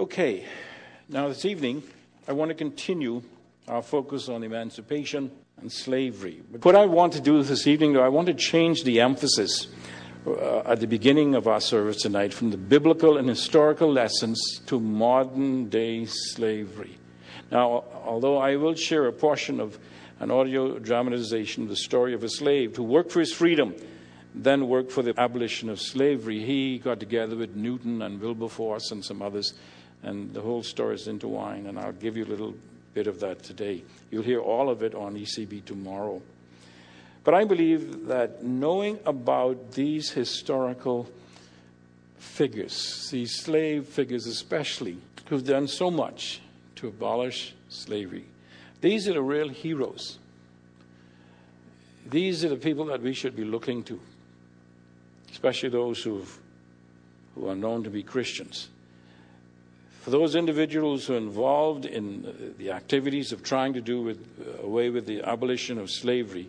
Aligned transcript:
Okay, 0.00 0.46
now 1.10 1.28
this 1.28 1.44
evening 1.44 1.82
I 2.26 2.32
want 2.32 2.48
to 2.48 2.54
continue 2.54 3.20
our 3.68 3.82
focus 3.82 4.30
on 4.30 4.42
emancipation 4.42 5.30
and 5.60 5.70
slavery. 5.70 6.40
But 6.50 6.64
what 6.64 6.74
I 6.74 6.86
want 6.86 7.12
to 7.12 7.20
do 7.20 7.42
this 7.42 7.66
evening, 7.66 7.92
though, 7.92 8.02
I 8.02 8.08
want 8.08 8.28
to 8.28 8.32
change 8.32 8.84
the 8.84 9.02
emphasis 9.02 9.66
uh, 10.26 10.60
at 10.60 10.80
the 10.80 10.86
beginning 10.86 11.34
of 11.34 11.46
our 11.46 11.60
service 11.60 12.00
tonight 12.00 12.32
from 12.32 12.50
the 12.50 12.56
biblical 12.56 13.18
and 13.18 13.28
historical 13.28 13.92
lessons 13.92 14.62
to 14.64 14.80
modern 14.80 15.68
day 15.68 16.06
slavery. 16.06 16.96
Now, 17.52 17.84
although 18.02 18.38
I 18.38 18.56
will 18.56 18.76
share 18.76 19.04
a 19.04 19.12
portion 19.12 19.60
of 19.60 19.78
an 20.18 20.30
audio 20.30 20.78
dramatization 20.78 21.64
of 21.64 21.68
the 21.68 21.76
story 21.76 22.14
of 22.14 22.24
a 22.24 22.30
slave 22.30 22.74
who 22.74 22.84
worked 22.84 23.12
for 23.12 23.20
his 23.20 23.34
freedom, 23.34 23.74
then 24.34 24.66
worked 24.66 24.92
for 24.92 25.02
the 25.02 25.12
abolition 25.20 25.68
of 25.68 25.78
slavery, 25.78 26.42
he 26.42 26.78
got 26.78 27.00
together 27.00 27.36
with 27.36 27.54
Newton 27.54 28.00
and 28.00 28.18
Wilberforce 28.18 28.92
and 28.92 29.04
some 29.04 29.20
others, 29.20 29.52
and 30.02 30.32
the 30.32 30.40
whole 30.40 30.62
story 30.62 30.94
is 30.94 31.08
intertwined. 31.08 31.66
And 31.66 31.78
I'll 31.78 31.92
give 31.92 32.16
you 32.16 32.24
a 32.24 32.26
little 32.26 32.54
bit 32.94 33.06
of 33.06 33.20
that 33.20 33.42
today. 33.42 33.82
You'll 34.10 34.22
hear 34.22 34.40
all 34.40 34.70
of 34.70 34.82
it 34.82 34.94
on 34.94 35.14
ECB 35.14 35.64
tomorrow. 35.64 36.22
But 37.22 37.34
I 37.34 37.44
believe 37.44 38.06
that 38.06 38.42
knowing 38.42 38.98
about 39.04 39.72
these 39.72 40.10
historical 40.10 41.08
figures, 42.18 43.08
these 43.10 43.34
slave 43.38 43.86
figures 43.86 44.26
especially, 44.26 44.98
who've 45.28 45.44
done 45.44 45.68
so 45.68 45.90
much 45.90 46.40
to 46.76 46.88
abolish 46.88 47.54
slavery, 47.68 48.24
these 48.80 49.06
are 49.06 49.12
the 49.12 49.22
real 49.22 49.50
heroes. 49.50 50.18
These 52.08 52.44
are 52.44 52.48
the 52.48 52.56
people 52.56 52.86
that 52.86 53.02
we 53.02 53.12
should 53.12 53.36
be 53.36 53.44
looking 53.44 53.84
to, 53.84 54.00
especially 55.30 55.68
those 55.68 56.02
who've, 56.02 56.38
who 57.34 57.48
are 57.48 57.54
known 57.54 57.84
to 57.84 57.90
be 57.90 58.02
Christians. 58.02 58.68
For 60.00 60.10
those 60.10 60.34
individuals 60.34 61.06
who 61.06 61.14
are 61.14 61.18
involved 61.18 61.84
in 61.84 62.24
uh, 62.24 62.32
the 62.56 62.70
activities 62.72 63.32
of 63.32 63.42
trying 63.42 63.74
to 63.74 63.82
do 63.82 64.00
with, 64.00 64.18
uh, 64.40 64.66
away 64.66 64.88
with 64.88 65.04
the 65.04 65.22
abolition 65.22 65.78
of 65.78 65.90
slavery, 65.90 66.48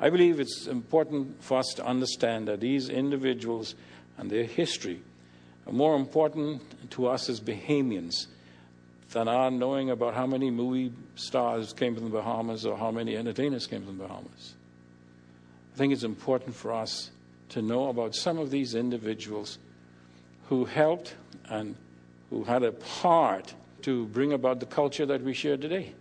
I 0.00 0.10
believe 0.10 0.40
it's 0.40 0.66
important 0.66 1.40
for 1.44 1.58
us 1.58 1.74
to 1.76 1.86
understand 1.86 2.48
that 2.48 2.58
these 2.58 2.88
individuals 2.88 3.76
and 4.18 4.28
their 4.28 4.42
history 4.42 5.00
are 5.64 5.72
more 5.72 5.94
important 5.94 6.90
to 6.90 7.06
us 7.06 7.28
as 7.28 7.40
Bahamians 7.40 8.26
than 9.12 9.28
our 9.28 9.52
knowing 9.52 9.90
about 9.90 10.14
how 10.14 10.26
many 10.26 10.50
movie 10.50 10.92
stars 11.14 11.72
came 11.72 11.94
from 11.94 12.04
the 12.04 12.10
Bahamas 12.10 12.66
or 12.66 12.76
how 12.76 12.90
many 12.90 13.16
entertainers 13.16 13.68
came 13.68 13.84
from 13.84 13.98
the 13.98 14.04
Bahamas. 14.04 14.54
I 15.72 15.78
think 15.78 15.92
it's 15.92 16.02
important 16.02 16.56
for 16.56 16.72
us 16.72 17.12
to 17.50 17.62
know 17.62 17.90
about 17.90 18.16
some 18.16 18.38
of 18.38 18.50
these 18.50 18.74
individuals 18.74 19.58
who 20.48 20.64
helped 20.64 21.14
and 21.48 21.76
who 22.32 22.44
had 22.44 22.62
a 22.62 22.72
part 22.72 23.52
to 23.82 24.06
bring 24.06 24.32
about 24.32 24.58
the 24.58 24.64
culture 24.64 25.04
that 25.04 25.22
we 25.22 25.34
share 25.34 25.58
today. 25.58 25.92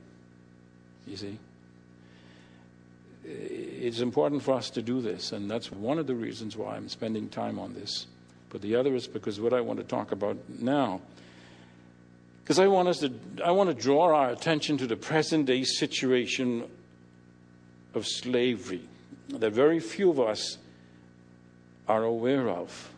You 1.06 1.18
see? 1.18 1.38
It's 3.26 4.00
important 4.00 4.42
for 4.42 4.54
us 4.54 4.70
to 4.72 4.82
do 4.82 5.02
this, 5.02 5.34
and 5.34 5.52
that's 5.52 5.70
one 5.72 6.00
of 6.00 6.08
the 6.08 6.16
reasons 6.16 6.56
why 6.56 6.78
I'm 6.78 6.88
spending 6.88 7.28
time 7.28 7.60
on 7.60 7.74
this. 7.74 8.08
But 8.50 8.62
the 8.62 8.78
other 8.78 8.96
is 8.96 9.08
because 9.08 9.42
what 9.42 9.54
I 9.54 9.60
want 9.60 9.80
to 9.80 9.84
talk 9.84 10.14
about 10.14 10.38
now, 10.48 11.02
because 12.44 12.60
I 12.60 12.68
want 12.68 12.88
us 12.88 13.00
to, 13.00 13.12
I 13.44 13.52
want 13.52 13.70
to 13.70 13.74
draw 13.74 14.14
our 14.14 14.30
attention 14.30 14.78
to 14.78 14.88
the 14.88 14.96
present 14.96 15.48
day 15.48 15.66
situation 15.66 16.64
of 17.94 18.08
slavery 18.08 18.88
that 19.28 19.52
very 19.52 19.82
few 19.82 20.10
of 20.10 20.20
us 20.22 20.58
are 21.90 22.04
aware 22.04 22.48
of, 22.48 22.90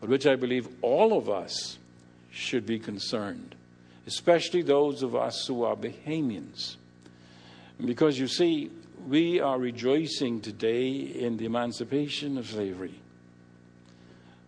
but 0.00 0.08
which 0.08 0.28
I 0.28 0.36
believe 0.36 0.68
all 0.80 1.18
of 1.18 1.28
us 1.28 1.78
should 2.34 2.66
be 2.66 2.78
concerned, 2.78 3.54
especially 4.06 4.62
those 4.62 5.02
of 5.02 5.14
us 5.14 5.46
who 5.46 5.62
are 5.62 5.76
Bahamians. 5.76 6.76
Because 7.84 8.18
you 8.18 8.26
see, 8.26 8.70
we 9.06 9.40
are 9.40 9.58
rejoicing 9.58 10.40
today 10.40 10.90
in 10.90 11.36
the 11.36 11.44
emancipation 11.44 12.38
of 12.38 12.46
slavery. 12.46 12.94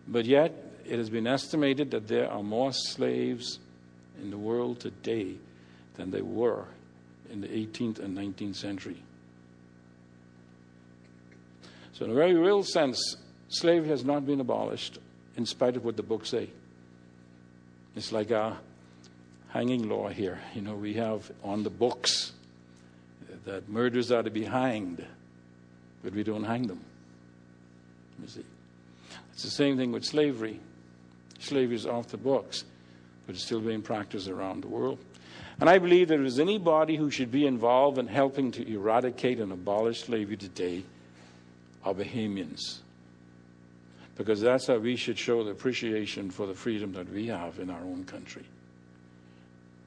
But 0.07 0.25
yet, 0.25 0.53
it 0.85 0.97
has 0.97 1.09
been 1.09 1.27
estimated 1.27 1.91
that 1.91 2.07
there 2.07 2.29
are 2.29 2.43
more 2.43 2.71
slaves 2.73 3.59
in 4.21 4.31
the 4.31 4.37
world 4.37 4.79
today 4.79 5.35
than 5.95 6.11
there 6.11 6.23
were 6.23 6.65
in 7.29 7.41
the 7.41 7.47
18th 7.47 7.99
and 7.99 8.17
19th 8.17 8.55
century. 8.55 9.01
So, 11.93 12.05
in 12.05 12.11
a 12.11 12.15
very 12.15 12.35
real 12.35 12.63
sense, 12.63 13.17
slavery 13.49 13.89
has 13.89 14.05
not 14.05 14.25
been 14.25 14.39
abolished 14.39 14.99
in 15.35 15.45
spite 15.45 15.75
of 15.75 15.83
what 15.83 15.97
the 15.97 16.03
books 16.03 16.29
say. 16.29 16.49
It's 17.97 18.11
like 18.11 18.29
a 18.29 18.55
hanging 19.49 19.89
law 19.89 20.07
here. 20.07 20.39
You 20.53 20.61
know, 20.61 20.75
we 20.75 20.93
have 20.93 21.31
on 21.43 21.63
the 21.63 21.71
books 21.71 22.31
that 23.45 23.67
murderers 23.67 24.11
are 24.11 24.21
to 24.21 24.29
be 24.29 24.43
hanged, 24.43 25.03
but 26.03 26.13
we 26.13 26.23
don't 26.23 26.43
hang 26.43 26.67
them. 26.67 26.79
You 28.21 28.27
see. 28.27 28.45
It's 29.33 29.41
the 29.41 29.49
same 29.49 29.77
thing 29.77 29.91
with 29.91 30.05
slavery. 30.05 30.59
Slavery 31.39 31.75
is 31.75 31.87
off 31.87 32.09
the 32.09 32.17
books, 32.17 32.65
but 33.25 33.33
it's 33.33 33.43
still 33.43 33.61
being 33.61 33.81
practiced 33.81 34.27
around 34.27 34.61
the 34.61 34.67
world. 34.67 34.99
And 35.59 35.67
I 35.67 35.79
believe 35.79 36.07
there 36.07 36.21
is 36.21 36.39
anybody 36.39 36.97
who 36.97 37.09
should 37.09 37.31
be 37.31 37.47
involved 37.47 37.97
in 37.97 38.05
helping 38.05 38.51
to 38.51 38.71
eradicate 38.71 39.39
and 39.39 39.51
abolish 39.51 40.03
slavery 40.03 40.37
today 40.37 40.83
are 41.83 41.95
Bahamians 41.95 42.81
because 44.17 44.41
that's 44.41 44.67
how 44.67 44.77
we 44.77 44.95
should 44.95 45.17
show 45.17 45.43
the 45.43 45.51
appreciation 45.51 46.31
for 46.31 46.47
the 46.47 46.53
freedom 46.53 46.91
that 46.93 47.11
we 47.11 47.27
have 47.27 47.59
in 47.59 47.69
our 47.69 47.81
own 47.81 48.03
country. 48.05 48.43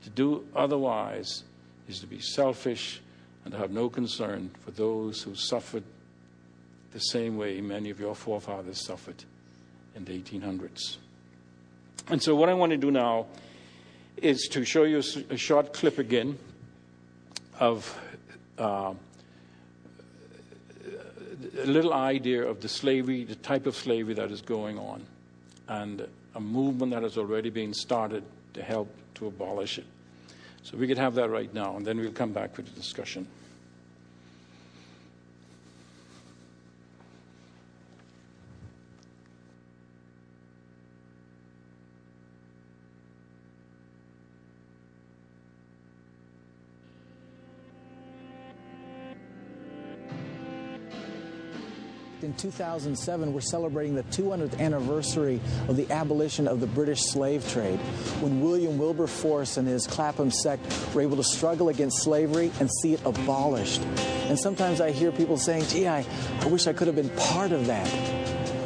To 0.05 0.11
do 0.11 0.47
otherwise 0.55 1.43
is 1.89 1.99
to 2.01 2.07
be 2.07 2.21
selfish 2.21 3.01
and 3.45 3.53
to 3.53 3.59
have 3.59 3.73
no 3.73 3.89
concern 3.89 4.51
for 4.61 4.71
those 4.71 5.23
who 5.23 5.35
suffered 5.35 5.83
the 6.93 7.01
same 7.01 7.37
way 7.37 7.61
many 7.61 7.91
of 7.91 7.99
your 7.99 8.15
forefathers 8.15 8.85
suffered 8.85 9.25
in 9.97 10.05
the 10.05 10.19
1800s. 10.21 10.97
And 12.09 12.23
so, 12.23 12.35
what 12.35 12.49
I 12.49 12.55
want 12.55 12.71
to 12.71 12.79
do 12.79 12.91
now 12.91 13.27
is 14.17 14.49
to 14.53 14.65
show 14.65 14.85
you 14.85 15.03
a 15.31 15.37
short 15.37 15.73
clip 15.73 15.99
again 15.99 16.39
of. 17.59 17.99
Uh, 18.59 18.95
a 21.59 21.67
little 21.67 21.93
idea 21.93 22.47
of 22.47 22.61
the 22.61 22.69
slavery, 22.69 23.25
the 23.25 23.34
type 23.34 23.67
of 23.67 23.77
slavery 23.77 24.15
that 24.15 24.31
is 24.31 24.43
going 24.43 24.78
on, 24.78 25.05
and 25.69 26.06
a 26.34 26.41
movement 26.41 26.93
that 26.93 27.03
has 27.03 27.17
already 27.19 27.51
been 27.51 27.75
started 27.75 28.25
to 28.55 28.62
help 28.62 28.89
to 29.15 29.27
abolish 29.27 29.79
it. 29.79 29.87
So 30.62 30.77
we 30.77 30.87
could 30.87 30.99
have 30.99 31.15
that 31.15 31.31
right 31.31 31.53
now, 31.53 31.77
and 31.77 31.87
then 31.87 31.99
we'll 31.99 32.12
come 32.12 32.33
back 32.33 32.56
with 32.56 32.67
the 32.67 32.73
discussion. 32.73 33.27
2007, 52.41 53.33
we're 53.34 53.41
celebrating 53.41 53.95
the 53.95 54.03
200th 54.05 54.59
anniversary 54.59 55.41
of 55.69 55.77
the 55.77 55.91
abolition 55.91 56.49
of 56.49 56.61
the 56.61 56.67
British 56.67 57.03
slave 57.03 57.47
trade, 57.51 57.78
when 58.21 58.41
William 58.41 58.78
Wilberforce 58.78 59.59
and 59.59 59.69
his 59.69 59.87
Clapham 59.87 60.31
sect 60.31 60.62
were 60.95 61.03
able 61.03 61.17
to 61.19 61.25
struggle 61.25 61.69
against 61.69 62.03
slavery 62.03 62.50
and 62.59 62.71
see 62.81 62.95
it 62.95 63.00
abolished. 63.05 63.83
And 64.29 64.39
sometimes 64.39 64.81
I 64.81 64.91
hear 64.91 65.12
people 65.12 65.37
saying, 65.37 65.67
gee, 65.67 65.87
I, 65.87 66.05
I 66.41 66.47
wish 66.47 66.67
I 66.67 66.73
could 66.73 66.87
have 66.87 66.97
been 66.97 67.11
part 67.11 67.53
of 67.53 67.67
that. 67.67 67.87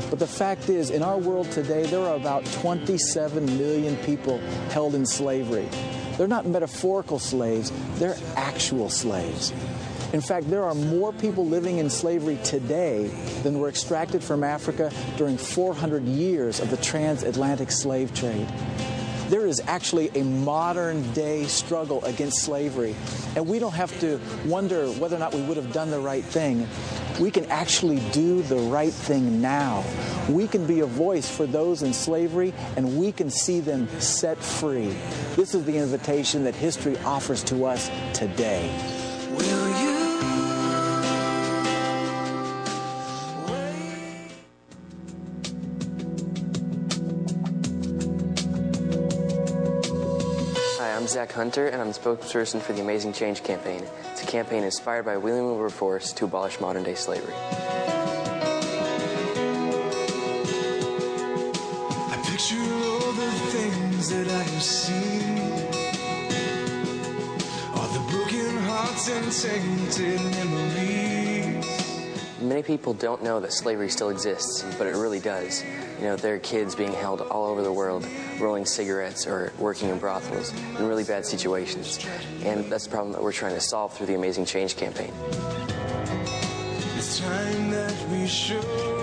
But 0.08 0.20
the 0.20 0.26
fact 0.26 0.68
is, 0.68 0.90
in 0.90 1.02
our 1.02 1.18
world 1.18 1.50
today, 1.50 1.84
there 1.86 2.00
are 2.00 2.14
about 2.14 2.44
27 2.46 3.44
million 3.58 3.96
people 4.04 4.38
held 4.70 4.94
in 4.94 5.04
slavery. 5.04 5.68
They're 6.16 6.28
not 6.28 6.46
metaphorical 6.46 7.18
slaves, 7.18 7.72
they're 7.98 8.16
actual 8.36 8.88
slaves. 8.88 9.52
In 10.14 10.20
fact, 10.20 10.48
there 10.48 10.62
are 10.62 10.76
more 10.76 11.12
people 11.12 11.44
living 11.44 11.78
in 11.78 11.90
slavery 11.90 12.38
today 12.44 13.08
than 13.42 13.58
were 13.58 13.68
extracted 13.68 14.22
from 14.22 14.44
Africa 14.44 14.92
during 15.16 15.36
400 15.36 16.04
years 16.04 16.60
of 16.60 16.70
the 16.70 16.76
transatlantic 16.76 17.72
slave 17.72 18.14
trade. 18.14 18.46
There 19.28 19.44
is 19.44 19.60
actually 19.66 20.10
a 20.14 20.22
modern 20.22 21.12
day 21.14 21.46
struggle 21.46 22.04
against 22.04 22.44
slavery, 22.44 22.94
and 23.34 23.48
we 23.48 23.58
don't 23.58 23.74
have 23.74 23.90
to 23.98 24.20
wonder 24.46 24.86
whether 24.86 25.16
or 25.16 25.18
not 25.18 25.34
we 25.34 25.42
would 25.42 25.56
have 25.56 25.72
done 25.72 25.90
the 25.90 25.98
right 25.98 26.24
thing. 26.24 26.68
We 27.18 27.32
can 27.32 27.46
actually 27.46 27.98
do 28.12 28.42
the 28.42 28.70
right 28.70 28.92
thing 28.92 29.40
now. 29.40 29.82
We 30.28 30.46
can 30.46 30.64
be 30.64 30.78
a 30.78 30.86
voice 30.86 31.28
for 31.28 31.44
those 31.44 31.82
in 31.82 31.92
slavery, 31.92 32.54
and 32.76 33.00
we 33.00 33.10
can 33.10 33.30
see 33.30 33.58
them 33.58 33.88
set 33.98 34.38
free. 34.38 34.94
This 35.34 35.54
is 35.56 35.64
the 35.64 35.76
invitation 35.76 36.44
that 36.44 36.54
history 36.54 36.96
offers 36.98 37.42
to 37.44 37.64
us 37.64 37.90
today. 38.12 38.93
I'm 51.04 51.08
Zach 51.08 51.32
Hunter, 51.32 51.68
and 51.68 51.82
I'm 51.82 51.88
the 51.88 51.92
spokesperson 51.92 52.62
for 52.62 52.72
the 52.72 52.80
Amazing 52.80 53.12
Change 53.12 53.42
campaign. 53.42 53.84
It's 54.12 54.22
a 54.22 54.26
campaign 54.26 54.64
inspired 54.64 55.04
by 55.04 55.18
William 55.18 55.44
Wilberforce 55.44 56.14
to 56.14 56.24
abolish 56.24 56.60
modern 56.60 56.82
day 56.82 56.94
slavery. 56.94 57.34
I 57.34 57.36
picture 62.24 62.56
all 62.56 63.12
the 63.12 63.30
things 63.52 64.08
that 64.08 64.28
I 64.28 64.42
have 64.44 64.62
seen. 64.62 65.38
All 67.74 67.88
the 67.88 68.00
broken 68.10 68.56
hearts 68.62 69.10
and 69.10 69.30
tainted 69.30 70.22
memories. 70.22 70.93
Many 72.44 72.62
people 72.62 72.92
don't 72.92 73.22
know 73.22 73.40
that 73.40 73.54
slavery 73.54 73.88
still 73.88 74.10
exists, 74.10 74.66
but 74.76 74.86
it 74.86 74.96
really 74.96 75.18
does. 75.18 75.64
You 75.98 76.04
know, 76.04 76.16
there 76.16 76.34
are 76.34 76.38
kids 76.38 76.74
being 76.74 76.92
held 76.92 77.22
all 77.22 77.46
over 77.46 77.62
the 77.62 77.72
world, 77.72 78.06
rolling 78.38 78.66
cigarettes 78.66 79.26
or 79.26 79.50
working 79.58 79.88
in 79.88 79.98
brothels 79.98 80.52
in 80.52 80.86
really 80.86 81.04
bad 81.04 81.24
situations. 81.24 82.06
And 82.42 82.70
that's 82.70 82.84
the 82.84 82.90
problem 82.90 83.12
that 83.12 83.22
we're 83.22 83.32
trying 83.32 83.54
to 83.54 83.62
solve 83.62 83.96
through 83.96 84.08
the 84.08 84.14
Amazing 84.14 84.44
Change 84.44 84.76
campaign. 84.76 85.10
It's 86.98 87.18
time 87.18 87.70
that 87.70 88.08
we 88.10 88.26
show 88.26 88.93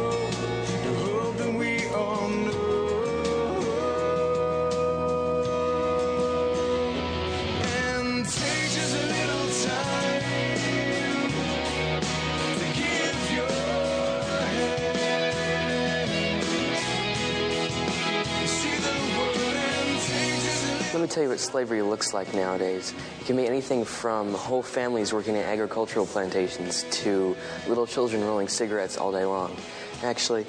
tell 21.12 21.24
you 21.24 21.30
what 21.30 21.40
slavery 21.40 21.82
looks 21.82 22.14
like 22.14 22.34
nowadays. 22.34 22.94
It 23.20 23.26
can 23.26 23.36
be 23.36 23.46
anything 23.46 23.84
from 23.84 24.34
whole 24.34 24.64
families 24.64 25.12
working 25.12 25.36
in 25.36 25.42
agricultural 25.42 26.06
plantations 26.06 26.84
to 27.04 27.36
little 27.68 27.86
children 27.86 28.24
rolling 28.24 28.48
cigarettes 28.48 28.98
all 28.98 29.12
day 29.12 29.26
long. 29.26 29.56
Actually, 30.04 30.46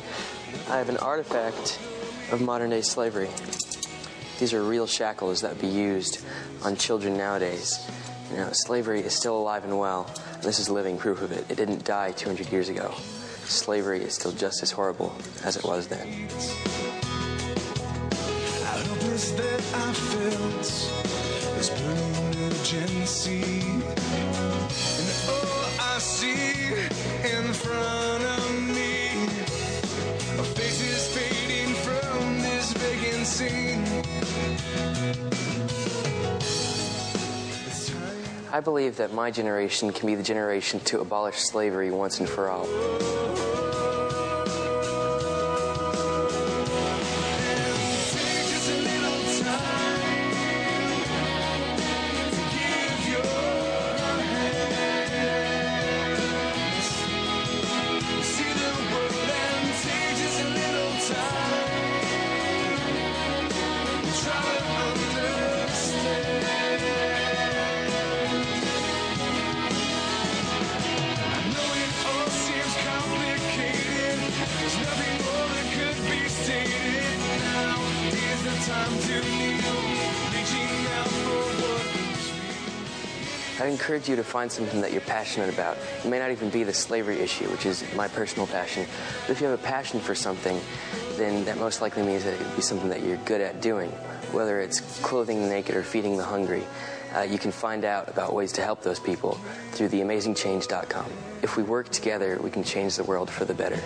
I 0.69 0.79
have 0.79 0.89
an 0.89 0.99
artifact 0.99 1.81
of 2.31 2.41
modern 2.41 2.71
day 2.71 2.83
slavery. 2.83 3.29
These 4.39 4.55
are 4.55 4.63
real 4.63 4.87
shackles 4.87 5.41
that 5.41 5.53
would 5.53 5.61
be 5.61 5.67
used 5.67 6.25
on 6.63 6.77
children 6.77 7.17
nowadays. 7.17 7.85
You 8.31 8.37
know, 8.37 8.51
slavery 8.53 9.01
is 9.01 9.15
still 9.15 9.37
alive 9.37 9.65
and 9.65 9.79
well, 9.79 10.09
and 10.35 10.43
this 10.45 10.61
is 10.61 10.71
living 10.71 10.97
proof 10.97 11.23
of 11.23 11.33
it. 11.33 11.45
It 11.51 11.57
didn't 11.57 11.85
die 11.85 12.13
200 12.13 12.53
years 12.53 12.69
ago. 12.69 12.95
Slavery 13.45 14.01
is 14.03 14.15
still 14.15 14.33
just 14.33 14.63
as 14.63 14.71
horrible 14.71 15.15
as 15.45 15.57
it 15.57 15.65
was 15.65 15.89
then. 15.89 16.29
That 19.13 19.61
I 19.75 19.93
felt 19.93 21.03
burning 21.69 22.51
urgency. 22.51 23.43
And 23.43 23.85
all 25.29 25.65
I 25.79 25.99
see 25.99 26.73
in 27.23 27.53
front 27.53 28.25
of 28.25 28.53
me 28.75 29.11
are 30.39 30.49
faces 30.57 31.09
fading 31.15 31.75
from 31.75 32.41
this 32.41 32.73
vacant 32.73 33.27
scene. 33.27 33.85
I 38.51 38.61
believe 38.61 38.97
that 38.97 39.13
my 39.13 39.31
generation 39.31 39.93
can 39.93 40.07
be 40.07 40.15
the 40.15 40.23
generation 40.23 40.81
to 40.81 41.01
abolish 41.01 41.37
slavery 41.37 41.91
once 41.91 42.19
and 42.19 42.27
for 42.29 42.49
all. 42.49 42.67
Encourage 84.03 84.19
you 84.19 84.25
to 84.25 84.29
find 84.29 84.51
something 84.51 84.81
that 84.81 84.91
you're 84.91 85.01
passionate 85.03 85.53
about. 85.53 85.77
It 86.05 86.09
may 86.09 86.19
not 86.19 86.33
even 86.33 86.51
be 86.51 86.65
the 86.65 86.75
slavery 86.75 87.21
issue, 87.21 87.49
which 87.51 87.67
is 87.67 87.85
my 87.95 88.09
personal 88.09 88.49
passion. 88.49 88.85
But 89.23 89.31
if 89.31 89.41
you 89.41 89.47
have 89.47 89.59
a 89.59 89.63
passion 89.63 90.01
for 90.01 90.15
something, 90.15 90.61
then 91.17 91.45
that 91.45 91.57
most 91.59 91.81
likely 91.81 92.03
means 92.03 92.25
that 92.25 92.35
it 92.35 92.41
would 92.41 92.57
be 92.57 92.63
something 92.63 92.89
that 92.89 93.03
you're 93.03 93.19
good 93.19 93.41
at 93.41 93.61
doing, 93.61 93.91
whether 94.33 94.61
it's 94.61 94.81
clothing 95.03 95.43
the 95.43 95.49
naked 95.49 95.77
or 95.77 95.85
feeding 95.85 96.17
the 96.17 96.25
hungry. 96.25 96.65
Uh, 97.15 97.21
you 97.21 97.39
can 97.39 97.53
find 97.53 97.85
out 97.85 98.09
about 98.09 98.35
ways 98.35 98.51
to 98.53 98.63
help 98.63 98.83
those 98.83 98.99
people 98.99 99.35
through 99.71 99.89
theamazingchange.com. 99.89 101.07
If 101.43 101.57
we 101.57 101.63
work 101.63 101.89
together, 101.91 102.41
we 102.43 102.51
can 102.51 102.65
change 102.65 102.97
the 102.97 103.05
world 103.05 103.31
for 103.31 103.45
the 103.45 103.55
better. 103.55 103.81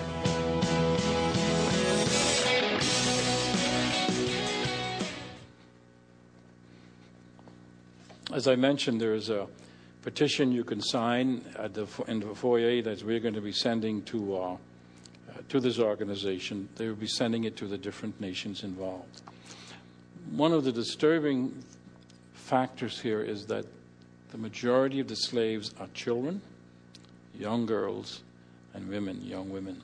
As 8.33 8.49
I 8.49 8.57
mentioned, 8.57 9.01
there 9.01 9.15
is 9.15 9.29
a 9.29 9.47
petition 10.07 10.53
you 10.53 10.63
can 10.63 10.81
sign 10.81 11.45
at 11.59 11.75
the, 11.75 11.85
in 12.07 12.21
the 12.21 12.33
foyer 12.33 12.81
that 12.81 13.03
we're 13.03 13.19
going 13.19 13.35
to 13.35 13.41
be 13.41 13.51
sending 13.51 14.01
to, 14.03 14.37
uh, 14.37 14.53
uh, 14.53 14.57
to 15.49 15.59
this 15.59 15.81
organization. 15.81 16.69
They 16.77 16.87
will 16.87 16.95
be 16.95 17.09
sending 17.09 17.43
it 17.43 17.57
to 17.57 17.67
the 17.67 17.77
different 17.77 18.21
nations 18.21 18.63
involved. 18.63 19.23
One 20.31 20.53
of 20.53 20.63
the 20.63 20.71
disturbing 20.71 21.61
factors 22.35 23.01
here 23.01 23.21
is 23.21 23.47
that 23.47 23.67
the 24.31 24.39
majority 24.39 25.01
of 25.01 25.09
the 25.09 25.17
slaves 25.17 25.75
are 25.81 25.89
children, 25.93 26.41
young 27.37 27.67
girls, 27.67 28.23
and 28.75 28.89
women, 28.89 29.21
young 29.23 29.51
women. 29.51 29.83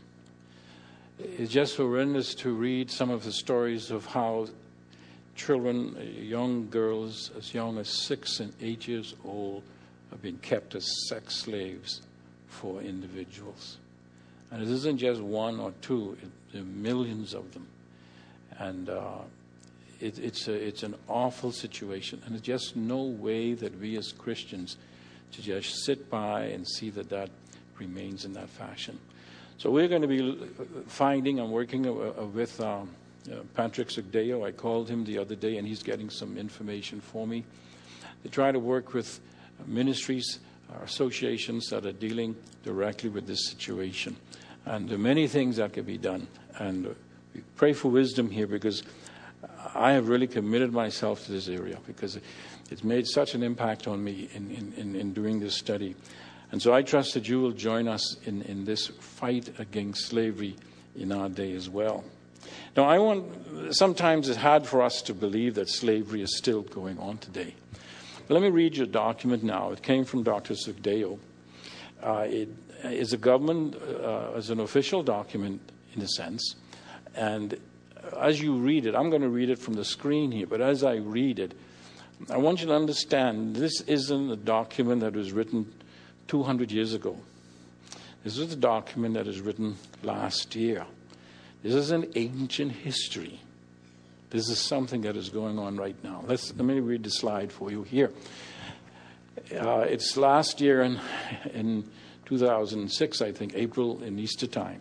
It's 1.19 1.53
just 1.53 1.77
horrendous 1.77 2.37
to 2.37 2.53
read 2.55 2.93
some 2.93 3.11
of 3.11 3.25
the 3.25 3.33
stories 3.33 3.91
of 3.91 4.07
how 4.07 4.47
children, 5.35 5.97
young 6.17 6.71
girls 6.71 7.33
as 7.37 7.53
young 7.53 7.79
as 7.79 7.89
six 7.89 8.39
and 8.39 8.53
eight 8.61 8.87
years 8.87 9.17
old, 9.25 9.65
have 10.13 10.23
been 10.23 10.39
kept 10.39 10.75
as 10.75 11.09
sex 11.09 11.35
slaves 11.37 12.03
for 12.47 12.81
individuals. 12.81 13.79
And 14.51 14.63
it 14.63 14.69
isn't 14.69 14.99
just 14.99 15.21
one 15.21 15.59
or 15.59 15.73
two, 15.81 16.17
it, 16.23 16.29
there 16.53 16.63
are 16.63 16.67
millions 16.67 17.35
of 17.35 17.53
them. 17.53 17.67
And 18.59 18.91
uh, 18.91 19.21
it, 19.99 20.19
it's, 20.19 20.47
a, 20.49 20.53
it's 20.53 20.83
an 20.83 20.95
awful 21.09 21.51
situation. 21.51 22.21
And 22.25 22.35
there's 22.35 22.43
just 22.43 22.77
no 22.77 23.03
way 23.03 23.55
that 23.55 23.81
we 23.81 23.97
as 23.97 24.13
Christians 24.13 24.77
to 25.33 25.43
just 25.43 25.85
sit 25.85 26.11
by 26.11 26.43
and 26.45 26.69
see 26.69 26.91
that 26.91 27.09
that 27.09 27.31
remains 27.79 28.27
in 28.27 28.35
that 28.35 28.51
fashion. 28.51 28.99
So 29.57 29.71
we're 29.71 29.89
going 29.89 30.03
to 30.03 30.09
be 30.09 30.49
finding, 30.87 31.41
I'm 31.41 31.51
working 31.51 31.87
uh, 31.87 31.93
uh, 31.93 32.27
with 32.27 32.61
um, 32.61 32.91
uh, 33.31 33.37
Patrick 33.55 33.89
Sookhdeo. 33.89 34.47
I 34.47 34.53
called 34.53 34.91
him 34.91 35.05
the 35.05 35.19
other 35.19 35.35
day 35.35 35.57
and 35.57 35.67
he's 35.67 35.83
getting 35.83 36.11
some 36.11 36.37
information 36.37 37.01
for 37.01 37.27
me. 37.27 37.45
They 38.23 38.29
try 38.29 38.53
to 38.53 38.59
work 38.59 38.93
with 38.93 39.21
ministries, 39.67 40.41
or 40.75 40.85
associations 40.85 41.69
that 41.69 41.87
are 41.87 41.93
dealing 41.93 42.37
directly 42.65 43.11
with 43.11 43.27
this 43.27 43.47
situation. 43.47 44.17
And 44.65 44.89
there 44.89 44.97
are 44.97 45.01
many 45.01 45.27
things 45.29 45.57
that 45.57 45.73
can 45.73 45.85
be 45.85 45.99
done. 45.99 46.29
And 46.59 46.87
uh, 46.87 46.91
we 47.35 47.43
pray 47.57 47.73
for 47.73 47.91
wisdom 47.91 48.31
here 48.31 48.47
because 48.47 48.83
I 49.75 49.93
have 49.93 50.09
really 50.09 50.27
committed 50.27 50.73
myself 50.73 51.25
to 51.27 51.33
this 51.33 51.49
area 51.49 51.79
because 51.87 52.19
it's 52.71 52.85
made 52.85 53.07
such 53.07 53.35
an 53.35 53.43
impact 53.43 53.87
on 53.87 54.03
me 54.03 54.29
in, 54.35 54.51
in, 54.51 54.73
in, 54.77 54.97
in 54.97 55.13
doing 55.13 55.41
this 55.41 55.55
study. 55.55 55.95
And 56.53 56.61
so 56.61 56.73
I 56.73 56.83
trust 56.83 57.15
that 57.15 57.29
you 57.29 57.41
will 57.41 57.53
join 57.53 57.89
us 57.89 58.17
in, 58.25 58.43
in 58.43 58.65
this 58.65 58.89
fight 58.89 59.59
against 59.59 60.07
slavery 60.07 60.57
in 60.97 61.11
our 61.11 61.29
day 61.29 61.55
as 61.55 61.69
well. 61.69 62.05
Now, 62.77 62.85
I 62.85 62.99
want, 62.99 63.75
sometimes 63.75 64.29
it's 64.29 64.39
hard 64.39 64.67
for 64.67 64.83
us 64.83 65.03
to 65.03 65.15
believe 65.15 65.55
that 65.55 65.69
slavery 65.69 66.23
is 66.23 66.37
still 66.37 66.63
going 66.63 66.99
on 66.99 67.19
today. 67.19 67.55
But 68.33 68.41
let 68.41 68.51
me 68.51 68.57
read 68.57 68.79
you 68.79 68.85
a 68.85 68.87
document 68.87 69.43
now. 69.43 69.73
It 69.73 69.83
came 69.83 70.07
from 70.07 70.23
Dr. 70.23 70.55
Sookhdeo. 70.55 71.19
Uh, 72.03 72.25
it 72.27 72.49
is 72.83 73.13
a 73.13 73.19
government, 73.19 73.77
uh, 73.77 74.33
as 74.35 74.49
an 74.49 74.59
official 74.59 75.03
document 75.03 75.61
in 75.95 76.01
a 76.01 76.09
sense. 76.09 76.57
And 77.15 77.61
as 78.19 78.41
you 78.41 78.55
read 78.55 78.87
it, 78.87 78.95
I'm 78.95 79.11
going 79.11 79.21
to 79.21 79.29
read 79.29 79.51
it 79.51 79.59
from 79.59 79.75
the 79.75 79.85
screen 79.85 80.33
here, 80.33 80.47
but 80.47 80.63
as 80.63 80.83
I 80.83 80.95
read 80.95 81.41
it, 81.41 81.53
I 82.31 82.39
want 82.39 82.63
you 82.63 82.69
to 82.69 82.75
understand 82.75 83.55
this 83.55 83.83
isn't 83.83 84.31
a 84.31 84.37
document 84.37 85.03
that 85.03 85.13
was 85.13 85.31
written 85.33 85.71
200 86.29 86.73
years 86.73 86.95
ago. 86.95 87.19
This 88.25 88.39
is 88.39 88.51
a 88.51 88.57
document 88.57 89.13
that 89.13 89.27
was 89.27 89.43
written 89.43 89.77
last 90.03 90.57
year. 90.57 90.87
This 91.63 91.75
is 91.75 91.91
an 91.91 92.11
ancient 92.15 92.73
history. 92.73 93.41
This 94.33 94.49
is 94.49 94.59
something 94.59 95.03
that 95.03 95.15
is 95.15 95.29
going 95.29 95.59
on 95.59 95.77
right 95.77 96.03
now. 96.03 96.25
Let's, 96.27 96.55
let 96.57 96.65
me 96.65 96.81
read 96.81 97.03
the 97.03 97.11
slide 97.11 97.53
for 97.53 97.71
you 97.71 97.83
here. 97.83 98.11
Uh, 99.55 99.81
it's 99.81 100.17
last 100.17 100.59
year 100.59 100.81
in, 100.81 100.99
in 101.53 101.85
2006, 102.25 103.21
I 103.21 103.31
think, 103.31 103.55
April 103.55 104.03
in 104.03 104.19
Easter 104.19 104.47
time. 104.47 104.81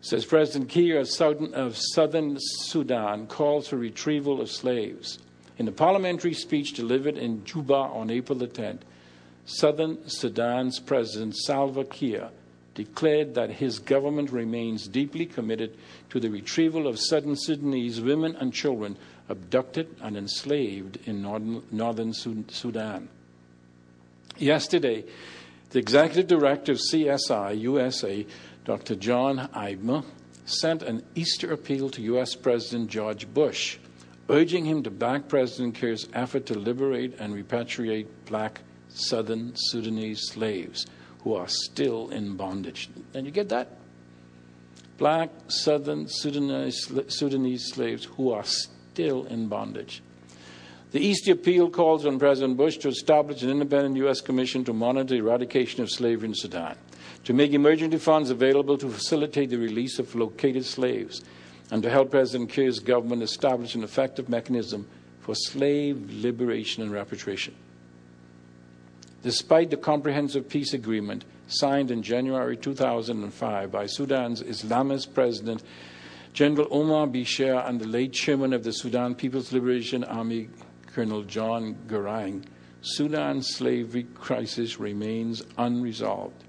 It 0.00 0.04
says 0.04 0.26
President 0.26 0.68
Kiir 0.68 1.00
of 1.00 1.08
southern, 1.08 1.54
of 1.54 1.74
southern 1.74 2.36
Sudan 2.38 3.28
calls 3.28 3.68
for 3.68 3.78
retrieval 3.78 4.42
of 4.42 4.50
slaves. 4.50 5.20
In 5.56 5.66
a 5.66 5.72
parliamentary 5.72 6.34
speech 6.34 6.74
delivered 6.74 7.16
in 7.16 7.42
Juba 7.46 7.72
on 7.72 8.10
April 8.10 8.38
the 8.38 8.46
10th, 8.46 8.80
Southern 9.46 10.06
Sudan's 10.06 10.80
President 10.80 11.34
Salva 11.34 11.84
Kiir 11.84 12.28
declared 12.74 13.34
that 13.34 13.50
his 13.50 13.78
government 13.78 14.30
remains 14.30 14.86
deeply 14.86 15.26
committed 15.26 15.76
to 16.10 16.20
the 16.20 16.30
retrieval 16.30 16.86
of 16.86 16.98
Southern 16.98 17.36
Sudanese 17.36 18.00
women 18.00 18.36
and 18.36 18.52
children 18.52 18.96
abducted 19.28 19.94
and 20.00 20.16
enslaved 20.16 20.98
in 21.06 21.22
northern, 21.22 21.62
northern 21.70 22.12
Sudan. 22.12 23.08
Yesterday, 24.38 25.04
the 25.70 25.78
executive 25.78 26.26
director 26.26 26.72
of 26.72 26.78
CSI 26.78 27.60
USA, 27.60 28.26
Dr. 28.64 28.94
John 28.94 29.48
Eibner, 29.54 30.04
sent 30.46 30.82
an 30.82 31.04
Easter 31.14 31.52
appeal 31.52 31.90
to 31.90 32.02
U.S. 32.02 32.34
President 32.34 32.90
George 32.90 33.32
Bush, 33.32 33.78
urging 34.28 34.64
him 34.64 34.82
to 34.82 34.90
back 34.90 35.28
President 35.28 35.76
Kiir's 35.76 36.08
effort 36.12 36.46
to 36.46 36.58
liberate 36.58 37.20
and 37.20 37.34
repatriate 37.34 38.06
black 38.26 38.60
southern 38.88 39.52
Sudanese 39.54 40.22
slaves 40.22 40.86
who 41.22 41.34
are 41.34 41.48
still 41.48 42.08
in 42.10 42.36
bondage. 42.36 42.88
And 43.14 43.26
you 43.26 43.32
get 43.32 43.48
that? 43.50 43.76
Black 44.98 45.30
southern 45.48 46.08
Sudanese, 46.08 46.90
Sudanese 47.08 47.72
slaves 47.72 48.04
who 48.04 48.32
are 48.32 48.44
still 48.44 49.24
in 49.24 49.48
bondage. 49.48 50.02
The 50.92 51.00
East 51.00 51.28
appeal 51.28 51.70
calls 51.70 52.04
on 52.04 52.18
President 52.18 52.56
Bush 52.56 52.76
to 52.78 52.88
establish 52.88 53.42
an 53.42 53.50
independent 53.50 53.96
U.S. 53.98 54.20
commission 54.20 54.64
to 54.64 54.72
monitor 54.72 55.14
the 55.14 55.20
eradication 55.20 55.82
of 55.82 55.90
slavery 55.90 56.28
in 56.28 56.34
Sudan, 56.34 56.76
to 57.24 57.32
make 57.32 57.52
emergency 57.52 57.98
funds 57.98 58.30
available 58.30 58.76
to 58.78 58.90
facilitate 58.90 59.50
the 59.50 59.58
release 59.58 60.00
of 60.00 60.14
located 60.16 60.64
slaves, 60.64 61.22
and 61.70 61.82
to 61.84 61.90
help 61.90 62.10
President 62.10 62.50
Kiir's 62.50 62.80
government 62.80 63.22
establish 63.22 63.76
an 63.76 63.84
effective 63.84 64.28
mechanism 64.28 64.88
for 65.20 65.36
slave 65.36 66.10
liberation 66.10 66.82
and 66.82 66.90
repatriation. 66.90 67.54
Despite 69.22 69.70
the 69.70 69.76
comprehensive 69.76 70.48
peace 70.48 70.72
agreement 70.72 71.24
signed 71.46 71.90
in 71.90 72.02
January 72.02 72.56
2005 72.56 73.70
by 73.70 73.86
Sudan's 73.86 74.42
Islamist 74.42 75.12
President 75.12 75.62
General 76.32 76.68
Omar 76.70 77.06
Bashir 77.06 77.68
and 77.68 77.80
the 77.80 77.88
late 77.88 78.12
chairman 78.12 78.52
of 78.52 78.62
the 78.62 78.72
Sudan 78.72 79.14
People's 79.14 79.52
Liberation 79.52 80.04
Army, 80.04 80.48
Colonel 80.86 81.22
John 81.24 81.76
Garang, 81.86 82.44
Sudan's 82.82 83.48
slavery 83.56 84.04
crisis 84.14 84.78
remains 84.78 85.42
unresolved. 85.58 86.44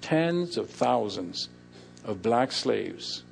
Tens 0.00 0.58
of 0.58 0.68
thousands 0.68 1.48
of 2.04 2.20
black 2.20 2.52
slaves 2.52 3.22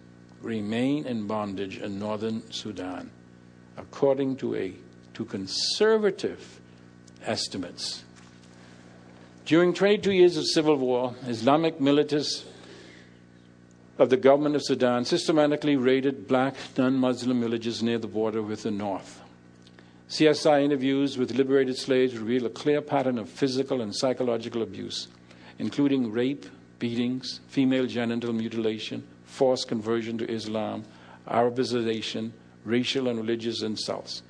remain 0.40 1.06
in 1.06 1.26
bondage 1.26 1.78
in 1.78 1.98
northern 1.98 2.50
Sudan, 2.50 3.10
according 3.76 4.36
to, 4.36 4.54
a, 4.54 4.72
to 5.14 5.24
conservative 5.24 6.60
estimates. 7.26 8.04
During 9.46 9.74
22 9.74 10.12
years 10.12 10.36
of 10.36 10.46
civil 10.46 10.76
war, 10.76 11.14
Islamic 11.26 11.80
militants 11.80 12.44
of 13.98 14.08
the 14.08 14.16
government 14.16 14.54
of 14.54 14.62
Sudan 14.62 15.04
systematically 15.04 15.76
raided 15.76 16.28
black 16.28 16.54
non 16.76 16.94
Muslim 16.94 17.40
villages 17.40 17.82
near 17.82 17.98
the 17.98 18.06
border 18.06 18.42
with 18.42 18.62
the 18.62 18.70
north. 18.70 19.20
CSI 20.08 20.64
interviews 20.64 21.18
with 21.18 21.34
liberated 21.34 21.76
slaves 21.76 22.16
reveal 22.16 22.46
a 22.46 22.50
clear 22.50 22.80
pattern 22.80 23.18
of 23.18 23.28
physical 23.28 23.80
and 23.80 23.94
psychological 23.94 24.62
abuse, 24.62 25.08
including 25.58 26.10
rape, 26.10 26.46
beatings, 26.78 27.40
female 27.48 27.86
genital 27.86 28.32
mutilation, 28.32 29.06
forced 29.24 29.68
conversion 29.68 30.18
to 30.18 30.28
Islam, 30.30 30.84
Arabization, 31.28 32.32
racial 32.64 33.08
and 33.08 33.18
religious 33.18 33.62
insults. 33.62 34.22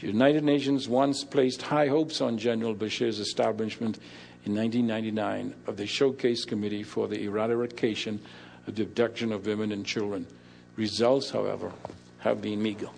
The 0.00 0.08
United 0.08 0.44
Nations 0.44 0.88
once 0.88 1.24
placed 1.24 1.62
high 1.62 1.88
hopes 1.88 2.20
on 2.20 2.36
General 2.36 2.74
Bashir's 2.74 3.18
establishment 3.18 3.98
in 4.46 4.54
1999 4.54 5.54
of 5.66 5.76
the 5.76 5.86
Showcase 5.86 6.44
Committee 6.44 6.84
for 6.84 7.08
the 7.08 7.24
Eradication 7.24 8.20
of 8.68 8.76
the 8.76 8.84
Abduction 8.84 9.32
of 9.32 9.44
Women 9.44 9.72
and 9.72 9.84
Children. 9.84 10.24
Results, 10.76 11.30
however, 11.30 11.72
have 12.18 12.40
been 12.40 12.62
meager. 12.62 12.88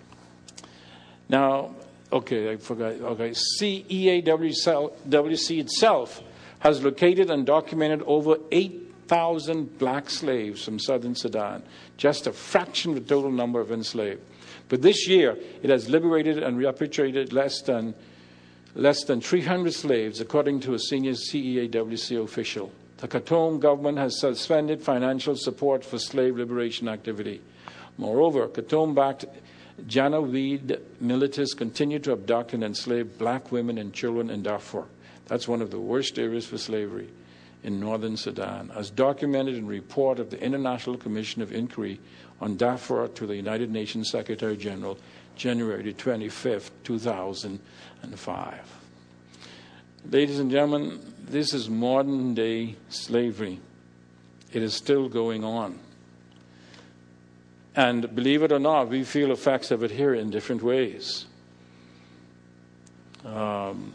Now, 1.31 1.75
okay, 2.13 2.53
I 2.53 2.57
forgot. 2.57 2.93
Okay, 2.93 3.31
CEAWC 3.31 5.59
itself 5.59 6.23
has 6.59 6.83
located 6.83 7.31
and 7.31 7.47
documented 7.47 8.03
over 8.03 8.37
8,000 8.53 9.79
black 9.79 10.11
slaves 10.11 10.65
from 10.65 10.79
southern 10.79 11.15
Sudan, 11.15 11.63
just 11.97 12.27
a 12.27 12.33
fraction 12.33 12.93
of 12.93 13.07
the 13.07 13.15
total 13.15 13.31
number 13.31 13.61
of 13.61 13.73
enslaved. 13.73 14.21
But 14.69 14.83
this 14.83 15.09
year, 15.09 15.39
it 15.63 15.71
has 15.71 15.89
liberated 15.89 16.43
and 16.43 16.59
repatriated 16.59 17.33
less 17.33 17.63
than 17.63 17.95
less 18.79 19.03
than 19.03 19.21
300 19.21 19.75
slaves, 19.75 20.21
according 20.21 20.61
to 20.61 20.73
a 20.73 20.79
senior 20.79 21.13
CEAWC 21.13 22.23
official. 22.23 22.71
The 22.99 23.09
Khartoum 23.09 23.59
government 23.59 23.99
has 23.99 24.21
suspended 24.21 24.81
financial 24.81 25.35
support 25.37 25.85
for 25.85 25.99
slave 25.99 26.37
liberation 26.37 26.89
activity. 26.89 27.41
Moreover, 27.99 28.47
Khartoum 28.47 28.95
backed 28.95 29.25
Janjaweed 29.87 30.79
militants 31.01 31.55
continue 31.55 31.99
to 32.01 32.13
abduct 32.13 32.53
and 32.53 32.63
enslave 32.63 33.19
black 33.19 33.51
women 33.51 33.79
and 33.79 33.93
children 33.93 34.31
in 34.31 34.43
Darfur. 34.43 34.87
That's 35.27 35.49
one 35.49 35.61
of 35.61 35.73
the 35.73 35.81
worst 35.81 36.17
areas 36.17 36.47
for 36.47 36.59
slavery 36.59 37.09
in 37.65 37.81
northern 37.81 38.17
Sudan, 38.17 38.71
as 38.77 38.91
documented 38.91 39.57
in 39.57 39.65
a 39.65 39.69
report 39.69 40.21
of 40.21 40.31
the 40.31 40.41
International 40.41 40.97
Commission 40.97 41.43
of 41.43 41.53
Inquiry 41.53 42.01
on 42.41 42.57
Darfur 42.57 43.09
to 43.09 43.27
the 43.27 43.35
United 43.35 43.71
Nations 43.71 44.11
Secretary 44.11 44.57
General, 44.57 44.99
January 45.39 45.95
25, 45.95 46.71
2005. 46.83 48.59
Ladies 50.11 50.39
and 50.41 50.51
gentlemen, 50.51 51.01
this 51.23 51.55
is 51.55 51.71
modern 51.71 52.35
day 52.35 52.75
slavery. 52.89 53.61
It 54.53 54.63
is 54.63 54.75
still 54.75 55.09
going 55.09 55.45
on. 55.45 55.79
And 57.77 58.13
believe 58.17 58.43
it 58.43 58.51
or 58.51 58.59
not, 58.59 58.89
we 58.89 59.05
feel 59.05 59.29
the 59.29 59.35
effects 59.35 59.71
of 59.71 59.85
it 59.85 59.93
here 59.93 60.13
in 60.13 60.31
different 60.31 60.65
ways. 60.65 61.27
Um, 63.25 63.95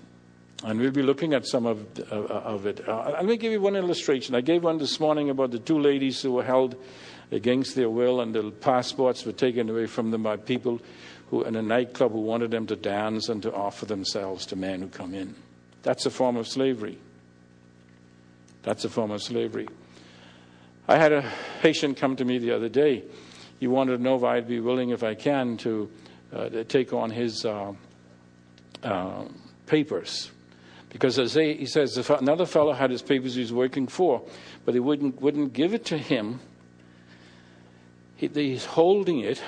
and 0.63 0.79
we'll 0.79 0.91
be 0.91 1.03
looking 1.03 1.33
at 1.33 1.45
some 1.45 1.65
of, 1.65 1.85
uh, 2.09 2.15
of 2.15 2.65
it. 2.65 2.87
Uh, 2.87 3.11
let 3.15 3.25
me 3.25 3.35
give 3.35 3.51
you 3.51 3.59
one 3.59 3.75
illustration. 3.75 4.33
I 4.33 4.39
gave 4.39 4.63
one 4.63 4.77
this 4.77 4.97
morning 4.97 5.29
about 5.29 5.51
the 5.51 5.59
two 5.59 5.77
ladies 5.77 6.21
who 6.21 6.31
were 6.31 6.43
held 6.43 6.77
against 7.31 7.75
their 7.75 7.89
will 7.89 8.21
and 8.21 8.33
their 8.33 8.49
passports 8.49 9.25
were 9.25 9.33
taken 9.33 9.69
away 9.69 9.87
from 9.87 10.11
them 10.11 10.23
by 10.23 10.37
people 10.37 10.79
who, 11.33 11.41
in 11.41 11.55
a 11.55 11.63
nightclub 11.63 12.11
who 12.11 12.21
wanted 12.21 12.51
them 12.51 12.67
to 12.67 12.75
dance 12.75 13.27
and 13.27 13.41
to 13.41 13.51
offer 13.51 13.87
themselves 13.87 14.45
to 14.45 14.55
men 14.55 14.83
who 14.83 14.87
come 14.87 15.15
in. 15.15 15.33
That's 15.81 16.05
a 16.05 16.11
form 16.11 16.37
of 16.37 16.47
slavery. 16.47 16.99
That's 18.61 18.85
a 18.85 18.89
form 18.89 19.09
of 19.09 19.23
slavery. 19.23 19.67
I 20.87 20.99
had 20.99 21.11
a 21.11 21.23
Haitian 21.63 21.95
come 21.95 22.15
to 22.17 22.23
me 22.23 22.37
the 22.37 22.51
other 22.51 22.69
day. 22.69 23.03
He 23.59 23.65
wanted 23.65 23.97
to 23.97 24.03
know 24.03 24.15
if 24.15 24.23
I'd 24.23 24.47
be 24.47 24.59
willing, 24.59 24.91
if 24.91 25.03
I 25.03 25.15
can, 25.15 25.57
to 25.57 25.89
uh, 26.31 26.49
take 26.67 26.93
on 26.93 27.09
his 27.09 27.43
uh, 27.45 27.73
uh, 28.83 29.25
papers. 29.65 30.29
Because 30.89 31.17
as 31.17 31.33
he 31.33 31.65
says, 31.65 31.97
another 32.11 32.45
fellow 32.45 32.73
had 32.73 32.91
his 32.91 33.01
papers 33.01 33.33
he 33.33 33.41
was 33.41 33.51
working 33.51 33.87
for, 33.87 34.21
but 34.65 34.75
he 34.75 34.79
wouldn't, 34.79 35.19
wouldn't 35.19 35.53
give 35.53 35.73
it 35.73 35.85
to 35.85 35.97
him, 35.97 36.41
he, 38.17 38.27
he's 38.27 38.65
holding 38.65 39.21
it 39.21 39.41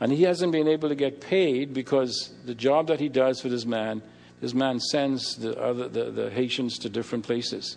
and 0.00 0.10
he 0.10 0.22
hasn't 0.22 0.52
been 0.52 0.66
able 0.66 0.88
to 0.88 0.94
get 0.94 1.20
paid 1.20 1.74
because 1.74 2.32
the 2.46 2.54
job 2.54 2.86
that 2.86 2.98
he 2.98 3.08
does 3.10 3.40
for 3.40 3.50
this 3.50 3.66
man, 3.66 4.02
this 4.40 4.54
man 4.54 4.80
sends 4.80 5.36
the, 5.36 5.58
other, 5.60 5.88
the, 5.88 6.10
the 6.10 6.30
Haitians 6.30 6.78
to 6.78 6.88
different 6.88 7.24
places. 7.24 7.76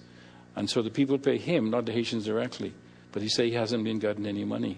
And 0.56 0.70
so 0.70 0.82
the 0.82 0.90
people 0.90 1.18
pay 1.18 1.38
him, 1.38 1.70
not 1.70 1.86
the 1.86 1.92
Haitians 1.92 2.26
directly. 2.26 2.74
But 3.12 3.22
he 3.22 3.30
say 3.30 3.50
he 3.50 3.56
hasn't 3.56 3.84
been 3.84 4.00
getting 4.00 4.26
any 4.26 4.46
money. 4.46 4.78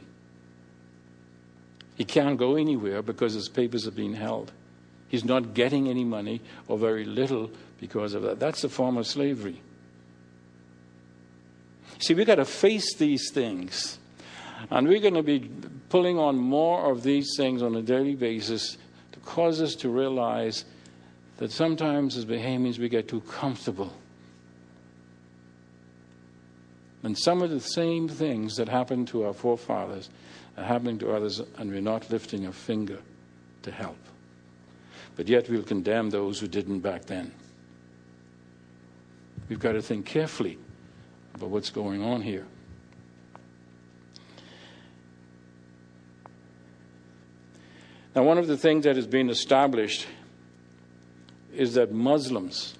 He 1.95 2.03
can't 2.03 2.37
go 2.37 2.55
anywhere 2.55 3.01
because 3.01 3.33
his 3.33 3.47
papers 3.47 3.87
are 3.87 3.91
being 3.91 4.13
held. 4.13 4.51
He's 5.07 5.23
not 5.23 5.53
getting 5.53 5.87
any 5.87 6.03
money 6.03 6.41
or 6.67 6.77
very 6.77 7.05
little 7.05 7.51
because 7.79 8.15
of 8.15 8.23
that. 8.23 8.39
That's 8.39 8.63
a 8.63 8.69
form 8.69 8.97
of 8.97 9.05
slavery. 9.05 9.61
See, 11.99 12.15
we've 12.15 12.27
got 12.27 12.35
to 12.35 12.45
face 12.45 12.95
these 12.95 13.31
things. 13.31 13.99
And 14.69 14.87
we're 14.87 14.99
going 14.99 15.13
to 15.13 15.23
be 15.23 15.49
pulling 15.95 16.19
on 16.19 16.35
more 16.35 16.91
of 16.91 17.03
these 17.03 17.37
things 17.37 17.63
on 17.63 17.73
a 17.77 17.81
daily 17.81 18.15
basis 18.15 18.77
to 19.13 19.19
cause 19.21 19.61
us 19.61 19.75
to 19.75 19.87
realize 19.87 20.65
that 21.37 21.49
sometimes 21.49 22.17
as 22.17 22.25
Bahamians 22.25 22.77
we 22.77 22.89
get 22.89 23.07
too 23.07 23.21
comfortable. 23.21 23.93
And 27.01 27.17
some 27.17 27.41
of 27.41 27.49
the 27.49 27.61
same 27.61 28.09
things 28.09 28.57
that 28.57 28.67
happened 28.67 29.07
to 29.07 29.23
our 29.23 29.31
forefathers 29.31 30.09
are 30.57 30.65
happening 30.65 30.99
to 30.99 31.13
others, 31.13 31.39
and 31.57 31.71
we're 31.71 31.79
not 31.79 32.11
lifting 32.11 32.45
a 32.45 32.51
finger 32.51 32.99
to 33.61 33.71
help. 33.71 33.95
But 35.15 35.29
yet 35.29 35.49
we'll 35.49 35.63
condemn 35.63 36.09
those 36.09 36.41
who 36.41 36.49
didn't 36.49 36.81
back 36.81 37.05
then. 37.05 37.31
We've 39.47 39.59
got 39.59 39.71
to 39.71 39.81
think 39.81 40.05
carefully 40.05 40.57
about 41.35 41.51
what's 41.51 41.69
going 41.69 42.03
on 42.03 42.21
here. 42.21 42.45
Now, 48.15 48.23
one 48.23 48.37
of 48.37 48.47
the 48.47 48.55
things 48.55 48.85
that 48.85 48.95
has 48.95 49.07
been 49.07 49.29
established 49.29 50.07
is 51.53 51.73
that 51.73 51.91
Muslims 51.91 52.75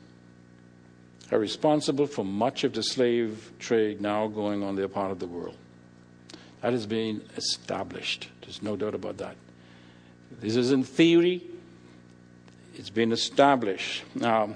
are 1.32 1.40
responsible 1.40 2.08
for 2.08 2.24
much 2.24 2.64
of 2.64 2.74
the 2.74 2.84
slave 2.84 3.52
trade 3.60 4.00
now 4.00 4.28
going 4.28 4.64
on 4.64 4.76
their 4.76 4.88
part 4.88 5.12
of 5.12 5.20
the 5.20 5.28
world. 5.28 5.58
That 6.62 6.72
has 6.72 6.86
been 6.86 7.22
established. 7.36 8.30
There's 8.42 8.62
no 8.62 8.78
doubt 8.78 8.96
about 8.96 9.18
that. 9.18 9.36
This 10.40 10.56
is 10.56 10.72
in 10.72 10.84
theory, 10.84 11.44
it's 12.76 12.90
been 12.90 13.12
established. 13.12 14.04
Now, 14.16 14.56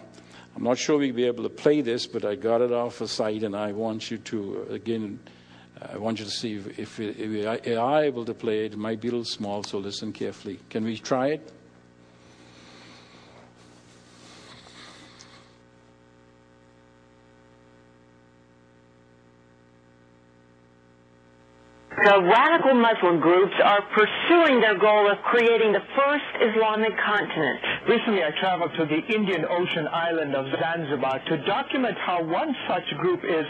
I'm 0.55 0.63
not 0.63 0.77
sure 0.77 0.97
we'll 0.97 1.13
be 1.13 1.25
able 1.25 1.43
to 1.43 1.49
play 1.49 1.81
this, 1.81 2.07
but 2.07 2.23
I 2.23 2.35
got 2.35 2.61
it 2.61 2.71
off 2.71 3.01
a 3.01 3.07
site 3.07 3.43
and 3.43 3.55
I 3.55 3.73
want 3.73 4.09
you 4.09 4.17
to, 4.17 4.67
uh, 4.69 4.73
again, 4.73 5.19
I 5.81 5.97
want 5.97 6.19
you 6.19 6.25
to 6.25 6.31
see 6.31 6.55
if, 6.55 6.77
if, 6.77 6.99
if 6.99 7.65
we 7.65 7.75
are 7.75 8.03
able 8.03 8.25
to 8.25 8.33
play 8.33 8.65
it. 8.65 8.73
It 8.73 8.77
might 8.77 8.99
be 8.99 9.07
a 9.07 9.11
little 9.11 9.25
small, 9.25 9.63
so 9.63 9.77
listen 9.77 10.11
carefully. 10.11 10.59
Can 10.69 10.83
we 10.83 10.97
try 10.97 11.27
it? 11.29 11.53
The 21.99 22.21
radical 22.21 22.75
Muslim 22.75 23.19
groups 23.19 23.53
are 23.61 23.81
pursuing 23.91 24.61
their 24.61 24.79
goal 24.79 25.11
of 25.11 25.17
creating 25.23 25.73
the 25.73 25.83
first 25.97 26.31
Islamic 26.39 26.95
continent. 26.95 27.59
Recently, 27.89 28.23
I 28.23 28.31
traveled 28.39 28.71
to 28.79 28.85
the 28.85 29.03
Indian 29.13 29.43
Ocean 29.43 29.85
island 29.91 30.33
of 30.33 30.45
Zanzibar 30.47 31.19
to 31.27 31.37
document 31.43 31.97
how 31.97 32.23
one 32.23 32.55
such 32.69 32.87
group 32.99 33.19
is 33.25 33.45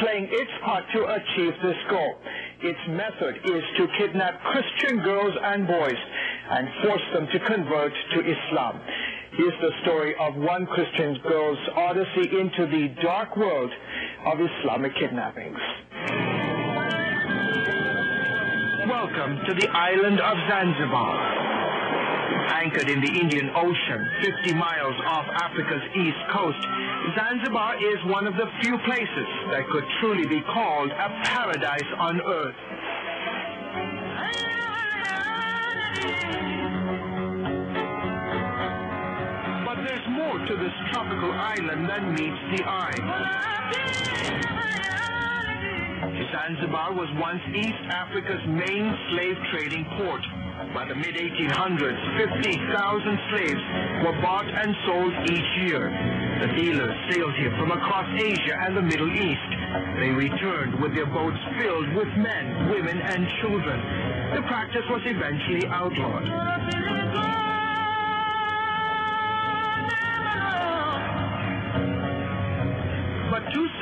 playing 0.00 0.26
its 0.32 0.50
part 0.64 0.82
to 0.94 1.14
achieve 1.14 1.54
this 1.62 1.78
goal. 1.88 2.18
Its 2.62 2.80
method 2.88 3.36
is 3.44 3.62
to 3.78 3.86
kidnap 3.96 4.42
Christian 4.50 4.98
girls 5.04 5.34
and 5.40 5.68
boys 5.68 6.00
and 6.50 6.68
force 6.82 7.06
them 7.14 7.28
to 7.30 7.38
convert 7.46 7.92
to 8.14 8.20
Islam. 8.20 8.80
Here's 9.36 9.60
the 9.60 9.70
story 9.82 10.16
of 10.18 10.34
one 10.34 10.66
Christian 10.66 11.20
girl's 11.22 11.58
odyssey 11.76 12.36
into 12.36 12.66
the 12.66 12.88
dark 13.00 13.36
world 13.36 13.70
of 14.26 14.38
Islamic 14.40 14.92
kidnappings. 14.96 16.41
Welcome 18.88 19.38
to 19.46 19.54
the 19.54 19.68
island 19.68 20.18
of 20.18 20.36
Zanzibar. 20.50 21.14
Anchored 22.50 22.88
in 22.90 23.00
the 23.00 23.12
Indian 23.20 23.48
Ocean, 23.54 24.10
50 24.24 24.54
miles 24.54 24.96
off 25.06 25.24
Africa's 25.40 25.82
east 25.94 26.18
coast, 26.32 26.58
Zanzibar 27.14 27.76
is 27.76 28.04
one 28.06 28.26
of 28.26 28.34
the 28.34 28.50
few 28.60 28.76
places 28.78 29.28
that 29.52 29.68
could 29.70 29.84
truly 30.00 30.26
be 30.26 30.40
called 30.40 30.90
a 30.90 31.08
paradise 31.22 31.92
on 31.96 32.20
earth. 32.22 32.56
But 39.64 39.76
there's 39.86 40.08
more 40.10 40.38
to 40.38 40.56
this 40.56 40.74
tropical 40.90 41.30
island 41.30 41.88
than 41.88 42.14
meets 42.14 42.42
the 42.56 42.64
eye. 42.68 43.52
Zanzibar 46.32 46.94
was 46.94 47.08
once 47.20 47.42
East 47.52 47.84
Africa's 47.92 48.40
main 48.48 48.88
slave 49.10 49.36
trading 49.52 49.84
port. 50.00 50.22
By 50.72 50.88
the 50.88 50.94
mid-1800s, 50.94 52.00
50,000 52.40 53.18
slaves 53.28 53.62
were 54.00 54.16
bought 54.22 54.48
and 54.48 54.74
sold 54.86 55.12
each 55.28 55.68
year. 55.68 55.92
The 56.40 56.48
dealers 56.56 56.96
sailed 57.12 57.34
here 57.34 57.52
from 57.60 57.72
across 57.72 58.08
Asia 58.16 58.56
and 58.64 58.74
the 58.74 58.80
Middle 58.80 59.12
East. 59.12 59.50
They 60.00 60.08
returned 60.08 60.80
with 60.80 60.94
their 60.94 61.06
boats 61.06 61.36
filled 61.60 61.92
with 61.94 62.08
men, 62.16 62.70
women, 62.70 62.98
and 63.00 63.28
children. 63.42 63.78
The 64.34 64.42
practice 64.48 64.88
was 64.88 65.02
eventually 65.04 65.68
outlawed. 65.68 66.91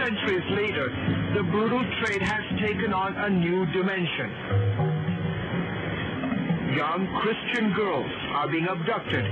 Centuries 0.00 0.44
later, 0.56 0.88
the 1.36 1.42
brutal 1.42 1.84
trade 2.00 2.22
has 2.22 2.44
taken 2.58 2.92
on 2.92 3.14
a 3.16 3.28
new 3.28 3.66
dimension. 3.66 4.30
Young 6.74 7.06
Christian 7.20 7.74
girls 7.74 8.10
are 8.32 8.48
being 8.48 8.66
abducted, 8.66 9.24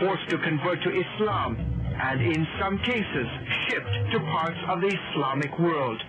forced 0.00 0.28
to 0.28 0.38
convert 0.38 0.82
to 0.82 0.90
Islam, 0.90 1.56
and 2.02 2.20
in 2.20 2.46
some 2.60 2.78
cases 2.80 3.26
shipped 3.68 4.12
to 4.12 4.20
parts 4.20 4.58
of 4.68 4.82
the 4.82 4.92
Islamic 4.92 5.58
world. 5.58 6.02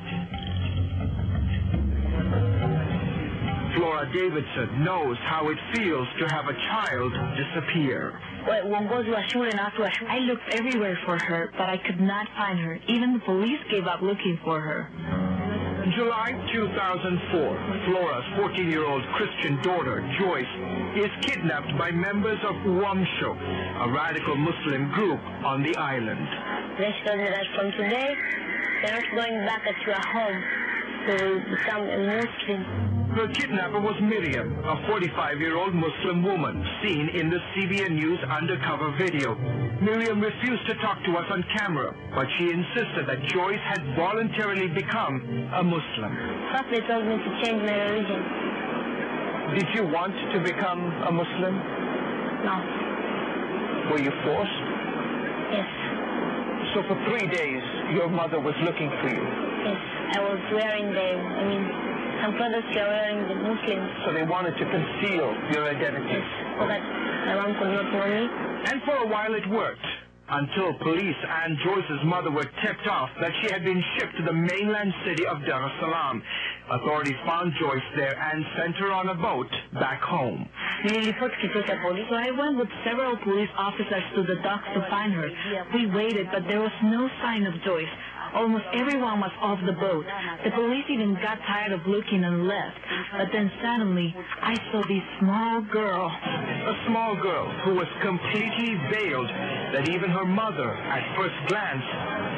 Flora 3.76 4.12
Davidson 4.12 4.84
knows 4.84 5.18
how 5.24 5.48
it 5.48 5.58
feels 5.74 6.08
to 6.20 6.26
have 6.36 6.48
a 6.48 6.54
child 6.68 7.14
disappear. 7.40 8.20
Uongozi 8.66 9.10
wa 9.12 9.30
shule 9.30 9.52
na 9.52 9.64
watu 9.64 9.82
wa 9.82 9.92
shule. 9.92 10.12
I 10.12 10.20
looked 10.20 10.54
everywhere 10.60 10.98
for 11.06 11.18
her, 11.24 11.52
but 11.58 11.70
I 11.70 11.78
could 11.78 12.02
not 12.02 12.28
find 12.38 12.60
her. 12.60 12.80
Even 12.88 13.14
the 13.14 13.20
police 13.26 13.60
gave 13.70 13.88
up 13.88 14.02
looking 14.02 14.40
for 14.44 14.60
her. 14.62 14.88
In 15.84 15.92
July 15.98 16.32
2004, 16.54 17.58
Flora's 17.86 18.26
14-year-old 18.38 19.04
Christian 19.18 19.62
daughter, 19.62 20.02
Joyce, 20.20 20.54
is 20.96 21.12
kidnapped 21.22 21.76
by 21.78 21.92
members 21.92 22.40
of 22.44 22.56
Uamsho, 22.66 23.32
a 23.86 23.92
radical 23.92 24.36
Muslim 24.36 24.92
group 24.92 25.20
on 25.44 25.64
the 25.64 25.76
island. 25.76 26.28
They 26.78 26.94
told 27.06 27.18
me 27.20 27.26
that 27.26 27.46
from 27.56 27.72
today, 27.72 28.16
they're 28.84 29.02
not 29.02 29.10
going 29.16 29.46
back 29.46 29.64
to 29.64 29.86
your 29.86 30.02
home 30.14 30.61
to 31.08 31.42
become 31.50 31.84
a 31.90 31.98
Muslim. 31.98 32.62
Her 33.12 33.28
kidnapper 33.28 33.80
was 33.80 33.96
Miriam, 34.02 34.58
a 34.64 34.76
45-year-old 34.88 35.74
Muslim 35.74 36.24
woman 36.24 36.64
seen 36.84 37.10
in 37.10 37.30
the 37.30 37.40
CBN 37.52 37.92
News 37.92 38.20
undercover 38.30 38.96
video. 38.98 39.36
Miriam 39.82 40.22
refused 40.22 40.66
to 40.68 40.76
talk 40.76 41.04
to 41.06 41.18
us 41.18 41.26
on 41.30 41.44
camera, 41.58 41.94
but 42.16 42.28
she 42.38 42.52
insisted 42.52 43.08
that 43.08 43.24
Joyce 43.28 43.60
had 43.68 43.84
voluntarily 43.98 44.68
become 44.70 45.50
a 45.54 45.64
Muslim. 45.64 46.14
They 46.72 46.80
told 46.88 47.06
me 47.06 47.18
to 47.18 47.32
change 47.44 47.62
my 47.64 47.76
religion. 47.92 48.22
Did 49.60 49.68
you 49.76 49.84
want 49.92 50.16
to 50.32 50.40
become 50.40 50.80
a 51.04 51.12
Muslim? 51.12 51.56
No. 52.48 52.56
Were 53.92 54.00
you 54.00 54.12
forced? 54.24 54.64
Yes. 55.52 55.68
So 56.74 56.84
for 56.88 56.96
three 57.10 57.28
days, 57.28 57.62
your 57.92 58.08
mother 58.08 58.40
was 58.40 58.56
looking 58.64 58.90
for 59.02 59.10
you. 59.10 59.26
Yes. 59.68 60.01
I 60.12 60.20
was 60.20 60.40
wearing 60.52 60.92
the, 60.94 61.10
I 61.16 61.44
mean, 61.48 61.64
some 62.22 62.36
brothers 62.38 62.64
were 62.76 62.84
wearing 62.84 63.28
the 63.28 63.36
Muslims. 63.36 63.90
So 64.06 64.14
they 64.14 64.24
wanted 64.24 64.58
to 64.58 64.66
conceal 64.66 65.28
your 65.56 65.70
identity. 65.70 66.20
Yes. 66.20 66.28
So 66.60 66.68
that 66.68 66.82
my 67.28 67.36
mom 67.36 67.56
could 67.56 67.72
not 67.72 67.88
know 67.94 68.08
me. 68.08 68.28
And 68.72 68.84
for 68.84 68.96
a 68.96 69.08
while 69.08 69.34
it 69.34 69.48
worked. 69.48 69.86
Until 70.32 70.74
police 70.76 71.16
and 71.28 71.58
Joyce's 71.60 72.04
mother 72.06 72.32
were 72.32 72.48
tipped 72.64 72.88
off 72.88 73.10
that 73.20 73.32
she 73.42 73.52
had 73.52 73.66
been 73.66 73.84
shipped 73.98 74.16
to 74.16 74.24
the 74.24 74.32
mainland 74.32 74.94
city 75.06 75.26
of 75.28 75.44
Dar 75.46 75.66
es 75.68 75.72
Salaam. 75.82 76.24
Authorities 76.70 77.18
found 77.26 77.52
Joyce 77.60 77.84
there 77.98 78.16
and 78.18 78.46
sent 78.58 78.76
her 78.78 78.94
on 78.94 79.10
a 79.10 79.16
boat 79.16 79.52
back 79.74 80.02
home. 80.02 80.48
Niliripoti 80.86 81.36
kituo 81.42 81.66
cha 81.68 81.76
polisi. 81.84 82.08
So 82.10 82.16
I 82.16 82.32
went 82.32 82.58
with 82.58 82.70
several 82.86 83.18
police 83.18 83.50
officers 83.58 84.04
to 84.16 84.24
the 84.24 84.36
docks 84.42 84.68
to 84.74 84.80
find 84.90 85.12
her. 85.12 85.30
We 85.74 85.88
waited, 85.88 86.28
but 86.32 86.48
there 86.48 86.62
was 86.62 86.72
no 86.84 87.10
sign 87.22 87.46
of 87.46 87.54
Joyce. 87.64 87.92
Almost 88.34 88.64
everyone 88.74 89.20
was 89.20 89.32
off 89.42 89.60
the 89.66 89.74
boat. 89.74 90.06
The 90.44 90.52
police 90.52 90.86
even 90.90 91.16
got 91.16 91.38
tired 91.46 91.74
of 91.74 91.86
looking 91.86 92.24
and 92.24 92.48
left. 92.48 92.80
But 93.18 93.28
then 93.34 93.52
suddenly, 93.62 94.16
I 94.42 94.56
saw 94.72 94.82
this 94.88 95.04
small 95.20 95.62
girl. 95.62 96.08
A 96.08 96.76
small 96.88 97.16
girl 97.22 97.52
who 97.66 97.76
was 97.76 97.88
completely 98.02 98.80
veiled 98.90 99.28
that 99.28 99.90
even 99.90 100.10
her 100.10 100.26
mother, 100.26 100.72
at 100.76 101.04
first 101.18 101.36
glance, 101.48 101.84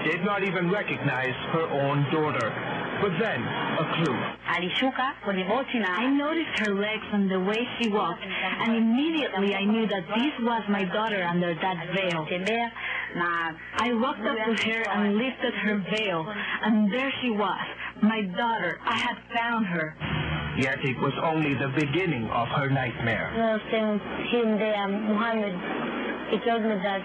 did 0.10 0.26
not 0.26 0.44
even 0.44 0.72
recognize 0.72 1.36
her 1.54 1.70
own 1.70 2.06
daughter. 2.12 2.83
But 3.04 3.20
then, 3.20 3.44
a 3.44 3.86
clue. 3.96 4.18
Alishuka 4.48 5.14
kwenye 5.26 5.44
boti 5.44 5.80
na 5.80 5.88
I 5.98 6.08
noticed 6.08 6.60
her 6.60 6.74
legs 6.74 7.04
and 7.12 7.30
the 7.30 7.40
way 7.40 7.68
she 7.78 7.90
walked, 7.90 8.24
and 8.24 8.78
immediately 8.78 9.54
I 9.56 9.66
knew 9.66 9.86
that 9.88 10.08
this 10.08 10.32
was 10.40 10.64
my 10.70 10.86
daughter 10.86 11.22
under 11.22 11.54
that 11.54 11.88
veil. 11.94 12.26
I 13.86 13.94
walked 13.94 14.22
up 14.22 14.38
to 14.38 14.70
her 14.72 14.84
and 14.90 15.18
lifted 15.18 15.54
her 15.54 15.84
veil, 15.92 16.26
and 16.64 16.94
there 16.94 17.12
she 17.22 17.30
was, 17.32 17.66
my 18.02 18.22
daughter. 18.22 18.80
I 18.86 18.96
had 18.98 19.18
found 19.36 19.66
her. 19.66 19.96
Yet 20.58 20.80
it 20.86 20.98
was 21.00 21.14
only 21.24 21.56
the 21.56 21.74
beginning 21.76 22.30
of 22.30 22.48
her 22.56 22.70
nightmare. 22.70 23.32
When 23.34 23.42
I 23.44 23.54
was 23.54 23.62
telling 23.70 24.00
him 24.32 24.58
there, 24.60 24.88
Muhammad, 24.88 25.56
he 26.32 26.38
told 26.48 26.64
me 26.64 26.76
that 26.82 27.02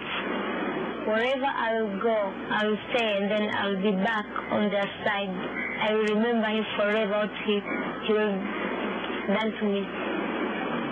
wherever 1.09 1.49
I 1.49 1.81
will 1.81 1.99
go, 1.99 2.17
I 2.53 2.65
will 2.67 2.77
stay 2.93 3.17
and 3.17 3.31
then 3.31 3.49
I 3.49 3.67
will 3.67 3.81
be 3.81 3.91
back 4.03 4.25
on 4.51 4.69
their 4.69 4.89
side. 5.03 5.33
I 5.81 5.93
will 5.93 6.05
remember 6.15 6.47
him 6.47 6.65
forever. 6.77 7.29
He, 7.45 7.59
he 8.05 8.13
will 8.13 8.37
done 9.33 9.51
to 9.51 9.65
me. 9.65 9.81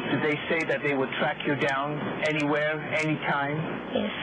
Did 0.10 0.21
they 0.23 0.38
say 0.49 0.65
that 0.65 0.82
they 0.84 0.95
would 0.95 1.10
track 1.19 1.38
you 1.45 1.56
down 1.56 1.99
anywhere, 2.27 2.80
anytime? 2.97 3.58
Yes. 3.93 4.13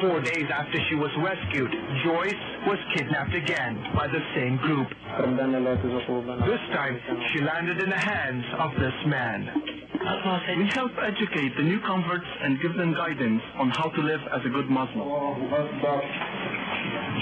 Four 0.00 0.20
days 0.20 0.46
after 0.50 0.78
she 0.88 0.96
was 0.96 1.10
rescued, 1.22 1.70
Joyce 2.04 2.42
was 2.66 2.78
kidnapped 2.96 3.34
again 3.34 3.78
by 3.94 4.08
the 4.08 4.20
same 4.34 4.56
group. 4.58 4.88
This 6.46 6.64
time, 6.74 6.98
she 7.32 7.42
landed 7.42 7.80
in 7.82 7.90
the 7.90 7.98
hands 7.98 8.44
of 8.58 8.72
this 8.80 8.94
man. 9.06 9.81
We 10.02 10.68
help 10.74 10.90
educate 10.98 11.56
the 11.56 11.62
new 11.62 11.78
converts 11.86 12.26
and 12.42 12.60
give 12.60 12.74
them 12.74 12.92
guidance 12.92 13.40
on 13.54 13.70
how 13.70 13.88
to 13.88 14.00
live 14.02 14.20
as 14.34 14.40
a 14.44 14.48
good 14.48 14.68
Muslim. 14.68 15.06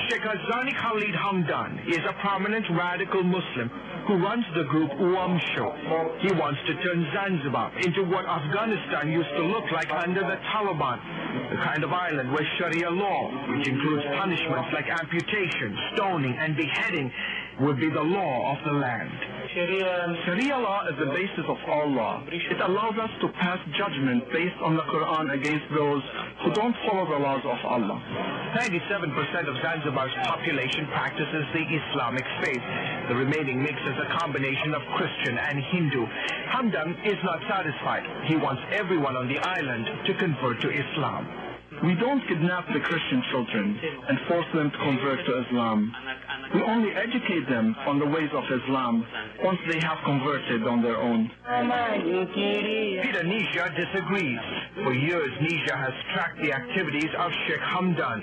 Sheikh 0.08 0.22
Azani 0.22 0.74
Khalid 0.80 1.14
Hamdan 1.14 1.86
is 1.86 2.00
a 2.08 2.14
prominent 2.22 2.64
radical 2.70 3.22
Muslim 3.22 3.68
who 4.08 4.16
runs 4.16 4.44
the 4.56 4.64
group 4.64 4.90
Uamsho. 4.92 6.24
He 6.24 6.32
wants 6.32 6.58
to 6.68 6.74
turn 6.82 7.06
Zanzibar 7.12 7.70
into 7.84 8.02
what 8.04 8.24
Afghanistan 8.24 9.12
used 9.12 9.28
to 9.36 9.42
look 9.44 9.70
like 9.72 9.92
under 9.92 10.20
the 10.20 10.40
Taliban, 10.48 10.98
the 11.50 11.60
kind 11.62 11.84
of 11.84 11.92
island 11.92 12.32
where 12.32 12.48
Sharia 12.58 12.90
law, 12.90 13.28
which 13.52 13.68
includes 13.68 14.04
punishments 14.16 14.72
like 14.72 14.88
amputation, 14.88 15.76
stoning, 15.94 16.34
and 16.38 16.56
beheading, 16.56 17.12
would 17.60 17.78
be 17.78 17.90
the 17.90 18.02
law 18.02 18.56
of 18.56 18.64
the 18.64 18.72
land. 18.72 19.12
Sharia 19.52 20.58
law 20.62 20.86
is 20.86 20.94
the 20.96 21.10
basis 21.10 21.42
of 21.48 21.58
all 21.66 21.90
law. 21.90 22.22
It 22.30 22.60
allows 22.60 22.94
us 23.02 23.10
to 23.20 23.28
pass 23.34 23.58
judgment 23.76 24.22
based 24.30 24.54
on 24.62 24.76
the 24.76 24.82
Quran 24.82 25.34
against 25.34 25.66
those 25.74 26.02
who 26.44 26.52
don't 26.54 26.74
follow 26.86 27.02
the 27.10 27.18
laws 27.18 27.42
of 27.42 27.58
Allah. 27.66 27.98
97% 28.54 29.10
of 29.50 29.54
Zanzibar's 29.58 30.14
population 30.22 30.86
practices 30.94 31.42
the 31.52 31.66
Islamic 31.66 32.24
faith. 32.42 32.62
The 33.08 33.16
remaining 33.16 33.60
mix 33.60 33.74
is 33.74 33.98
a 33.98 34.18
combination 34.20 34.72
of 34.72 34.82
Christian 34.94 35.38
and 35.38 35.58
Hindu. 35.58 36.06
Hamdan 36.54 36.94
is 37.04 37.18
not 37.24 37.42
satisfied. 37.50 38.06
He 38.30 38.36
wants 38.36 38.62
everyone 38.70 39.16
on 39.16 39.26
the 39.26 39.38
island 39.38 40.06
to 40.06 40.14
convert 40.14 40.60
to 40.60 40.70
Islam. 40.70 41.26
We 41.82 41.94
don't 41.94 42.20
kidnap 42.28 42.68
the 42.74 42.80
Christian 42.80 43.22
children 43.30 43.80
and 44.08 44.18
force 44.28 44.44
them 44.52 44.70
to 44.70 44.76
convert 44.76 45.24
to 45.24 45.40
Islam. 45.46 45.94
We 46.54 46.62
only 46.62 46.92
educate 46.92 47.48
them 47.48 47.74
on 47.86 47.98
the 47.98 48.04
ways 48.04 48.28
of 48.34 48.44
Islam 48.44 49.06
once 49.42 49.58
they 49.70 49.80
have 49.80 49.96
converted 50.04 50.66
on 50.66 50.82
their 50.82 50.98
own. 50.98 51.30
Peter 53.00 53.24
Nisha 53.24 53.74
disagrees. 53.76 54.40
For 54.84 54.92
years, 54.92 55.30
Nisha 55.40 55.74
has 55.74 55.94
tracked 56.12 56.42
the 56.42 56.52
activities 56.52 57.08
of 57.16 57.32
Sheikh 57.46 57.60
Hamdan. 57.60 58.20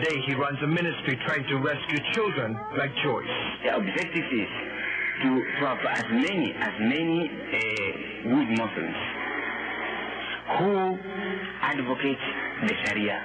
Today, 0.00 0.16
he 0.26 0.34
runs 0.34 0.58
a 0.62 0.66
ministry 0.66 1.20
trying 1.26 1.46
to 1.48 1.56
rescue 1.58 1.98
children 2.12 2.58
like 2.78 2.92
Joyce. 3.04 3.28
The 3.64 3.76
objective 3.76 4.24
is 4.32 4.48
to, 5.22 5.28
to 5.36 5.66
have 5.66 5.84
as 5.84 6.04
many, 6.12 6.54
as 6.54 6.72
many 6.80 7.28
uh, 7.28 8.34
good 8.34 8.48
Muslims 8.56 9.15
who 10.46 10.98
advocate 11.60 12.18
the 12.62 12.74
Sharia. 12.84 13.22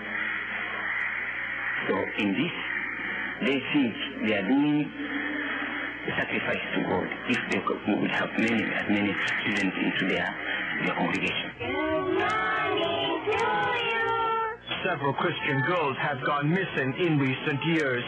So 1.87 1.95
in 2.17 2.33
this, 2.33 2.55
they 3.41 3.61
think 3.73 3.95
they 4.25 4.33
are 4.37 4.47
doing 4.47 4.91
a 6.07 6.11
sacrifice 6.17 6.61
to 6.75 6.81
God 6.83 7.07
if 7.29 7.39
they 7.51 7.59
could 7.59 7.79
would 7.87 8.11
have 8.11 8.29
many, 8.37 8.63
as 8.63 8.89
many 8.89 9.13
students 9.41 9.77
into 9.77 10.13
their, 10.13 10.35
their 10.85 10.95
congregation. 10.95 11.51
Several 14.83 15.13
Christian 15.13 15.61
girls 15.67 15.95
have 15.97 16.25
gone 16.25 16.49
missing 16.49 16.93
in 16.99 17.19
recent 17.19 17.63
years. 17.65 18.03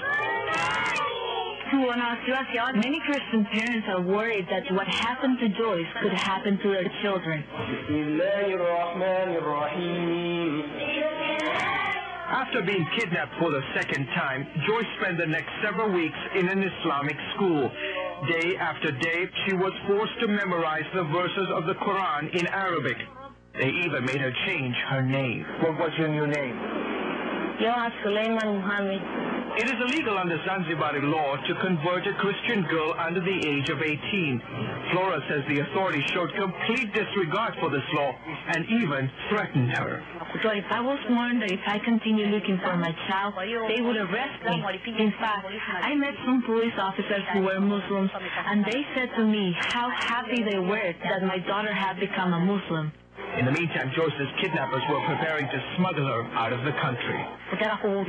Many 1.73 2.99
Christian 2.99 3.45
parents 3.45 3.87
are 3.89 4.01
worried 4.01 4.47
that 4.49 4.71
what 4.73 4.87
happened 4.87 5.39
to 5.39 5.49
Joyce 5.49 5.87
could 6.01 6.13
happen 6.13 6.57
to 6.59 6.69
their 6.69 6.91
children. 7.01 7.43
After 12.29 12.61
being 12.61 12.85
kidnapped 12.97 13.33
for 13.39 13.49
the 13.49 13.61
second 13.73 14.05
time, 14.13 14.47
Joyce 14.67 14.85
spent 15.01 15.17
the 15.17 15.25
next 15.25 15.49
several 15.63 15.91
weeks 15.91 16.17
in 16.35 16.47
an 16.47 16.63
Islamic 16.63 17.17
school. 17.35 17.71
Day 18.29 18.55
after 18.57 18.91
day, 18.91 19.25
she 19.47 19.53
was 19.53 19.73
forced 19.87 20.19
to 20.21 20.27
memorize 20.27 20.85
the 20.93 21.03
verses 21.05 21.47
of 21.55 21.65
the 21.65 21.73
Quran 21.73 22.33
in 22.35 22.47
Arabic. 22.47 22.97
They 23.59 23.69
even 23.69 24.05
made 24.05 24.21
her 24.21 24.33
change 24.45 24.75
her 24.89 25.01
name. 25.01 25.45
What 25.61 25.79
was 25.79 25.91
your 25.97 26.09
new 26.09 26.27
name? 26.27 26.55
Yoha 27.61 27.91
Suleiman 28.03 28.61
Muhammad. 28.61 29.32
It 29.55 29.69
is 29.69 29.77
illegal 29.85 30.17
under 30.17 30.39
Zanzibari 30.39 31.03
law 31.03 31.35
to 31.37 31.53
convert 31.61 32.07
a 32.07 32.13
Christian 32.15 32.63
girl 32.63 32.95
under 32.97 33.19
the 33.21 33.37
age 33.47 33.69
of 33.69 33.83
18. 33.83 34.41
Flora 34.91 35.21
says 35.29 35.43
the 35.47 35.59
authorities 35.59 36.03
showed 36.09 36.33
complete 36.33 36.91
disregard 36.91 37.53
for 37.59 37.69
this 37.69 37.83
law 37.93 38.15
and 38.47 38.65
even 38.65 39.11
threatened 39.29 39.77
her. 39.77 40.03
So 40.41 40.49
if 40.49 40.65
I 40.71 40.81
was 40.81 40.97
warned 41.07 41.43
that 41.43 41.51
if 41.51 41.61
I 41.67 41.77
continue 41.77 42.27
looking 42.33 42.57
for 42.65 42.75
my 42.77 42.91
child, 43.07 43.35
they 43.37 43.81
would 43.81 43.97
arrest 43.97 44.43
me. 44.43 44.63
In 44.97 45.11
fact, 45.21 45.45
I 45.45 45.93
met 45.93 46.15
some 46.25 46.41
police 46.41 46.73
officers 46.79 47.21
who 47.33 47.41
were 47.41 47.59
Muslims, 47.61 48.09
and 48.47 48.65
they 48.65 48.81
said 48.95 49.09
to 49.17 49.23
me 49.23 49.55
how 49.69 49.89
happy 49.91 50.41
they 50.41 50.57
were 50.57 50.93
that 51.03 51.21
my 51.23 51.37
daughter 51.37 51.73
had 51.73 51.99
become 51.99 52.33
a 52.33 52.39
Muslim. 52.39 52.91
In 53.37 53.45
the 53.45 53.51
meantime, 53.51 53.91
Joyce's 53.95 54.29
kidnappers 54.39 54.83
were 54.89 55.01
preparing 55.05 55.47
to 55.47 55.59
smuggle 55.75 56.05
her 56.05 56.23
out 56.37 56.53
of 56.53 56.63
the 56.65 56.71
country. 56.73 57.25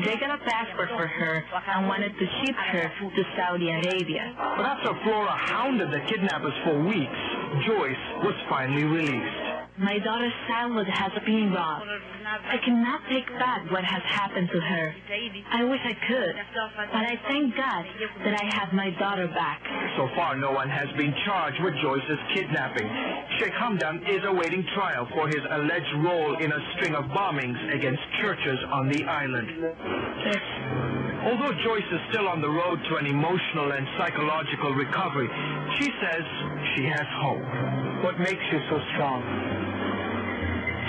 They 0.05 0.17
got 0.17 0.39
a 0.39 0.45
passport 0.45 0.91
for 0.91 1.07
her 1.07 1.45
and 1.75 1.89
wanted 1.89 2.13
to 2.19 2.27
ship 2.45 2.55
her 2.55 2.93
to 3.01 3.23
Saudi 3.37 3.71
Arabia. 3.71 4.35
But 4.37 4.67
after 4.67 4.93
Flora 5.03 5.33
hounded 5.33 5.91
the 5.91 6.01
kidnappers 6.01 6.55
for 6.65 6.79
weeks, 6.79 7.21
Joyce 7.67 8.05
was 8.23 8.35
finally 8.49 8.85
released. 8.85 9.44
My 9.77 9.99
daughter's 9.99 10.33
childhood 10.47 10.87
has 10.87 11.11
been 11.27 11.53
robbed. 11.53 11.91
I 12.47 12.59
cannot 12.65 13.01
take 13.11 13.27
back 13.41 13.69
what 13.73 13.83
has 13.83 14.03
happened 14.07 14.49
to 14.53 14.61
her. 14.61 14.95
I 15.51 15.65
wish 15.65 15.81
I 15.85 15.95
could, 16.07 16.35
but 16.93 17.03
I 17.03 17.19
thank 17.27 17.57
God 17.57 17.85
that 18.25 18.41
I 18.41 18.55
have 18.55 18.73
my 18.73 18.91
daughter 18.91 19.27
back. 19.27 19.61
So 19.97 20.09
far, 20.15 20.37
no 20.37 20.53
one 20.53 20.71
has 20.71 20.87
been 20.97 21.13
charged 21.27 21.61
with 21.65 21.75
Joyce's 21.83 22.19
kidnapping. 22.35 22.89
Sheikh 23.41 23.53
Hamdan 23.55 24.09
is 24.09 24.23
awaiting 24.25 24.65
trial 24.75 25.09
for 25.13 25.27
his 25.27 25.43
alleged 25.51 25.95
role 26.05 26.37
in 26.39 26.53
a 26.53 26.61
string 26.77 26.95
of 26.95 27.07
bombings 27.07 27.75
against 27.75 28.01
churches 28.23 28.59
on 28.71 28.89
the 28.89 29.03
island. 29.05 29.75
Yes. 30.25 31.05
Although 31.25 31.57
Joyce 31.65 31.89
is 31.91 32.01
still 32.13 32.29
on 32.29 32.41
the 32.41 32.49
road 32.49 32.79
to 32.91 32.97
an 32.97 33.07
emotional 33.07 33.73
and 33.73 33.89
psychological 33.99 34.75
recovery, 34.75 35.29
she 35.81 35.91
says 35.99 36.23
she 36.77 36.85
has 36.85 37.07
hope. 37.23 37.45
What 38.03 38.19
makes 38.19 38.43
you 38.51 38.61
so 38.69 38.79
strong? 38.95 39.23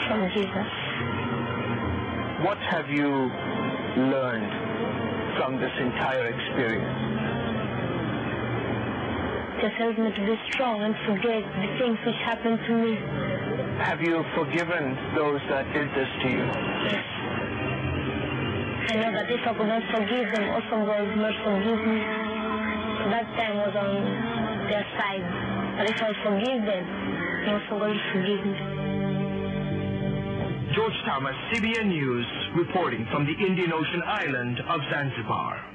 From 0.07 0.29
Jesus. 0.33 0.71
What 2.43 2.57
have 2.69 2.89
you 2.89 3.09
learned 4.09 4.51
from 5.37 5.59
this 5.59 5.71
entire 5.79 6.27
experience? 6.27 7.01
Just 9.61 9.75
help 9.75 9.97
me 9.97 10.11
to 10.11 10.21
be 10.25 10.35
strong 10.51 10.81
and 10.81 10.95
forget 11.05 11.43
the 11.43 11.67
things 11.79 11.97
which 12.05 12.19
happened 12.25 12.59
to 12.67 12.73
me. 12.75 12.95
Have 13.83 14.01
you 14.01 14.23
forgiven 14.35 14.97
those 15.15 15.39
that 15.49 15.71
did 15.73 15.89
this 15.95 16.09
to 16.23 16.29
you? 16.29 16.45
Yes. 16.89 17.05
I 18.87 18.95
know 18.97 19.11
that 19.11 19.31
if 19.31 19.47
I 19.47 19.53
could 19.53 19.67
not 19.67 19.83
forgive 19.93 20.35
them, 20.35 20.49
also 20.49 20.85
God 20.85 21.07
will 21.07 21.15
not 21.15 21.35
forgive 21.43 21.79
me. 21.87 21.99
That 23.09 23.27
time 23.37 23.57
was 23.57 23.75
on 23.75 24.65
their 24.67 24.85
side. 24.97 25.44
But 25.77 25.89
if 25.89 26.01
I 26.01 26.13
forgive 26.23 26.65
them, 26.65 26.85
also 27.49 27.79
God 27.79 27.81
will 27.81 27.99
forgive 28.13 28.45
me. 28.45 28.85
George 30.73 30.93
Thomas, 31.05 31.35
CBN 31.51 31.87
News, 31.87 32.25
reporting 32.55 33.05
from 33.11 33.25
the 33.25 33.33
Indian 33.45 33.73
Ocean 33.73 34.01
island 34.05 34.59
of 34.69 34.79
Zanzibar. 34.89 35.65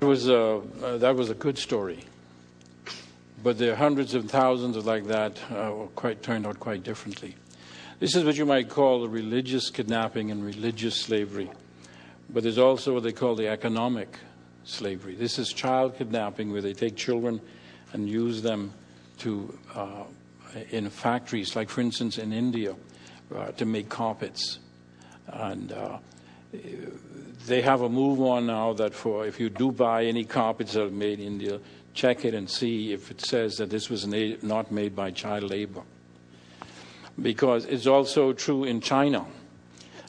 It 0.00 0.04
was 0.04 0.28
a, 0.28 0.62
uh, 0.82 0.98
that 0.98 1.16
was 1.16 1.30
a 1.30 1.34
good 1.34 1.56
story. 1.56 2.00
But 3.42 3.56
there 3.56 3.72
are 3.72 3.76
hundreds 3.76 4.14
of 4.14 4.30
thousands 4.30 4.76
of 4.76 4.84
like 4.84 5.04
that 5.04 5.40
uh, 5.50 5.72
were 5.74 5.86
quite 5.88 6.22
turned 6.22 6.46
out 6.46 6.60
quite 6.60 6.82
differently. 6.82 7.36
This 8.00 8.14
is 8.14 8.24
what 8.24 8.36
you 8.36 8.44
might 8.44 8.68
call 8.68 9.00
the 9.00 9.08
religious 9.08 9.70
kidnapping 9.70 10.30
and 10.30 10.44
religious 10.44 11.00
slavery. 11.00 11.50
But 12.28 12.42
there's 12.42 12.58
also 12.58 12.94
what 12.94 13.02
they 13.02 13.12
call 13.12 13.34
the 13.34 13.48
economic 13.48 14.18
slavery. 14.64 15.14
This 15.14 15.38
is 15.38 15.52
child 15.52 15.96
kidnapping 15.96 16.52
where 16.52 16.60
they 16.60 16.74
take 16.74 16.96
children 16.96 17.40
and 17.92 18.08
use 18.08 18.42
them 18.42 18.72
to 19.18 19.58
uh, 19.74 20.04
in 20.70 20.90
factories, 20.90 21.56
like 21.56 21.70
for 21.70 21.80
instance 21.80 22.18
in 22.18 22.32
India, 22.32 22.74
uh, 23.34 23.52
to 23.52 23.64
make 23.64 23.88
carpets. 23.88 24.58
And 25.26 25.72
uh, 25.72 25.98
they 27.46 27.62
have 27.62 27.82
a 27.82 27.88
move 27.88 28.20
on 28.20 28.46
now 28.46 28.72
that 28.74 28.94
for 28.94 29.26
if 29.26 29.40
you 29.40 29.48
do 29.48 29.72
buy 29.72 30.04
any 30.04 30.24
carpets 30.24 30.74
that 30.74 30.84
are 30.84 30.90
made 30.90 31.20
in 31.20 31.26
India, 31.26 31.60
check 31.94 32.24
it 32.24 32.34
and 32.34 32.48
see 32.48 32.92
if 32.92 33.10
it 33.10 33.20
says 33.20 33.56
that 33.56 33.70
this 33.70 33.88
was 33.88 34.06
not 34.06 34.70
made 34.70 34.94
by 34.94 35.10
child 35.10 35.44
labor. 35.44 35.82
Because 37.20 37.66
it's 37.66 37.86
also 37.86 38.32
true 38.32 38.64
in 38.64 38.80
China, 38.80 39.26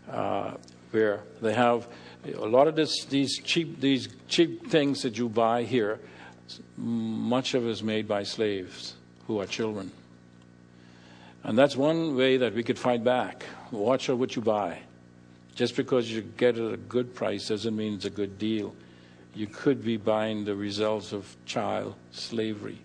uh, 0.09 0.53
where 0.91 1.21
they 1.41 1.53
have 1.53 1.87
a 2.25 2.45
lot 2.45 2.67
of 2.67 2.75
this, 2.75 3.05
these 3.05 3.41
cheap 3.43 3.81
these 3.81 4.07
cheap 4.29 4.69
things 4.69 5.01
that 5.01 5.17
you 5.17 5.27
buy 5.27 5.63
here 5.63 5.99
much 6.77 7.53
of 7.53 7.65
it 7.65 7.69
is 7.69 7.83
made 7.83 8.07
by 8.07 8.23
slaves 8.23 8.95
who 9.27 9.39
are 9.39 9.45
children. 9.45 9.91
And 11.43 11.57
that's 11.57 11.75
one 11.75 12.15
way 12.15 12.37
that 12.37 12.53
we 12.53 12.63
could 12.63 12.79
fight 12.79 13.03
back. 13.03 13.45
Watch 13.71 14.09
out 14.09 14.17
what 14.17 14.35
you 14.35 14.41
buy. 14.41 14.79
Just 15.55 15.75
because 15.75 16.09
you 16.09 16.21
get 16.21 16.57
it 16.57 16.65
at 16.65 16.73
a 16.73 16.77
good 16.77 17.13
price 17.13 17.49
doesn't 17.49 17.75
mean 17.75 17.95
it's 17.95 18.05
a 18.05 18.09
good 18.09 18.37
deal. 18.37 18.73
You 19.35 19.47
could 19.47 19.83
be 19.83 19.97
buying 19.97 20.45
the 20.45 20.55
results 20.55 21.11
of 21.11 21.35
child 21.45 21.95
slavery. 22.11 22.79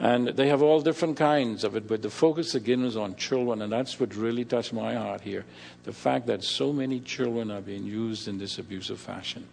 And 0.00 0.28
they 0.28 0.48
have 0.48 0.62
all 0.62 0.80
different 0.80 1.16
kinds 1.16 1.64
of 1.64 1.74
it, 1.74 1.88
but 1.88 2.02
the 2.02 2.10
focus 2.10 2.54
again 2.54 2.84
is 2.84 2.96
on 2.96 3.16
children, 3.16 3.62
and 3.62 3.72
that's 3.72 3.98
what 3.98 4.14
really 4.14 4.44
touched 4.44 4.72
my 4.72 4.94
heart 4.94 5.22
here. 5.22 5.44
The 5.82 5.92
fact 5.92 6.26
that 6.26 6.44
so 6.44 6.72
many 6.72 7.00
children 7.00 7.50
are 7.50 7.60
being 7.60 7.84
used 7.84 8.28
in 8.28 8.38
this 8.38 8.58
abusive 8.58 9.00
fashion. 9.00 9.46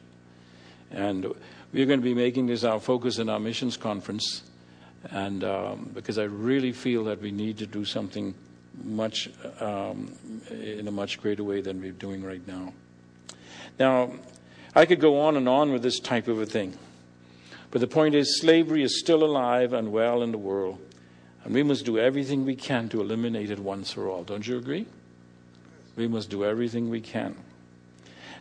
And 0.92 1.34
we're 1.74 1.86
going 1.86 2.00
to 2.00 2.04
be 2.04 2.14
making 2.14 2.48
this 2.48 2.64
our 2.64 2.80
focus 2.80 3.20
in 3.20 3.30
our 3.30 3.40
missions 3.40 3.78
conference, 3.78 4.44
and 5.12 5.44
um, 5.44 5.92
because 5.94 6.18
I 6.18 6.24
really 6.24 6.72
feel 6.72 7.06
that 7.06 7.22
we 7.22 7.32
need 7.32 7.58
to 7.60 7.66
do 7.66 7.86
something 7.86 8.34
much 8.84 9.30
um, 9.60 10.14
in 10.50 10.88
a 10.88 10.92
much 10.92 11.22
greater 11.22 11.44
way 11.44 11.62
than 11.62 11.82
we're 11.82 11.92
doing 11.92 12.24
right 12.24 12.46
now. 12.48 12.74
Now, 13.80 14.12
I 14.74 14.86
could 14.86 15.00
go 15.00 15.22
on 15.22 15.38
and 15.38 15.48
on 15.48 15.72
with 15.72 15.84
this 15.84 16.00
type 16.00 16.28
of 16.28 16.40
a 16.40 16.46
thing. 16.46 16.78
But 17.72 17.82
the 17.82 17.88
point 17.88 18.16
is, 18.16 18.40
slavery 18.40 18.84
is 18.84 19.00
still 19.00 19.24
alive 19.24 19.74
and 19.74 19.92
well 19.92 20.22
in 20.22 20.32
the 20.32 20.38
world, 20.38 20.80
and 21.44 21.54
we 21.54 21.64
must 21.64 21.86
do 21.86 21.98
everything 22.00 22.46
we 22.46 22.56
can 22.56 22.90
to 22.90 23.02
eliminate 23.02 23.52
it 23.52 23.60
once 23.60 23.92
for 23.92 24.08
all. 24.10 24.24
Don't 24.24 24.48
you 24.48 24.58
agree? 24.58 24.86
We 25.96 26.08
must 26.08 26.30
do 26.30 26.46
everything 26.46 26.90
we 26.90 27.02
can. 27.02 27.36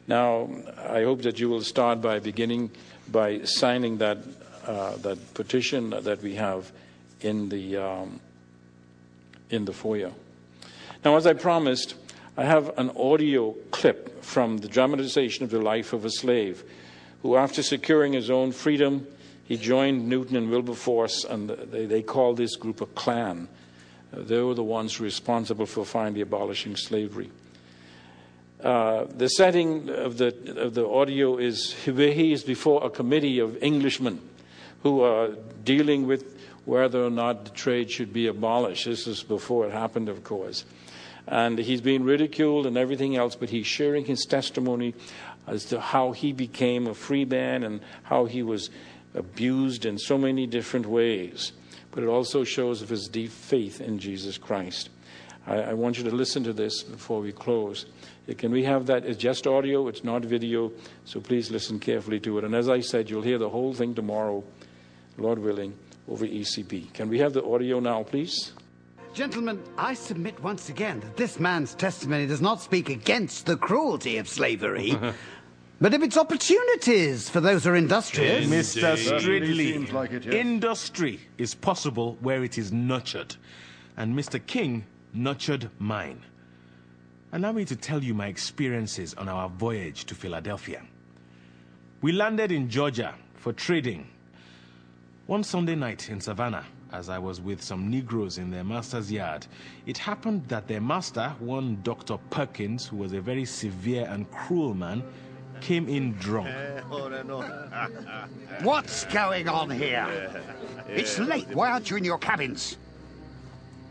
Now, 0.06 0.50
I 0.86 1.02
hope 1.02 1.22
that 1.22 1.40
you 1.40 1.48
will 1.48 1.62
start 1.62 2.00
by 2.00 2.18
beginning 2.18 2.70
by 3.10 3.42
signing 3.44 3.98
that, 3.98 4.18
uh, 4.66 4.96
that 4.96 5.34
petition 5.34 5.90
that 5.90 6.22
we 6.22 6.34
have 6.34 6.70
in 7.20 7.48
the, 7.48 7.76
um, 7.76 8.20
in 9.50 9.64
the 9.64 9.72
foyer. 9.72 10.12
Now, 11.04 11.16
as 11.16 11.26
I 11.26 11.34
promised, 11.34 11.94
I 12.36 12.44
have 12.44 12.76
an 12.78 12.90
audio 12.96 13.52
clip 13.70 14.22
from 14.24 14.58
the 14.58 14.68
dramatization 14.68 15.44
of 15.44 15.50
the 15.50 15.60
life 15.60 15.92
of 15.92 16.04
a 16.04 16.10
slave 16.10 16.64
who, 17.22 17.36
after 17.36 17.62
securing 17.62 18.12
his 18.12 18.30
own 18.30 18.52
freedom, 18.52 19.06
he 19.44 19.56
joined 19.56 20.08
Newton 20.08 20.36
and 20.36 20.50
Wilberforce, 20.50 21.24
and 21.24 21.50
they, 21.50 21.86
they 21.86 22.02
called 22.02 22.38
this 22.38 22.56
group 22.56 22.80
a 22.80 22.86
clan. 22.86 23.48
They 24.12 24.40
were 24.40 24.54
the 24.54 24.64
ones 24.64 25.00
responsible 25.00 25.66
for 25.66 25.84
finally 25.84 26.22
abolishing 26.22 26.76
slavery. 26.76 27.30
Uh, 28.62 29.04
the 29.16 29.28
setting 29.28 29.90
of 29.90 30.16
the, 30.16 30.28
of 30.58 30.74
the 30.74 30.86
audio 30.86 31.36
is 31.36 31.72
he 31.72 32.32
is 32.32 32.42
before 32.42 32.84
a 32.84 32.90
committee 32.90 33.38
of 33.38 33.56
Englishmen 33.62 34.20
who 34.82 35.02
are 35.02 35.30
dealing 35.64 36.06
with 36.06 36.34
whether 36.64 37.04
or 37.04 37.10
not 37.10 37.44
the 37.44 37.50
trade 37.50 37.90
should 37.90 38.12
be 38.12 38.26
abolished. 38.26 38.86
This 38.86 39.06
is 39.06 39.22
before 39.22 39.66
it 39.66 39.72
happened, 39.72 40.08
of 40.08 40.24
course. 40.24 40.64
And 41.26 41.58
he's 41.58 41.80
being 41.80 42.04
ridiculed 42.04 42.66
and 42.66 42.76
everything 42.76 43.16
else, 43.16 43.34
but 43.34 43.50
he's 43.50 43.66
sharing 43.66 44.04
his 44.04 44.24
testimony 44.24 44.94
as 45.46 45.64
to 45.66 45.80
how 45.80 46.12
he 46.12 46.32
became 46.32 46.86
a 46.86 46.94
free 46.94 47.24
man 47.24 47.64
and 47.64 47.80
how 48.04 48.24
he 48.26 48.42
was 48.42 48.70
abused 49.14 49.84
in 49.84 49.98
so 49.98 50.18
many 50.18 50.46
different 50.46 50.86
ways. 50.86 51.52
But 51.90 52.02
it 52.02 52.08
also 52.08 52.44
shows 52.44 52.82
of 52.82 52.88
his 52.88 53.08
deep 53.08 53.30
faith 53.30 53.80
in 53.80 53.98
Jesus 53.98 54.38
Christ. 54.38 54.90
I, 55.46 55.56
I 55.56 55.72
want 55.74 55.98
you 55.98 56.04
to 56.04 56.10
listen 56.10 56.44
to 56.44 56.52
this 56.52 56.82
before 56.82 57.20
we 57.20 57.32
close. 57.32 57.86
Uh, 58.28 58.34
can 58.36 58.50
we 58.50 58.64
have 58.64 58.86
that? 58.86 59.04
It's 59.04 59.18
just 59.18 59.46
audio, 59.46 59.88
it's 59.88 60.04
not 60.04 60.24
video, 60.24 60.72
so 61.04 61.20
please 61.20 61.50
listen 61.50 61.78
carefully 61.78 62.20
to 62.20 62.38
it. 62.38 62.44
And 62.44 62.54
as 62.54 62.68
I 62.68 62.80
said, 62.80 63.10
you'll 63.10 63.22
hear 63.22 63.38
the 63.38 63.48
whole 63.48 63.74
thing 63.74 63.94
tomorrow, 63.94 64.42
Lord 65.18 65.38
willing, 65.38 65.74
over 66.08 66.26
ECP. 66.26 66.92
Can 66.92 67.08
we 67.08 67.18
have 67.18 67.32
the 67.32 67.44
audio 67.44 67.80
now, 67.80 68.02
please? 68.02 68.52
Gentlemen, 69.14 69.62
I 69.78 69.94
submit 69.94 70.42
once 70.42 70.68
again 70.68 70.98
that 71.00 71.16
this 71.16 71.38
man's 71.38 71.74
testimony 71.74 72.26
does 72.26 72.40
not 72.40 72.60
speak 72.60 72.88
against 72.88 73.46
the 73.46 73.56
cruelty 73.56 74.16
of 74.16 74.26
slavery, 74.26 74.98
but 75.80 75.94
if 75.94 76.02
its 76.02 76.16
opportunities 76.16 77.28
for 77.28 77.40
those 77.40 77.62
who 77.62 77.70
are 77.70 77.76
industrious. 77.76 78.46
Mr. 78.46 78.96
Stridley, 78.96 79.92
like 79.92 80.10
it, 80.10 80.24
yes. 80.24 80.34
industry 80.34 81.20
is 81.38 81.54
possible 81.54 82.18
where 82.22 82.42
it 82.42 82.58
is 82.58 82.72
nurtured. 82.72 83.36
And 83.96 84.18
Mr. 84.18 84.44
King 84.44 84.84
nurtured 85.14 85.70
mine. 85.78 86.20
Allow 87.32 87.52
me 87.52 87.64
to 87.64 87.76
tell 87.76 88.02
you 88.02 88.14
my 88.14 88.26
experiences 88.26 89.14
on 89.14 89.28
our 89.28 89.48
voyage 89.48 90.04
to 90.06 90.14
Philadelphia. 90.14 90.82
We 92.02 92.12
landed 92.12 92.52
in 92.52 92.68
Georgia 92.68 93.14
for 93.34 93.52
trading. 93.52 94.08
One 95.26 95.42
Sunday 95.42 95.74
night 95.74 96.10
in 96.10 96.20
Savannah, 96.20 96.64
as 96.92 97.08
I 97.08 97.18
was 97.18 97.40
with 97.40 97.62
some 97.62 97.90
Negroes 97.90 98.38
in 98.38 98.50
their 98.50 98.62
master's 98.62 99.10
yard, 99.10 99.46
it 99.86 99.98
happened 99.98 100.46
that 100.48 100.68
their 100.68 100.80
master, 100.80 101.34
one 101.38 101.80
Dr. 101.82 102.18
Perkins, 102.30 102.86
who 102.86 102.98
was 102.98 103.12
a 103.12 103.20
very 103.20 103.44
severe 103.44 104.06
and 104.08 104.30
cruel 104.30 104.74
man, 104.74 105.02
came 105.60 105.88
in 105.88 106.12
drunk. 106.14 106.48
What's 108.62 109.04
going 109.06 109.48
on 109.48 109.70
here? 109.70 110.42
It's 110.88 111.18
late. 111.18 111.48
Why 111.54 111.70
aren't 111.70 111.90
you 111.90 111.96
in 111.96 112.04
your 112.04 112.18
cabins? 112.18 112.76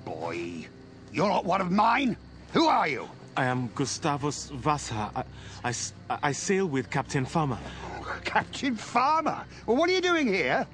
Boy, 0.06 0.68
you're 1.14 1.30
not 1.30 1.46
one 1.46 1.62
of 1.62 1.72
mine? 1.72 2.18
Who 2.54 2.66
are 2.66 2.88
you? 2.88 3.08
I 3.38 3.46
am 3.46 3.70
Gustavus 3.76 4.50
Vassa. 4.50 5.12
I, 5.16 5.24
I, 5.64 5.74
I 6.22 6.32
sail 6.32 6.66
with 6.66 6.90
Captain 6.90 7.26
Farmer. 7.26 7.58
Oh, 8.00 8.20
Captain 8.24 8.76
Farmer? 8.76 9.46
Well, 9.66 9.78
what 9.78 9.90
are 9.90 9.94
you 9.94 10.02
doing 10.02 10.28
here? 10.28 10.68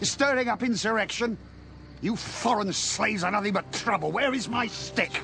You're 0.00 0.06
stirring 0.06 0.48
up 0.48 0.62
insurrection? 0.62 1.36
You 2.00 2.16
foreign 2.16 2.72
slaves 2.72 3.24
are 3.24 3.30
nothing 3.30 3.52
but 3.52 3.70
trouble. 3.72 4.12
Where 4.12 4.32
is 4.32 4.48
my 4.48 4.66
stick? 4.68 5.20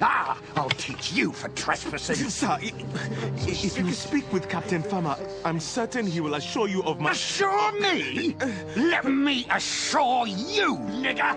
Ah, 0.00 0.40
I'll 0.56 0.70
teach 0.70 1.12
you 1.12 1.32
for 1.32 1.48
trespassing. 1.50 2.30
Sir, 2.30 2.58
if 2.60 3.78
you 3.78 3.92
speak 3.92 4.32
with 4.32 4.48
Captain 4.48 4.82
Farmer, 4.82 5.16
I'm 5.44 5.60
certain 5.60 6.06
he 6.06 6.20
will 6.20 6.34
assure 6.34 6.68
you 6.68 6.82
of 6.84 7.00
my... 7.00 7.10
Assure 7.10 7.72
me? 7.80 8.36
Let 8.76 9.04
me 9.04 9.46
assure 9.50 10.26
you, 10.26 10.76
nigger, 10.76 11.36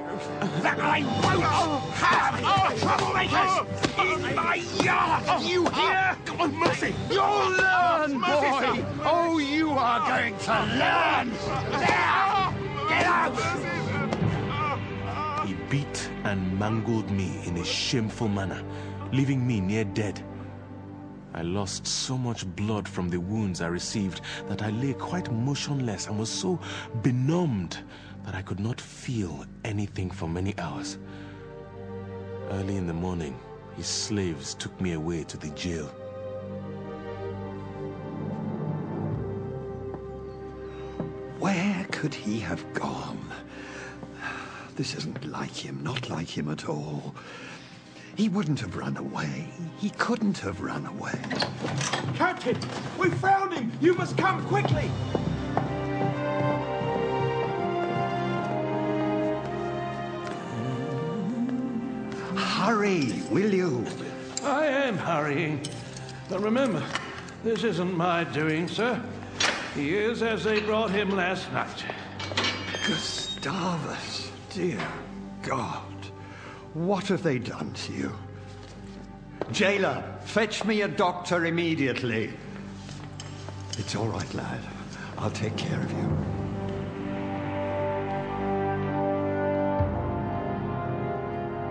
that 0.61 0.79
I 0.79 1.01
won't 1.23 1.83
have 1.95 2.39
troublemakers 2.79 4.29
in 4.29 4.35
my 4.35 4.55
yard, 4.83 5.43
you 5.43 5.65
hear? 5.69 6.17
Come 6.25 6.41
on, 6.41 6.55
Mercy! 6.55 6.95
You'll 7.09 7.49
learn, 7.49 8.13
boy! 8.13 8.85
Oh, 9.03 9.39
you 9.39 9.71
are 9.71 10.07
going 10.07 10.37
to 10.37 10.51
learn! 10.51 11.31
Now, 11.81 12.53
get 12.87 13.05
out! 13.05 13.80
And 16.31 16.57
mangled 16.57 17.11
me 17.11 17.29
in 17.45 17.57
a 17.57 17.65
shameful 17.65 18.29
manner, 18.29 18.63
leaving 19.11 19.45
me 19.45 19.59
near 19.59 19.83
dead. 19.83 20.23
I 21.33 21.41
lost 21.41 21.85
so 21.85 22.17
much 22.17 22.45
blood 22.55 22.87
from 22.87 23.09
the 23.09 23.19
wounds 23.19 23.59
I 23.59 23.67
received 23.67 24.21
that 24.47 24.61
I 24.61 24.69
lay 24.69 24.93
quite 24.93 25.29
motionless 25.29 26.07
and 26.07 26.17
was 26.17 26.29
so 26.29 26.57
benumbed 27.01 27.79
that 28.23 28.33
I 28.33 28.43
could 28.43 28.61
not 28.61 28.79
feel 28.79 29.45
anything 29.65 30.09
for 30.09 30.29
many 30.29 30.57
hours. 30.57 30.99
Early 32.51 32.77
in 32.77 32.87
the 32.87 32.93
morning, 32.93 33.37
his 33.75 33.87
slaves 33.87 34.53
took 34.53 34.79
me 34.79 34.93
away 34.93 35.25
to 35.25 35.35
the 35.35 35.49
jail. 35.49 35.87
Where 41.39 41.85
could 41.91 42.13
he 42.13 42.39
have 42.39 42.63
gone? 42.71 43.19
This 44.75 44.95
isn't 44.95 45.25
like 45.29 45.55
him, 45.55 45.84
not 45.84 46.10
like 46.10 46.29
him 46.29 46.49
at 46.49 46.67
all. 46.69 47.13
He 48.15 48.29
wouldn't 48.29 48.60
have 48.62 48.75
run 48.75 48.97
away. 48.97 49.47
He 49.77 49.89
couldn't 49.91 50.38
have 50.39 50.62
run 50.62 50.86
away. 50.86 51.19
Captain, 52.15 52.57
we 52.97 53.10
found 53.10 53.53
him! 53.53 53.71
You 53.81 53.93
must 53.93 54.17
come 54.17 54.45
quickly! 54.47 54.89
Hurry, 62.36 63.23
will 63.29 63.53
you? 63.53 63.86
I 64.43 64.65
am 64.65 64.97
hurrying. 64.97 65.65
But 66.29 66.41
remember, 66.41 66.84
this 67.43 67.63
isn't 67.63 67.95
my 67.95 68.23
doing, 68.23 68.67
sir. 68.67 69.01
He 69.75 69.95
is 69.95 70.21
as 70.21 70.43
they 70.43 70.60
brought 70.60 70.91
him 70.91 71.10
last 71.12 71.51
night. 71.51 71.86
Gustavus. 72.86 74.30
Dear 74.53 74.85
God, 75.43 76.05
what 76.73 77.07
have 77.07 77.23
they 77.23 77.39
done 77.39 77.71
to 77.71 77.93
you? 77.93 78.11
Jailer, 79.53 80.03
fetch 80.25 80.65
me 80.65 80.81
a 80.81 80.89
doctor 80.89 81.45
immediately. 81.45 82.33
It's 83.77 83.95
all 83.95 84.07
right, 84.07 84.33
lad. 84.33 84.59
I'll 85.17 85.31
take 85.31 85.55
care 85.55 85.79
of 85.79 85.89
you. 85.91 86.09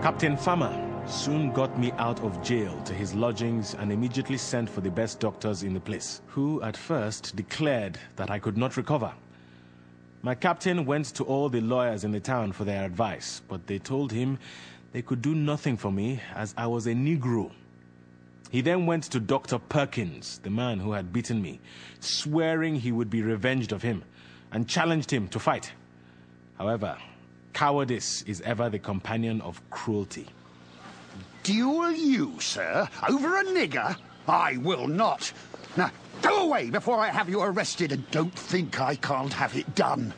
Captain 0.01 0.35
Farmer 0.35 1.05
soon 1.07 1.51
got 1.51 1.77
me 1.77 1.91
out 1.99 2.19
of 2.21 2.41
jail 2.41 2.81
to 2.85 2.95
his 2.95 3.13
lodgings 3.13 3.75
and 3.75 3.91
immediately 3.91 4.37
sent 4.37 4.67
for 4.67 4.81
the 4.81 4.89
best 4.89 5.19
doctors 5.19 5.61
in 5.61 5.75
the 5.75 5.79
place, 5.79 6.21
who 6.25 6.59
at 6.63 6.75
first 6.75 7.35
declared 7.35 7.99
that 8.15 8.31
I 8.31 8.39
could 8.39 8.57
not 8.57 8.75
recover. 8.75 9.13
My 10.23 10.35
captain 10.35 10.85
went 10.85 11.07
to 11.15 11.23
all 11.23 11.49
the 11.49 11.61
lawyers 11.61 12.03
in 12.03 12.11
the 12.11 12.19
town 12.19 12.51
for 12.51 12.63
their 12.63 12.85
advice, 12.85 13.41
but 13.47 13.65
they 13.65 13.79
told 13.79 14.11
him 14.11 14.37
they 14.91 15.01
could 15.01 15.21
do 15.21 15.33
nothing 15.33 15.77
for 15.77 15.91
me 15.91 16.21
as 16.35 16.53
I 16.55 16.67
was 16.67 16.85
a 16.85 16.93
Negro. 16.93 17.51
He 18.51 18.61
then 18.61 18.85
went 18.85 19.05
to 19.05 19.19
Dr. 19.19 19.57
Perkins, 19.57 20.39
the 20.43 20.51
man 20.51 20.79
who 20.79 20.91
had 20.91 21.11
beaten 21.11 21.41
me, 21.41 21.59
swearing 22.01 22.75
he 22.75 22.91
would 22.91 23.09
be 23.09 23.23
revenged 23.23 23.71
of 23.71 23.81
him, 23.81 24.03
and 24.51 24.67
challenged 24.67 25.11
him 25.11 25.27
to 25.29 25.39
fight. 25.39 25.71
However, 26.59 26.97
cowardice 27.53 28.21
is 28.23 28.41
ever 28.41 28.69
the 28.69 28.77
companion 28.77 29.41
of 29.41 29.67
cruelty. 29.71 30.27
Duel 31.41 31.93
you, 31.93 32.39
sir, 32.39 32.87
over 33.09 33.37
a 33.37 33.43
nigger? 33.45 33.95
I 34.27 34.57
will 34.57 34.87
not. 34.87 35.31
Now, 35.75 35.89
go 36.21 36.43
away 36.43 36.69
before 36.69 36.99
I 36.99 37.09
have 37.09 37.29
you 37.29 37.41
arrested, 37.41 37.91
and 37.91 38.09
don't 38.11 38.33
think 38.33 38.79
I 38.79 38.95
can't 38.95 39.33
have 39.33 39.55
it 39.55 39.75
done. 39.75 40.13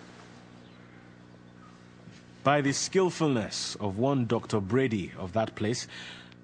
By 2.44 2.62
the 2.62 2.74
skillfulness 2.74 3.76
of 3.80 3.98
one 3.98 4.26
Dr. 4.26 4.60
Brady 4.60 5.12
of 5.18 5.32
that 5.34 5.56
place, 5.56 5.88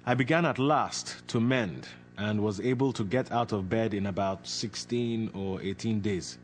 I 0.06 0.14
began 0.14 0.46
at 0.46 0.58
last 0.58 1.26
to 1.28 1.40
mend 1.40 1.86
and 2.16 2.42
was 2.42 2.60
able 2.60 2.92
to 2.94 3.04
get 3.04 3.30
out 3.30 3.52
of 3.52 3.68
bed 3.68 3.94
in 3.94 4.06
about 4.06 4.46
16 4.46 5.30
or 5.34 5.60
18 5.60 6.00
days. 6.00 6.38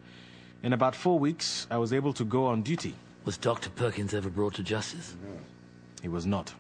In 0.62 0.72
about 0.72 0.94
four 0.94 1.18
weeks, 1.18 1.66
I 1.70 1.79
was 1.79 1.92
able 1.92 2.12
to 2.14 2.24
go 2.24 2.46
on 2.46 2.62
duty. 2.62 2.94
Was 3.24 3.38
Dr. 3.38 3.70
Perkins 3.70 4.14
ever 4.14 4.31
brought 4.31 4.55
to 4.55 4.62
justice? 4.62 5.14
No. 5.22 5.38
He 6.02 6.09
was 6.09 6.26
not. 6.26 6.55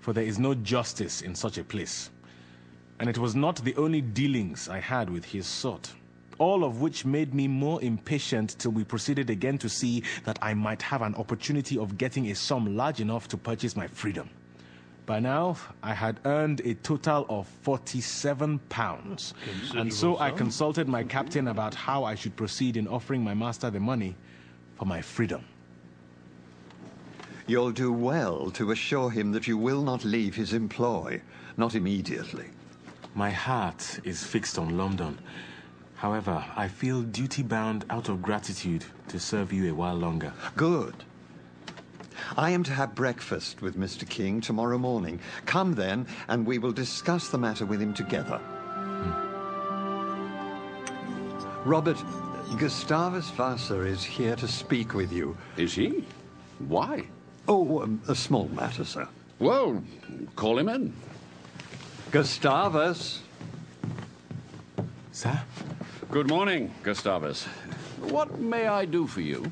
For 0.00 0.12
there 0.12 0.24
is 0.24 0.38
no 0.38 0.54
justice 0.54 1.22
in 1.22 1.34
such 1.34 1.58
a 1.58 1.64
place. 1.64 2.10
And 2.98 3.08
it 3.08 3.18
was 3.18 3.34
not 3.34 3.56
the 3.56 3.76
only 3.76 4.00
dealings 4.00 4.68
I 4.68 4.80
had 4.80 5.10
with 5.10 5.24
his 5.24 5.46
sort. 5.46 5.92
All 6.38 6.64
of 6.64 6.80
which 6.80 7.04
made 7.04 7.34
me 7.34 7.48
more 7.48 7.82
impatient 7.82 8.56
till 8.58 8.70
we 8.70 8.84
proceeded 8.84 9.30
again 9.30 9.58
to 9.58 9.68
see 9.68 10.02
that 10.24 10.38
I 10.42 10.54
might 10.54 10.82
have 10.82 11.02
an 11.02 11.14
opportunity 11.14 11.78
of 11.78 11.98
getting 11.98 12.30
a 12.30 12.34
sum 12.34 12.76
large 12.76 13.00
enough 13.00 13.28
to 13.28 13.36
purchase 13.36 13.76
my 13.76 13.86
freedom. 13.86 14.28
By 15.06 15.20
now, 15.20 15.56
I 15.84 15.94
had 15.94 16.18
earned 16.24 16.60
a 16.64 16.74
total 16.74 17.26
of 17.28 17.46
47 17.62 18.58
pounds. 18.68 19.34
And 19.74 19.92
so 19.92 20.18
I 20.18 20.30
consulted 20.32 20.88
my 20.88 21.04
captain 21.04 21.48
about 21.48 21.74
how 21.74 22.02
I 22.02 22.16
should 22.16 22.34
proceed 22.34 22.76
in 22.76 22.88
offering 22.88 23.22
my 23.22 23.32
master 23.32 23.70
the 23.70 23.78
money 23.78 24.16
for 24.76 24.84
my 24.84 25.00
freedom. 25.00 25.44
You'll 27.46 27.70
do 27.70 27.92
well 27.92 28.50
to 28.52 28.72
assure 28.72 29.10
him 29.10 29.30
that 29.30 29.46
you 29.46 29.56
will 29.56 29.82
not 29.82 30.04
leave 30.04 30.34
his 30.34 30.52
employ, 30.52 31.22
not 31.56 31.76
immediately. 31.76 32.46
My 33.16 33.30
heart 33.30 33.98
is 34.04 34.22
fixed 34.22 34.58
on 34.58 34.76
London. 34.76 35.16
However, 35.94 36.44
I 36.54 36.68
feel 36.68 37.00
duty 37.00 37.42
bound 37.42 37.86
out 37.88 38.10
of 38.10 38.20
gratitude 38.20 38.84
to 39.08 39.18
serve 39.18 39.54
you 39.54 39.72
a 39.72 39.74
while 39.74 39.94
longer. 39.94 40.34
Good. 40.54 40.94
I 42.36 42.50
am 42.50 42.62
to 42.64 42.72
have 42.72 42.94
breakfast 42.94 43.62
with 43.62 43.78
Mr. 43.78 44.06
King 44.06 44.42
tomorrow 44.42 44.76
morning. 44.76 45.18
Come 45.46 45.72
then, 45.72 46.06
and 46.28 46.44
we 46.44 46.58
will 46.58 46.72
discuss 46.72 47.30
the 47.30 47.38
matter 47.38 47.64
with 47.64 47.80
him 47.80 47.94
together. 47.94 48.38
Robert, 51.64 51.96
Gustavus 52.58 53.30
Vassa 53.30 53.80
is 53.80 54.04
here 54.04 54.36
to 54.36 54.46
speak 54.46 54.92
with 54.92 55.10
you. 55.10 55.34
Is 55.56 55.72
he? 55.72 56.04
Why? 56.68 57.06
Oh, 57.48 57.80
um, 57.80 58.02
a 58.08 58.14
small 58.14 58.48
matter, 58.48 58.84
sir. 58.84 59.08
Well, 59.38 59.82
call 60.34 60.58
him 60.58 60.68
in. 60.68 60.92
Gustavus. 62.12 63.20
Sir? 65.10 65.40
Good 66.10 66.28
morning, 66.28 66.72
Gustavus. 66.84 67.44
What 68.00 68.38
may 68.38 68.68
I 68.68 68.84
do 68.84 69.08
for 69.08 69.20
you? 69.20 69.50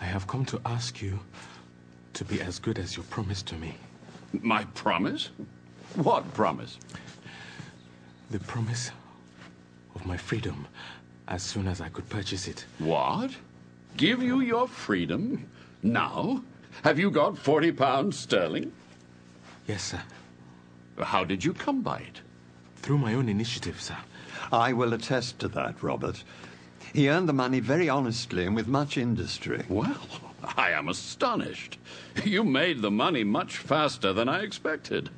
I 0.00 0.04
have 0.04 0.26
come 0.26 0.44
to 0.46 0.60
ask 0.66 1.00
you 1.00 1.20
to 2.14 2.24
be 2.24 2.40
as 2.40 2.58
good 2.58 2.78
as 2.78 2.96
you 2.96 3.04
promised 3.04 3.46
to 3.46 3.54
me. 3.54 3.76
My 4.32 4.64
promise? 4.74 5.30
What 5.94 6.30
promise? 6.34 6.78
The 8.30 8.40
promise 8.40 8.90
of 9.94 10.04
my 10.06 10.16
freedom 10.16 10.66
as 11.28 11.42
soon 11.42 11.68
as 11.68 11.80
I 11.80 11.88
could 11.88 12.08
purchase 12.08 12.48
it. 12.48 12.66
What? 12.78 13.30
Give 13.96 14.22
you 14.22 14.40
your 14.40 14.66
freedom? 14.66 15.48
Now? 15.84 16.42
Have 16.82 16.98
you 16.98 17.12
got 17.12 17.38
40 17.38 17.70
pounds 17.72 18.18
sterling? 18.18 18.72
Yes, 19.66 19.82
sir. 19.82 20.02
How 20.98 21.24
did 21.24 21.44
you 21.44 21.54
come 21.54 21.82
by 21.82 21.98
it? 21.98 22.20
Through 22.76 22.98
my 22.98 23.14
own 23.14 23.28
initiative, 23.28 23.80
sir. 23.80 23.96
I 24.52 24.72
will 24.72 24.92
attest 24.92 25.38
to 25.40 25.48
that, 25.48 25.82
Robert. 25.82 26.22
He 26.92 27.08
earned 27.08 27.28
the 27.28 27.32
money 27.32 27.60
very 27.60 27.88
honestly 27.88 28.46
and 28.46 28.54
with 28.54 28.68
much 28.68 28.96
industry. 28.98 29.64
Well, 29.68 29.96
I 30.56 30.70
am 30.70 30.88
astonished. 30.88 31.78
You 32.24 32.44
made 32.44 32.82
the 32.82 32.90
money 32.90 33.24
much 33.24 33.56
faster 33.56 34.12
than 34.12 34.28
I 34.28 34.40
expected. 34.40 35.10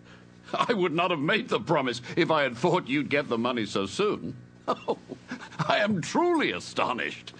I 0.54 0.72
would 0.72 0.92
not 0.92 1.10
have 1.10 1.20
made 1.20 1.48
the 1.48 1.60
promise 1.60 2.00
if 2.16 2.30
I 2.30 2.42
had 2.44 2.56
thought 2.56 2.88
you'd 2.88 3.10
get 3.10 3.28
the 3.28 3.38
money 3.38 3.66
so 3.66 3.86
soon. 3.86 4.36
Oh, 4.68 4.98
I 5.68 5.78
am 5.78 6.00
truly 6.00 6.50
astonished. 6.50 7.32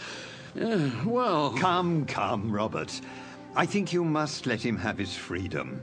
Eh, 0.56 0.90
well. 1.04 1.50
Come, 1.58 2.06
come, 2.06 2.52
Robert. 2.52 3.00
I 3.56 3.66
think 3.66 3.92
you 3.92 4.04
must 4.04 4.46
let 4.46 4.64
him 4.64 4.76
have 4.76 4.96
his 4.96 5.16
freedom. 5.16 5.80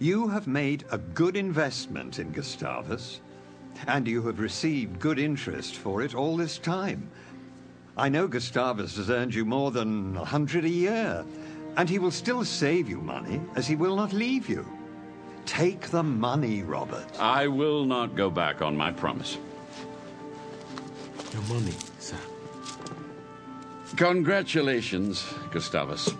You 0.00 0.28
have 0.28 0.46
made 0.46 0.84
a 0.92 0.98
good 0.98 1.36
investment 1.36 2.20
in 2.20 2.30
Gustavus, 2.30 3.20
and 3.88 4.06
you 4.06 4.22
have 4.26 4.38
received 4.38 5.00
good 5.00 5.18
interest 5.18 5.74
for 5.74 6.02
it 6.02 6.14
all 6.14 6.36
this 6.36 6.58
time. 6.58 7.10
I 7.96 8.08
know 8.08 8.28
Gustavus 8.28 8.96
has 8.96 9.10
earned 9.10 9.34
you 9.34 9.44
more 9.44 9.72
than 9.72 10.16
a 10.16 10.24
hundred 10.24 10.64
a 10.64 10.68
year, 10.68 11.24
and 11.76 11.88
he 11.88 11.98
will 11.98 12.12
still 12.12 12.44
save 12.44 12.88
you 12.88 12.98
money, 12.98 13.40
as 13.56 13.66
he 13.66 13.74
will 13.74 13.96
not 13.96 14.12
leave 14.12 14.48
you. 14.48 14.64
Take 15.46 15.88
the 15.88 16.04
money, 16.04 16.62
Robert. 16.62 17.08
I 17.18 17.48
will 17.48 17.84
not 17.84 18.14
go 18.14 18.30
back 18.30 18.62
on 18.62 18.76
my 18.76 18.92
promise. 18.92 19.36
Your 21.32 21.42
money, 21.42 21.74
sir. 21.98 22.16
Congratulations, 23.96 25.24
Gustavus. 25.50 26.14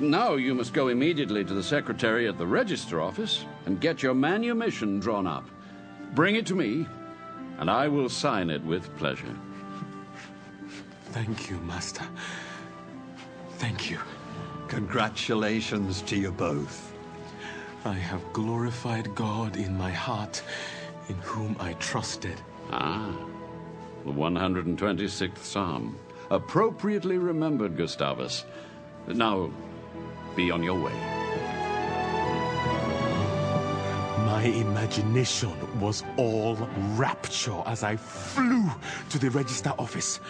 Now 0.00 0.34
you 0.34 0.54
must 0.54 0.72
go 0.72 0.88
immediately 0.88 1.44
to 1.44 1.54
the 1.54 1.62
secretary 1.62 2.28
at 2.28 2.38
the 2.38 2.46
register 2.46 3.00
office 3.00 3.44
and 3.66 3.80
get 3.80 4.00
your 4.00 4.14
manumission 4.14 5.00
drawn 5.00 5.26
up. 5.26 5.48
Bring 6.14 6.36
it 6.36 6.46
to 6.46 6.54
me, 6.54 6.86
and 7.58 7.68
I 7.68 7.88
will 7.88 8.08
sign 8.08 8.48
it 8.48 8.62
with 8.62 8.96
pleasure. 8.96 9.34
Thank 11.06 11.50
you, 11.50 11.56
Master. 11.58 12.04
Thank 13.56 13.90
you. 13.90 13.98
Congratulations 14.68 16.02
to 16.02 16.16
you 16.16 16.30
both. 16.30 16.92
I 17.84 17.94
have 17.94 18.32
glorified 18.32 19.12
God 19.16 19.56
in 19.56 19.76
my 19.76 19.90
heart, 19.90 20.42
in 21.08 21.16
whom 21.16 21.56
I 21.58 21.72
trusted. 21.74 22.40
Ah, 22.70 23.16
the 24.04 24.12
126th 24.12 25.38
Psalm. 25.38 25.98
Appropriately 26.30 27.18
remembered, 27.18 27.76
Gustavus. 27.76 28.44
Now, 29.08 29.50
be 30.38 30.52
on 30.52 30.62
your 30.62 30.78
way. 30.78 30.92
My 34.24 34.44
imagination 34.44 35.52
was 35.80 36.04
all 36.16 36.54
rapture 36.94 37.60
as 37.66 37.82
I 37.82 37.96
flew 37.96 38.70
to 39.10 39.18
the 39.18 39.30
register 39.30 39.72
office. 39.80 40.20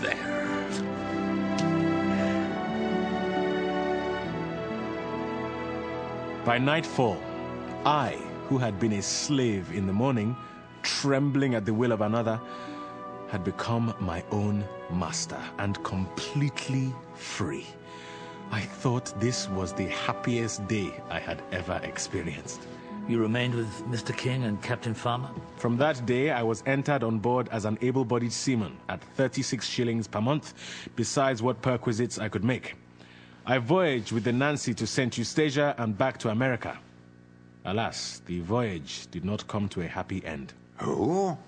There. 0.00 0.36
By 6.44 6.58
nightfall, 6.58 7.20
I, 7.84 8.16
who 8.48 8.58
had 8.58 8.80
been 8.80 8.94
a 8.94 9.02
slave 9.02 9.70
in 9.72 9.86
the 9.86 9.92
morning, 9.92 10.34
trembling 10.82 11.54
at 11.54 11.66
the 11.66 11.74
will 11.74 11.92
of 11.92 12.00
another, 12.00 12.40
had 13.28 13.44
become 13.44 13.94
my 14.00 14.24
own 14.30 14.64
master 14.90 15.40
and 15.58 15.82
completely 15.84 16.92
free. 17.14 17.66
I 18.50 18.60
thought 18.60 19.18
this 19.20 19.48
was 19.50 19.72
the 19.72 19.86
happiest 19.86 20.66
day 20.68 20.92
I 21.10 21.18
had 21.18 21.42
ever 21.52 21.80
experienced. 21.82 22.66
You 23.08 23.18
remained 23.20 23.54
with 23.54 23.84
Mr. 23.86 24.14
King 24.16 24.44
and 24.44 24.62
Captain 24.62 24.92
Farmer? 24.92 25.30
From 25.56 25.78
that 25.78 26.04
day, 26.04 26.30
I 26.30 26.42
was 26.42 26.62
entered 26.66 27.02
on 27.02 27.18
board 27.18 27.48
as 27.50 27.64
an 27.64 27.78
able 27.80 28.04
bodied 28.04 28.32
seaman 28.32 28.76
at 28.88 29.02
36 29.16 29.66
shillings 29.66 30.06
per 30.06 30.20
month, 30.20 30.52
besides 30.94 31.42
what 31.42 31.62
perquisites 31.62 32.18
I 32.18 32.28
could 32.28 32.44
make. 32.44 32.74
I 33.46 33.56
voyaged 33.58 34.12
with 34.12 34.24
the 34.24 34.32
Nancy 34.32 34.74
to 34.74 34.86
St. 34.86 35.16
Eustatia 35.16 35.74
and 35.78 35.96
back 35.96 36.18
to 36.18 36.28
America. 36.28 36.78
Alas, 37.64 38.20
the 38.26 38.40
voyage 38.40 39.06
did 39.10 39.24
not 39.24 39.46
come 39.48 39.68
to 39.70 39.80
a 39.80 39.86
happy 39.86 40.22
end. 40.26 40.52
Oh? 40.80 41.38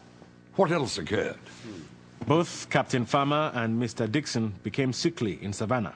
What 0.57 0.70
else 0.70 0.97
occurred? 0.97 1.36
Hmm. 1.36 1.82
Both 2.27 2.71
Captain 2.71 3.07
Farmer 3.07 3.51
and 3.55 3.81
Mr. 3.81 4.11
Dixon 4.11 4.55
became 4.62 4.93
sickly 4.93 5.43
in 5.43 5.53
Savannah, 5.53 5.95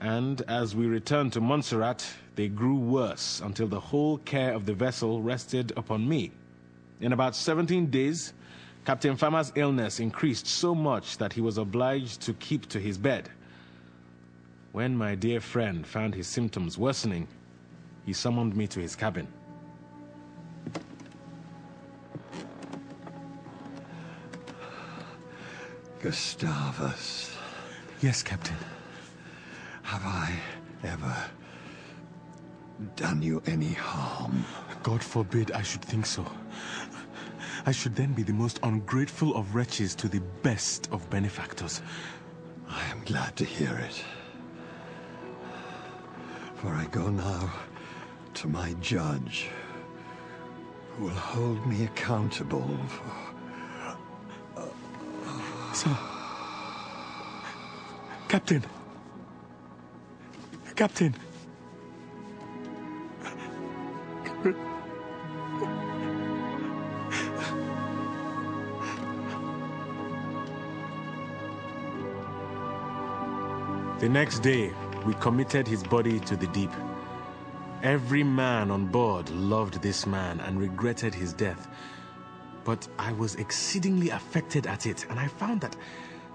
and 0.00 0.42
as 0.42 0.76
we 0.76 0.86
returned 0.86 1.32
to 1.32 1.40
Montserrat, 1.40 2.06
they 2.36 2.48
grew 2.48 2.76
worse 2.76 3.40
until 3.40 3.66
the 3.66 3.80
whole 3.80 4.18
care 4.18 4.52
of 4.54 4.66
the 4.66 4.74
vessel 4.74 5.22
rested 5.22 5.72
upon 5.76 6.08
me. 6.08 6.30
In 7.00 7.12
about 7.12 7.34
17 7.34 7.86
days, 7.86 8.32
Captain 8.84 9.16
Farmer's 9.16 9.50
illness 9.56 9.98
increased 9.98 10.46
so 10.46 10.74
much 10.74 11.18
that 11.18 11.32
he 11.32 11.40
was 11.40 11.58
obliged 11.58 12.20
to 12.22 12.34
keep 12.34 12.68
to 12.68 12.78
his 12.78 12.96
bed. 12.98 13.28
When 14.72 14.96
my 14.96 15.14
dear 15.14 15.40
friend 15.40 15.86
found 15.86 16.14
his 16.14 16.28
symptoms 16.28 16.78
worsening, 16.78 17.26
he 18.04 18.12
summoned 18.12 18.54
me 18.54 18.66
to 18.68 18.80
his 18.80 18.94
cabin. 18.94 19.26
Gustavus. 26.00 27.36
Yes, 28.00 28.22
Captain. 28.22 28.56
Have 29.82 30.02
I 30.04 30.32
ever 30.84 31.16
done 32.96 33.22
you 33.22 33.42
any 33.46 33.72
harm? 33.72 34.44
God 34.82 35.02
forbid 35.02 35.52
I 35.52 35.62
should 35.62 35.82
think 35.82 36.06
so. 36.06 36.24
I 37.64 37.72
should 37.72 37.96
then 37.96 38.12
be 38.12 38.22
the 38.22 38.32
most 38.32 38.60
ungrateful 38.62 39.34
of 39.36 39.54
wretches 39.54 39.94
to 39.96 40.08
the 40.08 40.20
best 40.42 40.88
of 40.92 41.08
benefactors. 41.10 41.82
I 42.68 42.84
am 42.90 43.02
glad 43.04 43.34
to 43.36 43.44
hear 43.44 43.76
it. 43.78 44.04
For 46.56 46.68
I 46.68 46.84
go 46.86 47.08
now 47.08 47.52
to 48.34 48.48
my 48.48 48.74
judge, 48.80 49.48
who 50.90 51.04
will 51.04 51.10
hold 51.10 51.66
me 51.66 51.84
accountable 51.84 52.78
for. 52.88 53.25
Sir. 55.86 55.98
Captain. 58.26 58.64
Captain. 60.74 61.14
The 74.00 74.08
next 74.08 74.40
day, 74.40 74.72
we 75.06 75.14
committed 75.14 75.68
his 75.68 75.84
body 75.84 76.18
to 76.20 76.36
the 76.36 76.48
deep. 76.48 76.70
Every 77.82 78.24
man 78.24 78.72
on 78.72 78.86
board 78.86 79.30
loved 79.30 79.80
this 79.82 80.04
man 80.04 80.40
and 80.40 80.60
regretted 80.60 81.14
his 81.14 81.32
death. 81.32 81.68
But 82.66 82.88
I 82.98 83.12
was 83.12 83.36
exceedingly 83.36 84.10
affected 84.10 84.66
at 84.66 84.86
it, 84.86 85.06
and 85.08 85.20
I 85.20 85.28
found 85.28 85.60
that 85.60 85.76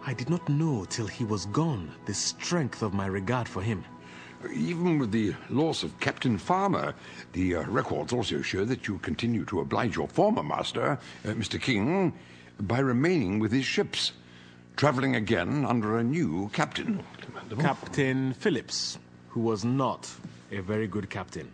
I 0.08 0.14
did 0.14 0.30
not 0.30 0.48
know 0.48 0.86
till 0.86 1.06
he 1.06 1.26
was 1.26 1.46
gone 1.48 1.92
the 2.06 2.14
strength 2.14 2.82
of 2.82 2.94
my 2.94 3.06
regard 3.06 3.50
for 3.50 3.62
him. 3.62 3.84
Even 4.54 4.98
with 4.98 5.12
the 5.12 5.36
loss 5.50 5.84
of 5.84 6.00
Captain 6.00 6.38
Farmer, 6.38 6.96
the 7.34 7.58
uh, 7.58 7.64
records 7.64 8.14
also 8.14 8.42
show 8.42 8.64
that 8.64 8.88
you 8.88 8.98
continue 9.00 9.44
to 9.46 9.60
oblige 9.60 9.98
your 9.98 10.08
former 10.08 10.42
master, 10.42 10.98
uh, 11.26 11.28
Mr. 11.28 11.62
King, 11.62 12.14
by 12.62 12.80
remaining 12.80 13.40
with 13.40 13.52
his 13.52 13.66
ships, 13.66 14.14
traveling 14.78 15.18
again 15.18 15.66
under 15.66 15.98
a 15.98 16.04
new 16.04 16.50
captain. 16.54 17.04
Captain 17.60 18.34
Phillips, 18.34 18.98
who 19.30 19.42
was 19.42 19.66
not 19.66 20.10
a 20.50 20.62
very 20.62 20.88
good 20.88 21.10
captain. 21.10 21.52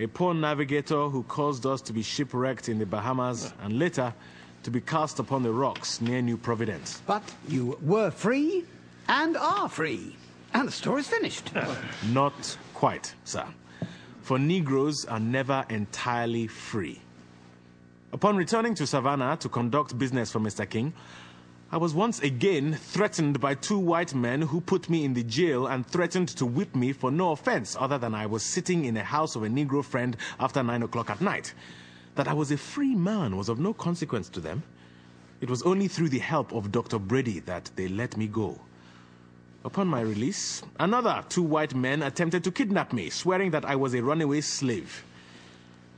A 0.00 0.06
poor 0.06 0.32
navigator 0.32 1.10
who 1.10 1.24
caused 1.24 1.66
us 1.66 1.82
to 1.82 1.92
be 1.92 2.02
shipwrecked 2.02 2.70
in 2.70 2.78
the 2.78 2.86
Bahamas 2.86 3.52
and 3.60 3.78
later 3.78 4.14
to 4.62 4.70
be 4.70 4.80
cast 4.80 5.18
upon 5.18 5.42
the 5.42 5.52
rocks 5.52 6.00
near 6.00 6.22
New 6.22 6.38
Providence. 6.38 7.02
But 7.06 7.22
you 7.46 7.78
were 7.82 8.10
free 8.10 8.64
and 9.08 9.36
are 9.36 9.68
free. 9.68 10.16
And 10.54 10.68
the 10.68 10.72
story's 10.72 11.06
finished. 11.06 11.50
Not 12.12 12.56
quite, 12.72 13.14
sir. 13.24 13.44
For 14.22 14.38
Negroes 14.38 15.04
are 15.04 15.20
never 15.20 15.66
entirely 15.68 16.46
free. 16.46 17.02
Upon 18.14 18.36
returning 18.36 18.74
to 18.76 18.86
Savannah 18.86 19.36
to 19.40 19.50
conduct 19.50 19.98
business 19.98 20.32
for 20.32 20.40
Mr. 20.40 20.66
King, 20.68 20.94
I 21.72 21.76
was 21.76 21.94
once 21.94 22.18
again 22.18 22.74
threatened 22.74 23.38
by 23.38 23.54
two 23.54 23.78
white 23.78 24.12
men 24.12 24.42
who 24.42 24.60
put 24.60 24.90
me 24.90 25.04
in 25.04 25.14
the 25.14 25.22
jail 25.22 25.68
and 25.68 25.86
threatened 25.86 26.26
to 26.30 26.44
whip 26.44 26.74
me 26.74 26.92
for 26.92 27.12
no 27.12 27.30
offense 27.30 27.76
other 27.78 27.96
than 27.96 28.12
I 28.12 28.26
was 28.26 28.42
sitting 28.42 28.86
in 28.86 28.96
a 28.96 29.04
house 29.04 29.36
of 29.36 29.44
a 29.44 29.48
Negro 29.48 29.84
friend 29.84 30.16
after 30.40 30.64
nine 30.64 30.82
o'clock 30.82 31.10
at 31.10 31.20
night. 31.20 31.54
That 32.16 32.26
I 32.26 32.32
was 32.32 32.50
a 32.50 32.56
free 32.56 32.96
man 32.96 33.36
was 33.36 33.48
of 33.48 33.60
no 33.60 33.72
consequence 33.72 34.28
to 34.30 34.40
them. 34.40 34.64
It 35.40 35.48
was 35.48 35.62
only 35.62 35.86
through 35.86 36.08
the 36.08 36.18
help 36.18 36.52
of 36.52 36.72
Dr. 36.72 36.98
Brady 36.98 37.38
that 37.40 37.70
they 37.76 37.86
let 37.86 38.16
me 38.16 38.26
go. 38.26 38.58
Upon 39.64 39.86
my 39.86 40.00
release, 40.00 40.64
another 40.80 41.22
two 41.28 41.44
white 41.44 41.76
men 41.76 42.02
attempted 42.02 42.42
to 42.44 42.50
kidnap 42.50 42.92
me, 42.92 43.10
swearing 43.10 43.52
that 43.52 43.64
I 43.64 43.76
was 43.76 43.94
a 43.94 44.02
runaway 44.02 44.40
slave. 44.40 45.04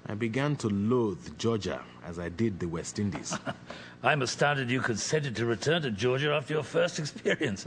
I 0.05 0.15
began 0.15 0.57
to 0.57 0.69
loathe 0.69 1.39
Georgia 1.39 1.81
as 2.05 2.19
I 2.19 2.29
did 2.29 2.61
the 2.61 2.67
West 2.69 2.99
Indies. 2.99 3.39
I'm 4.05 4.23
astounded 4.23 4.69
you 4.69 4.81
consented 4.81 5.37
to 5.37 5.47
return 5.47 5.83
to 5.83 5.91
Georgia 5.91 6.33
after 6.33 6.55
your 6.55 6.65
first 6.65 6.99
experience. 6.99 7.65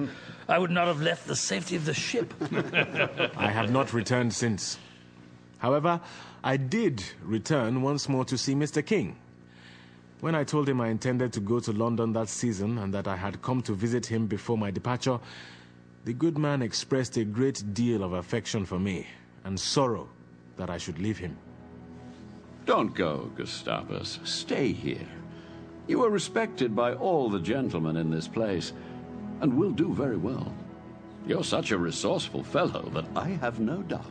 I 0.50 0.60
would 0.60 0.72
not 0.72 0.88
have 0.88 1.02
left 1.02 1.28
the 1.28 1.36
safety 1.36 1.78
of 1.78 1.86
the 1.86 1.94
ship. 1.94 2.34
I 3.38 3.50
have 3.50 3.72
not 3.72 3.94
returned 3.94 4.34
since. 4.34 4.78
However, 5.60 6.02
I 6.44 6.58
did 6.58 7.04
return 7.24 7.82
once 7.82 8.10
more 8.10 8.26
to 8.26 8.38
see 8.38 8.54
Mr. 8.54 8.86
King. 8.86 9.16
When 10.20 10.36
I 10.36 10.44
told 10.44 10.68
him 10.68 10.82
I 10.82 10.90
intended 10.90 11.32
to 11.34 11.40
go 11.40 11.60
to 11.62 11.72
London 11.72 12.12
that 12.14 12.28
season 12.28 12.80
and 12.80 12.94
that 12.94 13.08
I 13.08 13.16
had 13.16 13.42
come 13.42 13.62
to 13.64 13.74
visit 13.74 14.06
him 14.06 14.28
before 14.28 14.58
my 14.58 14.72
departure, 14.72 15.20
the 16.04 16.14
good 16.14 16.38
man 16.38 16.62
expressed 16.62 17.16
a 17.18 17.24
great 17.24 17.74
deal 17.74 18.04
of 18.04 18.14
affection 18.14 18.66
for 18.66 18.78
me 18.78 19.08
and 19.46 19.58
sorrow 19.58 20.10
that 20.58 20.70
I 20.70 20.78
should 20.78 21.00
leave 21.00 21.18
him. 21.18 21.38
Don't 22.66 22.94
go, 22.94 23.32
Gustavus. 23.38 24.20
Stay 24.24 24.72
here. 24.72 25.08
You 25.88 26.04
are 26.04 26.10
respected 26.10 26.76
by 26.76 26.94
all 26.94 27.30
the 27.30 27.40
gentlemen 27.40 27.98
in 27.98 28.10
this 28.10 28.28
place, 28.28 28.74
and 29.42 29.58
will 29.58 29.72
do 29.72 29.94
very 29.94 30.18
well. 30.18 30.54
You're 31.28 31.44
such 31.44 31.72
a 31.72 31.78
resourceful 31.78 32.44
fellow 32.44 32.90
that 32.94 33.06
I 33.16 33.30
have 33.30 33.60
no 33.60 33.82
doubt 33.82 34.06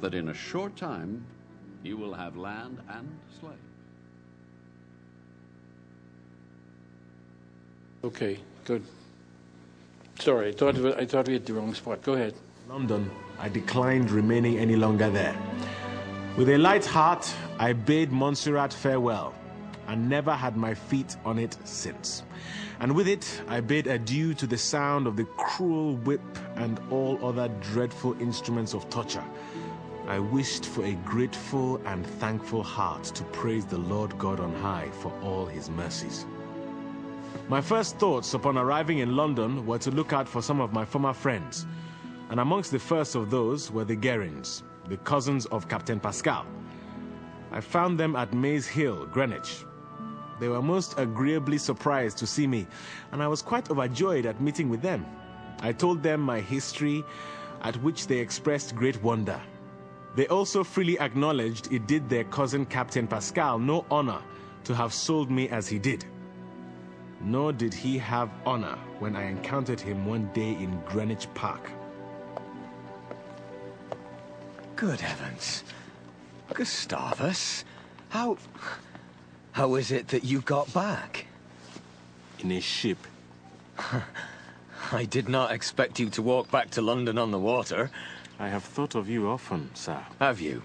that 0.00 0.14
in 0.14 0.28
a 0.28 0.34
short 0.34 0.76
time 0.76 1.24
you 1.82 1.96
will 1.96 2.14
have 2.14 2.36
land 2.36 2.78
and 2.88 3.08
slave. 3.40 3.54
Okay, 8.04 8.38
good. 8.64 8.82
Sorry, 10.18 10.48
I 10.48 10.52
thought, 10.52 10.76
I 10.98 11.06
thought 11.06 11.26
we 11.26 11.34
had 11.34 11.46
the 11.46 11.54
wrong 11.54 11.74
spot. 11.74 12.02
Go 12.02 12.14
ahead. 12.14 12.34
London, 12.68 13.10
I 13.38 13.48
declined 13.48 14.10
remaining 14.10 14.58
any 14.58 14.76
longer 14.76 15.10
there. 15.10 15.36
With 16.36 16.48
a 16.48 16.58
light 16.58 16.84
heart, 16.84 17.32
I 17.58 17.72
bade 17.72 18.12
Montserrat 18.12 18.72
farewell. 18.72 19.34
And 19.88 20.08
never 20.08 20.32
had 20.32 20.56
my 20.56 20.74
feet 20.74 21.16
on 21.24 21.38
it 21.38 21.56
since. 21.64 22.24
And 22.80 22.94
with 22.94 23.08
it, 23.08 23.42
I 23.48 23.60
bid 23.60 23.86
adieu 23.86 24.34
to 24.34 24.46
the 24.46 24.58
sound 24.58 25.06
of 25.06 25.16
the 25.16 25.24
cruel 25.36 25.96
whip 25.96 26.20
and 26.56 26.80
all 26.90 27.24
other 27.24 27.48
dreadful 27.72 28.20
instruments 28.20 28.74
of 28.74 28.88
torture. 28.90 29.24
I 30.08 30.20
wished 30.20 30.66
for 30.66 30.84
a 30.84 30.94
grateful 31.04 31.80
and 31.84 32.06
thankful 32.06 32.62
heart 32.62 33.02
to 33.04 33.24
praise 33.24 33.64
the 33.64 33.78
Lord 33.78 34.16
God 34.18 34.38
on 34.38 34.54
high 34.54 34.88
for 35.00 35.12
all 35.20 35.46
his 35.46 35.68
mercies. 35.68 36.26
My 37.48 37.60
first 37.60 37.98
thoughts 37.98 38.32
upon 38.34 38.56
arriving 38.56 38.98
in 38.98 39.16
London 39.16 39.66
were 39.66 39.78
to 39.78 39.90
look 39.90 40.12
out 40.12 40.28
for 40.28 40.42
some 40.42 40.60
of 40.60 40.72
my 40.72 40.84
former 40.84 41.12
friends, 41.12 41.66
and 42.30 42.40
amongst 42.40 42.70
the 42.70 42.78
first 42.78 43.14
of 43.14 43.30
those 43.30 43.70
were 43.70 43.84
the 43.84 43.96
Guerins, 43.96 44.62
the 44.88 44.96
cousins 44.98 45.46
of 45.46 45.68
Captain 45.68 46.00
Pascal. 46.00 46.46
I 47.50 47.60
found 47.60 47.98
them 47.98 48.16
at 48.16 48.32
Maze 48.32 48.66
Hill, 48.66 49.06
Greenwich. 49.06 49.65
They 50.38 50.48
were 50.48 50.62
most 50.62 50.98
agreeably 50.98 51.58
surprised 51.58 52.18
to 52.18 52.26
see 52.26 52.46
me, 52.46 52.66
and 53.12 53.22
I 53.22 53.28
was 53.28 53.42
quite 53.42 53.70
overjoyed 53.70 54.26
at 54.26 54.40
meeting 54.40 54.68
with 54.68 54.82
them. 54.82 55.06
I 55.60 55.72
told 55.72 56.02
them 56.02 56.20
my 56.20 56.40
history, 56.40 57.04
at 57.62 57.76
which 57.82 58.06
they 58.06 58.18
expressed 58.18 58.76
great 58.76 59.02
wonder. 59.02 59.40
They 60.14 60.26
also 60.28 60.64
freely 60.64 60.98
acknowledged 60.98 61.72
it 61.72 61.86
did 61.86 62.08
their 62.08 62.24
cousin 62.24 62.66
Captain 62.66 63.06
Pascal 63.06 63.58
no 63.58 63.84
honor 63.90 64.20
to 64.64 64.74
have 64.74 64.92
sold 64.92 65.30
me 65.30 65.48
as 65.48 65.68
he 65.68 65.78
did. 65.78 66.04
Nor 67.20 67.52
did 67.52 67.72
he 67.72 67.96
have 67.98 68.30
honor 68.44 68.76
when 68.98 69.16
I 69.16 69.24
encountered 69.28 69.80
him 69.80 70.06
one 70.06 70.30
day 70.34 70.50
in 70.52 70.80
Greenwich 70.86 71.28
Park. 71.34 71.70
Good 74.74 75.00
heavens. 75.00 75.64
Gustavus, 76.52 77.64
how. 78.10 78.36
How 79.56 79.76
is 79.76 79.90
it 79.90 80.08
that 80.08 80.22
you 80.22 80.42
got 80.42 80.70
back? 80.74 81.24
In 82.40 82.52
a 82.52 82.60
ship. 82.60 82.98
I 84.92 85.06
did 85.06 85.30
not 85.30 85.50
expect 85.50 85.98
you 85.98 86.10
to 86.10 86.20
walk 86.20 86.50
back 86.50 86.68
to 86.72 86.82
London 86.82 87.16
on 87.16 87.30
the 87.30 87.38
water. 87.38 87.90
I 88.38 88.48
have 88.48 88.64
thought 88.64 88.94
of 88.94 89.08
you 89.08 89.30
often, 89.30 89.70
sir. 89.74 89.98
Have 90.18 90.42
you? 90.42 90.62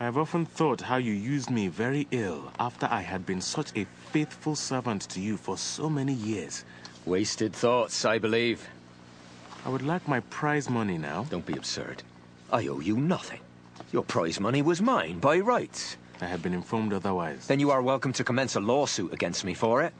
I 0.00 0.04
have 0.04 0.16
often 0.16 0.46
thought 0.46 0.80
how 0.80 0.96
you 0.96 1.12
used 1.12 1.50
me 1.50 1.68
very 1.68 2.08
ill 2.10 2.50
after 2.58 2.88
I 2.90 3.02
had 3.02 3.26
been 3.26 3.42
such 3.42 3.70
a 3.76 3.84
faithful 4.12 4.56
servant 4.56 5.02
to 5.10 5.20
you 5.20 5.36
for 5.36 5.58
so 5.58 5.90
many 5.90 6.14
years. 6.14 6.64
Wasted 7.04 7.52
thoughts, 7.52 8.06
I 8.06 8.16
believe. 8.16 8.66
I 9.66 9.68
would 9.68 9.82
like 9.82 10.08
my 10.08 10.20
prize 10.30 10.70
money 10.70 10.96
now. 10.96 11.26
Don't 11.28 11.44
be 11.44 11.52
absurd. 11.52 12.02
I 12.50 12.66
owe 12.66 12.80
you 12.80 12.96
nothing. 12.96 13.40
Your 13.92 14.04
prize 14.04 14.40
money 14.40 14.62
was 14.62 14.80
mine 14.80 15.18
by 15.18 15.38
rights. 15.40 15.98
I 16.22 16.26
have 16.26 16.42
been 16.42 16.54
informed 16.54 16.92
otherwise. 16.92 17.46
Then 17.46 17.60
you 17.60 17.70
are 17.70 17.82
welcome 17.82 18.12
to 18.14 18.24
commence 18.24 18.54
a 18.54 18.60
lawsuit 18.60 19.12
against 19.12 19.44
me 19.44 19.54
for 19.54 19.82
it. 19.82 19.94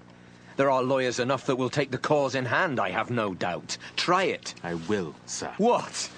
There 0.56 0.70
are 0.70 0.82
lawyers 0.82 1.18
enough 1.18 1.46
that 1.46 1.56
will 1.56 1.70
take 1.70 1.90
the 1.90 1.98
cause 1.98 2.34
in 2.34 2.44
hand, 2.44 2.78
I 2.78 2.90
have 2.90 3.10
no 3.10 3.34
doubt. 3.34 3.78
Try 3.96 4.24
it. 4.24 4.54
I 4.62 4.74
will, 4.74 5.14
sir. 5.24 5.52
What? 5.56 6.10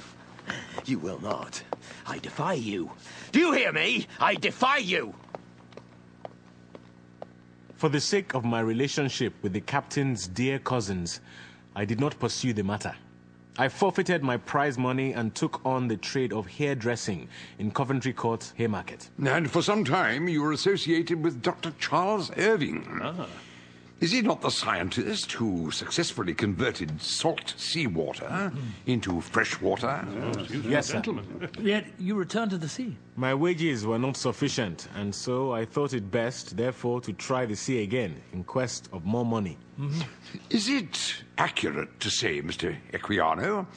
You 0.84 0.98
will 0.98 1.20
not. 1.20 1.62
I 2.06 2.18
defy 2.18 2.54
you. 2.54 2.90
Do 3.30 3.38
you 3.38 3.52
hear 3.52 3.72
me? 3.72 4.06
I 4.18 4.34
defy 4.34 4.78
you! 4.78 5.14
For 7.76 7.88
the 7.88 8.00
sake 8.00 8.34
of 8.34 8.44
my 8.44 8.60
relationship 8.60 9.34
with 9.42 9.52
the 9.52 9.60
captain's 9.60 10.26
dear 10.26 10.58
cousins, 10.58 11.20
I 11.74 11.84
did 11.84 12.00
not 12.00 12.18
pursue 12.18 12.52
the 12.52 12.64
matter. 12.64 12.94
I 13.58 13.68
forfeited 13.68 14.22
my 14.22 14.38
prize 14.38 14.78
money 14.78 15.12
and 15.12 15.34
took 15.34 15.60
on 15.64 15.88
the 15.88 15.98
trade 15.98 16.32
of 16.32 16.46
hairdressing 16.46 17.28
in 17.58 17.70
Coventry 17.70 18.14
Court, 18.14 18.52
Haymarket. 18.56 19.10
And 19.22 19.50
for 19.50 19.62
some 19.62 19.84
time 19.84 20.26
you 20.26 20.42
were 20.42 20.52
associated 20.52 21.22
with 21.22 21.42
Dr. 21.42 21.72
Charles 21.78 22.30
Irving. 22.38 22.86
Ah. 23.02 23.26
Is 24.02 24.10
he 24.10 24.20
not 24.20 24.40
the 24.40 24.50
scientist 24.50 25.30
who 25.30 25.70
successfully 25.70 26.34
converted 26.34 27.00
salt 27.00 27.54
seawater 27.56 28.52
into 28.86 29.20
fresh 29.20 29.60
water? 29.60 30.04
Yes, 30.64 30.88
sir. 30.88 31.00
Yet 31.60 31.86
you 32.00 32.16
returned 32.16 32.50
to 32.50 32.58
the 32.58 32.68
sea. 32.68 32.96
My 33.14 33.32
wages 33.32 33.86
were 33.86 34.00
not 34.00 34.16
sufficient, 34.16 34.88
and 34.96 35.14
so 35.14 35.52
I 35.52 35.64
thought 35.64 35.94
it 35.94 36.10
best, 36.10 36.56
therefore, 36.56 37.00
to 37.00 37.12
try 37.12 37.46
the 37.46 37.54
sea 37.54 37.84
again 37.84 38.20
in 38.32 38.42
quest 38.42 38.88
of 38.92 39.04
more 39.04 39.24
money. 39.24 39.56
Is 40.50 40.68
it 40.68 41.22
accurate 41.38 42.00
to 42.00 42.10
say, 42.10 42.42
Mr. 42.42 42.76
Equiano, 42.92 43.68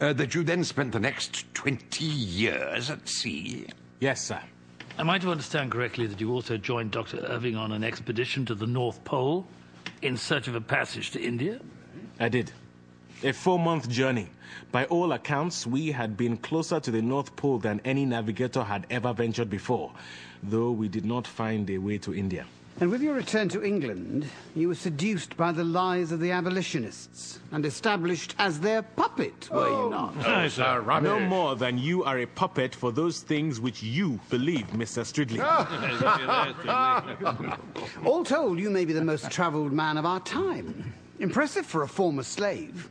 uh, 0.00 0.12
that 0.12 0.32
you 0.32 0.44
then 0.44 0.62
spent 0.62 0.92
the 0.92 1.00
next 1.00 1.52
20 1.54 2.04
years 2.04 2.88
at 2.88 3.08
sea? 3.08 3.66
Yes, 3.98 4.22
sir. 4.26 4.40
Am 4.96 5.10
I 5.10 5.18
to 5.18 5.32
understand 5.32 5.72
correctly 5.72 6.06
that 6.06 6.20
you 6.20 6.30
also 6.32 6.56
joined 6.56 6.92
Dr. 6.92 7.16
Irving 7.26 7.56
on 7.56 7.72
an 7.72 7.82
expedition 7.82 8.46
to 8.46 8.54
the 8.54 8.68
North 8.68 9.02
Pole 9.02 9.44
in 10.02 10.16
search 10.16 10.48
of 10.48 10.54
a 10.54 10.60
passage 10.60 11.12
to 11.12 11.20
India? 11.20 11.60
I 12.20 12.28
did. 12.28 12.52
A 13.22 13.32
four 13.32 13.58
month 13.58 13.88
journey. 13.88 14.28
By 14.72 14.84
all 14.86 15.12
accounts, 15.12 15.66
we 15.66 15.92
had 15.92 16.16
been 16.16 16.36
closer 16.36 16.80
to 16.80 16.90
the 16.90 17.00
North 17.00 17.34
Pole 17.36 17.58
than 17.58 17.80
any 17.84 18.04
navigator 18.04 18.64
had 18.64 18.86
ever 18.90 19.12
ventured 19.12 19.48
before, 19.48 19.92
though 20.42 20.72
we 20.72 20.88
did 20.88 21.04
not 21.04 21.26
find 21.26 21.70
a 21.70 21.78
way 21.78 21.98
to 21.98 22.14
India. 22.14 22.46
And 22.80 22.90
with 22.90 23.02
your 23.02 23.14
return 23.14 23.48
to 23.50 23.62
England, 23.62 24.26
you 24.56 24.68
were 24.68 24.74
seduced 24.74 25.36
by 25.36 25.52
the 25.52 25.62
lies 25.62 26.10
of 26.10 26.20
the 26.20 26.32
abolitionists 26.32 27.38
and 27.52 27.64
established 27.64 28.34
as 28.38 28.60
their 28.60 28.82
puppet, 28.82 29.48
were 29.50 29.68
you 29.68 29.74
oh. 29.74 29.88
not? 29.88 30.14
Oh, 30.26 31.00
no 31.00 31.20
more 31.20 31.54
than 31.54 31.78
you 31.78 32.02
are 32.02 32.18
a 32.18 32.26
puppet 32.26 32.74
for 32.74 32.90
those 32.90 33.20
things 33.20 33.60
which 33.60 33.82
you 33.82 34.18
believe, 34.30 34.66
Mr. 34.68 35.04
Stridley. 35.04 35.38
All 38.06 38.24
told, 38.24 38.58
you 38.58 38.70
may 38.70 38.84
be 38.84 38.92
the 38.92 39.04
most 39.04 39.30
travelled 39.30 39.72
man 39.72 39.96
of 39.96 40.06
our 40.06 40.20
time. 40.20 40.92
Impressive 41.20 41.66
for 41.66 41.82
a 41.82 41.88
former 41.88 42.24
slave. 42.24 42.88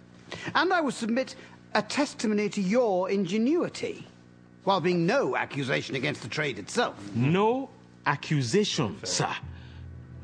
And 0.56 0.72
I 0.72 0.80
would 0.80 0.94
submit 0.94 1.36
a 1.74 1.82
testimony 1.82 2.50
to 2.50 2.62
your 2.62 3.10
ingenuity, 3.10 4.06
while 4.64 4.80
being 4.80 5.06
no 5.06 5.36
accusation 5.36 5.96
against 5.96 6.22
the 6.22 6.28
trade 6.28 6.60
itself. 6.60 6.96
No 7.16 7.70
accusation, 8.06 8.98
sir. 9.04 9.30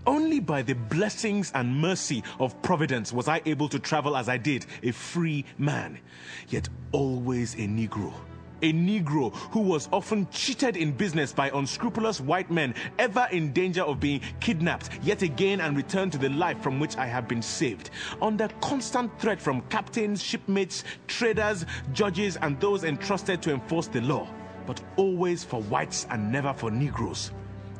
Only 0.08 0.40
by 0.40 0.62
the 0.62 0.74
blessings 0.74 1.52
and 1.54 1.82
mercy 1.82 2.24
of 2.40 2.60
Providence 2.62 3.12
was 3.12 3.28
I 3.28 3.42
able 3.46 3.68
to 3.68 3.78
travel 3.78 4.16
as 4.16 4.30
I 4.30 4.38
did, 4.38 4.66
a 4.82 4.92
free 4.94 5.44
man, 5.58 6.00
yet 6.48 6.70
always 6.94 7.56
a 7.56 7.68
Negro. 7.68 8.14
A 8.62 8.72
Negro 8.72 9.36
who 9.52 9.60
was 9.60 9.90
often 9.92 10.26
cheated 10.32 10.78
in 10.78 10.94
business 10.94 11.34
by 11.34 11.50
unscrupulous 11.50 12.22
white 12.22 12.50
men, 12.50 12.74
ever 12.98 13.28
in 13.34 13.52
danger 13.52 13.84
of 13.84 14.00
being 14.00 14.22
kidnapped, 14.40 14.92
yet 15.04 15.24
again 15.24 15.60
and 15.60 15.76
returned 15.76 16.14
to 16.14 16.18
the 16.18 16.30
life 16.30 16.64
from 16.64 16.80
which 16.80 16.96
I 16.96 17.06
have 17.08 17.28
been 17.28 17.42
saved. 17.42 17.90
Under 18.22 18.48
constant 18.62 19.12
threat 19.20 19.42
from 19.42 19.60
captains, 19.64 20.24
shipmates, 20.24 20.86
traders, 21.08 21.66
judges, 21.92 22.38
and 22.38 22.58
those 22.62 22.86
entrusted 22.86 23.42
to 23.42 23.54
enforce 23.54 23.88
the 23.88 24.00
law, 24.00 24.26
but 24.66 24.82
always 24.96 25.44
for 25.44 25.62
whites 25.64 26.08
and 26.10 26.32
never 26.32 26.54
for 26.54 26.72
Negroes. 26.72 27.32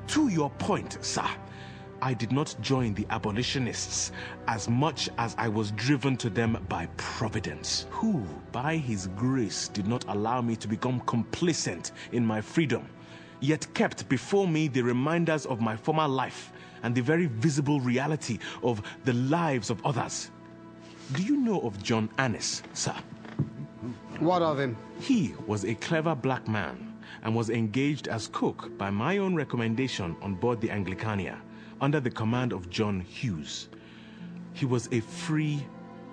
To 0.08 0.28
your 0.28 0.50
point, 0.52 0.98
sir, 1.02 1.26
I 2.02 2.14
did 2.14 2.32
not 2.32 2.56
join 2.62 2.94
the 2.94 3.08
abolitionists 3.10 4.12
as 4.48 4.70
much 4.70 5.10
as 5.18 5.36
I 5.38 5.48
was 5.48 5.72
driven 5.72 6.16
to 6.18 6.30
them 6.30 6.64
by 6.70 6.88
Providence, 6.98 7.88
who, 7.90 8.24
by 8.52 8.78
his 8.78 9.08
grace, 9.16 9.68
did 9.68 9.88
not 9.88 10.06
allow 10.08 10.42
me 10.42 10.56
to 10.58 10.68
become 10.68 11.00
complacent 11.02 11.92
in 12.12 12.24
my 12.26 12.40
freedom, 12.40 12.88
yet 13.40 13.66
kept 13.74 14.08
before 14.10 14.48
me 14.48 14.68
the 14.68 14.82
reminders 14.82 15.46
of 15.48 15.60
my 15.60 15.76
former 15.76 16.08
life 16.08 16.54
and 16.84 16.94
the 16.94 17.02
very 17.02 17.26
visible 17.26 17.80
reality 17.80 18.38
of 18.62 18.82
the 19.06 19.14
lives 19.14 19.70
of 19.72 19.84
others. 19.86 20.30
Do 21.14 21.24
you 21.24 21.38
know 21.38 21.62
of 21.62 21.82
John 21.82 22.10
Annis, 22.20 22.62
sir? 22.74 22.96
What 24.20 24.42
of 24.44 24.60
him? 24.60 24.78
He 25.00 25.34
was 25.48 25.66
a 25.66 25.74
clever 25.76 26.14
black 26.14 26.48
man 26.48 26.94
and 27.24 27.36
was 27.36 27.50
engaged 27.50 28.08
as 28.08 28.28
cook 28.28 28.78
by 28.78 28.92
my 28.92 29.18
own 29.18 29.34
recommendation 29.36 30.16
on 30.22 30.36
board 30.36 30.62
the 30.62 30.70
Anglicania 30.70 31.40
under 31.82 32.00
the 32.00 32.10
command 32.10 32.54
of 32.54 32.70
John 32.70 33.02
Hughes. 33.02 33.70
He 34.54 34.66
was 34.66 34.90
a 34.92 35.00
free 35.02 35.66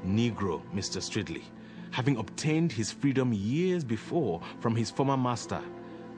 Negro, 0.06 0.62
Mr. 0.74 1.00
Stridley, 1.00 1.42
having 1.90 2.16
obtained 2.16 2.72
his 2.72 2.92
freedom 2.92 3.32
years 3.32 3.84
before 3.84 4.40
from 4.60 4.76
his 4.76 4.90
former 4.90 5.16
master, 5.16 5.60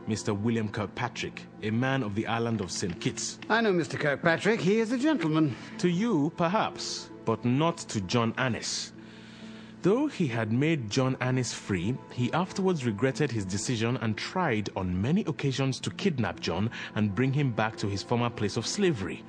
Mr. 0.09 0.37
William 0.37 0.69
Kirkpatrick, 0.69 1.43
a 1.63 1.71
man 1.71 2.03
of 2.03 2.15
the 2.15 2.27
island 2.27 2.61
of 2.61 2.71
St. 2.71 2.99
Kitts. 3.01 3.39
I 3.49 3.61
know 3.61 3.73
Mr. 3.73 3.99
Kirkpatrick. 3.99 4.61
He 4.61 4.81
is 4.81 4.93
a 4.93 4.99
gentleman. 4.99 5.55
To 5.79 5.89
you, 5.89 6.33
perhaps, 6.37 7.11
but 7.25 7.45
not 7.45 7.79
to 7.79 8.01
John 8.03 8.35
Annis. 8.39 8.93
Though 9.87 10.09
he 10.09 10.27
had 10.27 10.51
made 10.51 10.91
John 10.91 11.17
Annis 11.21 11.55
free, 11.55 11.95
he 12.11 12.33
afterwards 12.33 12.85
regretted 12.85 13.31
his 13.31 13.45
decision 13.45 13.97
and 13.99 14.17
tried 14.17 14.69
on 14.75 15.01
many 15.01 15.21
occasions 15.29 15.79
to 15.79 15.91
kidnap 15.91 16.41
John 16.41 16.73
and 16.97 17.15
bring 17.15 17.33
him 17.33 17.53
back 17.53 17.77
to 17.77 17.87
his 17.87 18.03
former 18.03 18.29
place 18.29 18.57
of 18.57 18.67
slavery. 18.67 19.23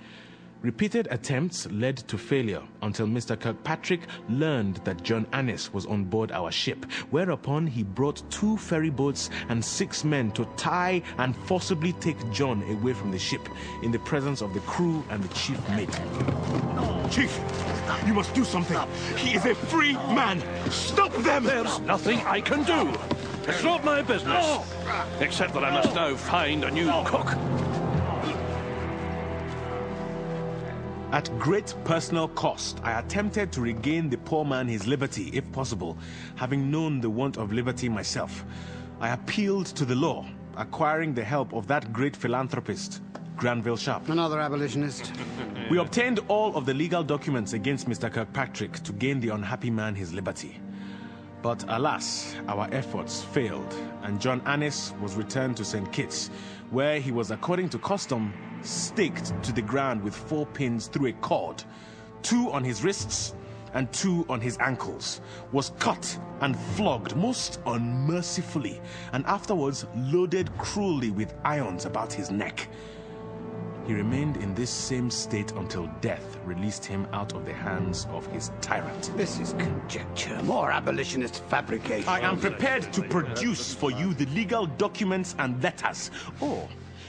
Repeated 0.64 1.08
attempts 1.12 1.70
led 1.72 1.98
to 2.08 2.18
failure 2.18 2.64
until 2.82 3.06
Mr. 3.06 3.40
Kirkpatrick 3.40 4.02
learned 4.28 4.78
that 4.86 5.04
John 5.04 5.28
Annis 5.32 5.72
was 5.72 5.86
on 5.86 6.06
board 6.06 6.32
our 6.32 6.52
ship, 6.52 6.92
whereupon 7.12 7.68
he 7.68 7.84
brought 7.84 8.24
two 8.32 8.58
ferry 8.58 8.90
boats 8.90 9.30
and 9.50 9.64
six 9.64 10.04
men 10.04 10.32
to 10.32 10.46
tie 10.58 11.04
and 11.20 11.36
forcibly 11.36 11.94
take 11.94 12.18
John 12.32 12.64
away 12.64 12.94
from 12.94 13.12
the 13.12 13.20
ship 13.20 13.48
in 13.84 13.92
the 13.92 14.00
presence 14.00 14.42
of 14.42 14.56
the 14.56 14.60
crew 14.62 15.04
and 15.12 15.24
the 15.24 15.34
chief 15.36 15.60
mate. 15.70 15.94
Chief, 17.12 17.40
you 18.08 18.16
must 18.16 18.34
do 18.34 18.44
something. 18.44 18.78
He 19.16 19.36
is 19.36 19.46
a 19.46 19.54
free 19.54 19.94
man. 19.94 20.42
Stop 20.72 21.14
them! 21.18 21.44
There's 21.44 21.80
nothing 21.82 22.20
I 22.22 22.42
can 22.42 22.64
do. 22.64 22.98
It's 23.48 23.64
not 23.64 23.86
my 23.86 24.02
business. 24.02 24.66
Except 25.20 25.54
that 25.54 25.64
I 25.64 25.70
must 25.70 25.94
now 25.94 26.16
find 26.16 26.64
a 26.64 26.72
new 26.72 26.92
cook. 27.06 27.28
At 31.14 31.32
great 31.40 31.74
personal 31.86 32.28
cost, 32.28 32.82
I 32.84 33.00
attempted 33.00 33.54
to 33.54 33.62
regain 33.62 34.10
the 34.10 34.18
poor 34.18 34.44
man 34.44 34.68
his 34.68 34.88
liberty, 34.88 35.30
if 35.32 35.50
possible, 35.54 35.98
having 36.36 36.70
known 36.70 37.00
the 37.00 37.10
want 37.10 37.38
of 37.38 37.54
liberty 37.54 37.88
myself. 37.88 38.44
I 39.00 39.10
appealed 39.10 39.68
to 39.68 39.86
the 39.86 39.96
law, 39.96 40.26
acquiring 40.58 41.14
the 41.14 41.24
help 41.24 41.54
of 41.54 41.66
that 41.68 41.94
great 41.94 42.14
philanthropist, 42.14 43.02
Granville 43.38 43.78
Sharp. 43.78 44.10
Another 44.10 44.40
abolitionist. 44.40 45.14
We 45.70 45.80
obtained 45.80 46.20
all 46.30 46.56
of 46.56 46.66
the 46.66 46.74
legal 46.74 47.04
documents 47.04 47.52
against 47.54 47.90
Mr. 47.90 48.12
Kirkpatrick 48.12 48.84
to 48.84 48.94
gain 48.94 49.20
the 49.20 49.30
unhappy 49.30 49.70
man 49.70 49.96
his 49.96 50.14
liberty. 50.14 50.62
But 51.42 51.64
alas, 51.68 52.36
our 52.48 52.68
efforts 52.72 53.24
failed, 53.24 53.74
and 54.04 54.20
John 54.20 54.42
Annis 54.46 54.94
was 55.02 55.16
returned 55.16 55.58
to 55.58 55.66
St. 55.66 55.92
Kitts, 55.92 56.30
where 56.72 57.00
he 57.00 57.12
was, 57.12 57.32
according 57.32 57.70
to 57.70 57.80
custom, 57.80 58.34
staked 58.62 59.32
to 59.44 59.52
the 59.52 59.62
ground 59.62 60.02
with 60.04 60.16
four 60.16 60.46
pins 60.46 60.88
through 60.88 61.08
a 61.08 61.14
cord, 61.14 61.64
two 62.24 62.52
on 62.52 62.64
his 62.64 62.84
wrists 62.84 63.34
and 63.74 63.92
two 63.94 64.26
on 64.30 64.42
his 64.42 64.58
ankles, 64.60 65.22
was 65.52 65.72
cut 65.80 66.20
and 66.42 66.58
flogged 66.76 67.16
most 67.16 67.60
unmercifully, 67.66 68.82
and 69.14 69.26
afterwards 69.26 69.86
loaded 69.96 70.56
cruelly 70.58 71.12
with 71.12 71.34
irons 71.44 71.86
about 71.86 72.12
his 72.12 72.32
neck. 72.32 72.68
He 73.88 73.94
remained 73.94 74.36
in 74.38 74.54
this 74.54 74.70
same 74.70 75.10
state 75.10 75.54
until 75.54 75.88
death 76.02 76.38
released 76.44 76.84
him 76.84 77.08
out 77.14 77.34
of 77.34 77.46
the 77.46 77.54
hands 77.54 78.06
of 78.12 78.28
his 78.34 78.52
tyrant. 78.60 79.14
This 79.16 79.40
is 79.40 79.54
conjecture, 79.54 80.44
more 80.44 80.72
abolitionist 80.72 81.42
fabrication. 81.46 82.10
I 82.10 82.20
am 82.20 82.38
prepared 82.38 82.92
to 82.92 83.02
produce 83.02 83.74
for 83.74 83.90
you 83.90 84.14
the 84.14 84.26
legal 84.26 84.66
documents 84.66 85.36
and 85.40 85.64
letters. 85.64 86.12
Or, 86.42 86.68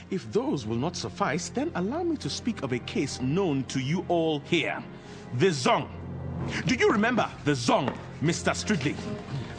if 0.09 0.31
those 0.31 0.65
will 0.65 0.77
not 0.77 0.95
suffice, 0.95 1.49
then 1.49 1.69
allow 1.75 2.01
me 2.01 2.15
to 2.15 2.29
speak 2.29 2.63
of 2.63 2.71
a 2.71 2.79
case 2.79 3.19
known 3.19 3.65
to 3.65 3.81
you 3.81 4.05
all 4.07 4.39
here 4.39 4.81
the 5.37 5.47
Zong. 5.47 5.89
Do 6.65 6.75
you 6.75 6.89
remember 6.89 7.29
the 7.43 7.51
Zong, 7.51 7.93
Mr. 8.23 8.55
Stridley? 8.55 8.95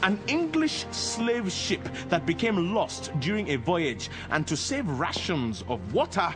An 0.03 0.18
English 0.28 0.86
slave 0.90 1.53
ship 1.53 1.86
that 2.09 2.24
became 2.24 2.74
lost 2.74 3.12
during 3.20 3.51
a 3.51 3.57
voyage, 3.57 4.09
and 4.30 4.46
to 4.46 4.57
save 4.57 4.88
rations 4.88 5.62
of 5.68 5.92
water, 5.92 6.34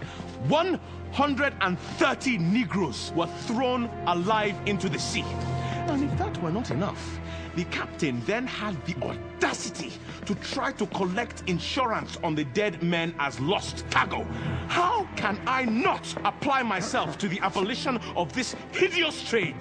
130 0.48 2.38
Negroes 2.38 3.12
were 3.16 3.26
thrown 3.46 3.88
alive 4.06 4.54
into 4.66 4.90
the 4.90 4.98
sea. 4.98 5.24
And 5.88 6.04
if 6.04 6.18
that 6.18 6.42
were 6.42 6.50
not 6.50 6.70
enough, 6.70 7.18
the 7.56 7.64
captain 7.64 8.20
then 8.26 8.46
had 8.46 8.76
the 8.84 8.94
audacity 9.02 9.92
to 10.26 10.34
try 10.36 10.72
to 10.72 10.86
collect 10.88 11.42
insurance 11.48 12.18
on 12.22 12.34
the 12.34 12.44
dead 12.44 12.82
men 12.82 13.14
as 13.18 13.38
lost 13.40 13.84
cargo. 13.90 14.26
How 14.68 15.08
can 15.16 15.40
I 15.46 15.64
not 15.64 16.14
apply 16.24 16.62
myself 16.64 17.16
to 17.18 17.28
the 17.28 17.40
abolition 17.40 17.98
of 18.16 18.32
this 18.34 18.56
hideous 18.72 19.26
trade? 19.28 19.56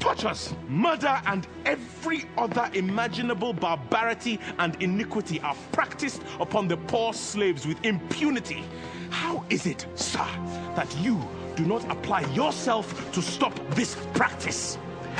Tortures, 0.00 0.54
murder, 0.66 1.20
and 1.26 1.46
every 1.66 2.24
other 2.38 2.70
imaginable 2.72 3.52
barbarity 3.52 4.40
and 4.58 4.74
iniquity 4.82 5.40
are 5.40 5.54
practiced 5.72 6.22
upon 6.40 6.68
the 6.68 6.78
poor 6.78 7.12
slaves 7.12 7.66
with 7.66 7.84
impunity. 7.84 8.64
How 9.10 9.44
is 9.50 9.66
it, 9.66 9.86
sir, 9.96 10.26
that 10.74 10.88
you 11.00 11.20
do 11.54 11.66
not 11.66 11.84
apply 11.90 12.22
yourself 12.32 13.12
to 13.12 13.20
stop 13.20 13.54
this 13.72 13.94
practice? 14.14 14.78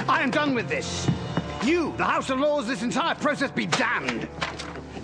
I 0.09 0.23
am 0.23 0.31
done 0.31 0.55
with 0.55 0.69
this. 0.69 1.09
You, 1.63 1.93
the 1.99 2.05
House 2.05 2.31
of 2.31 2.41
Lords, 2.41 2.67
this 2.67 2.83
entire 2.83 3.15
process 3.15 3.51
be 3.51 3.67
damned. 3.67 4.29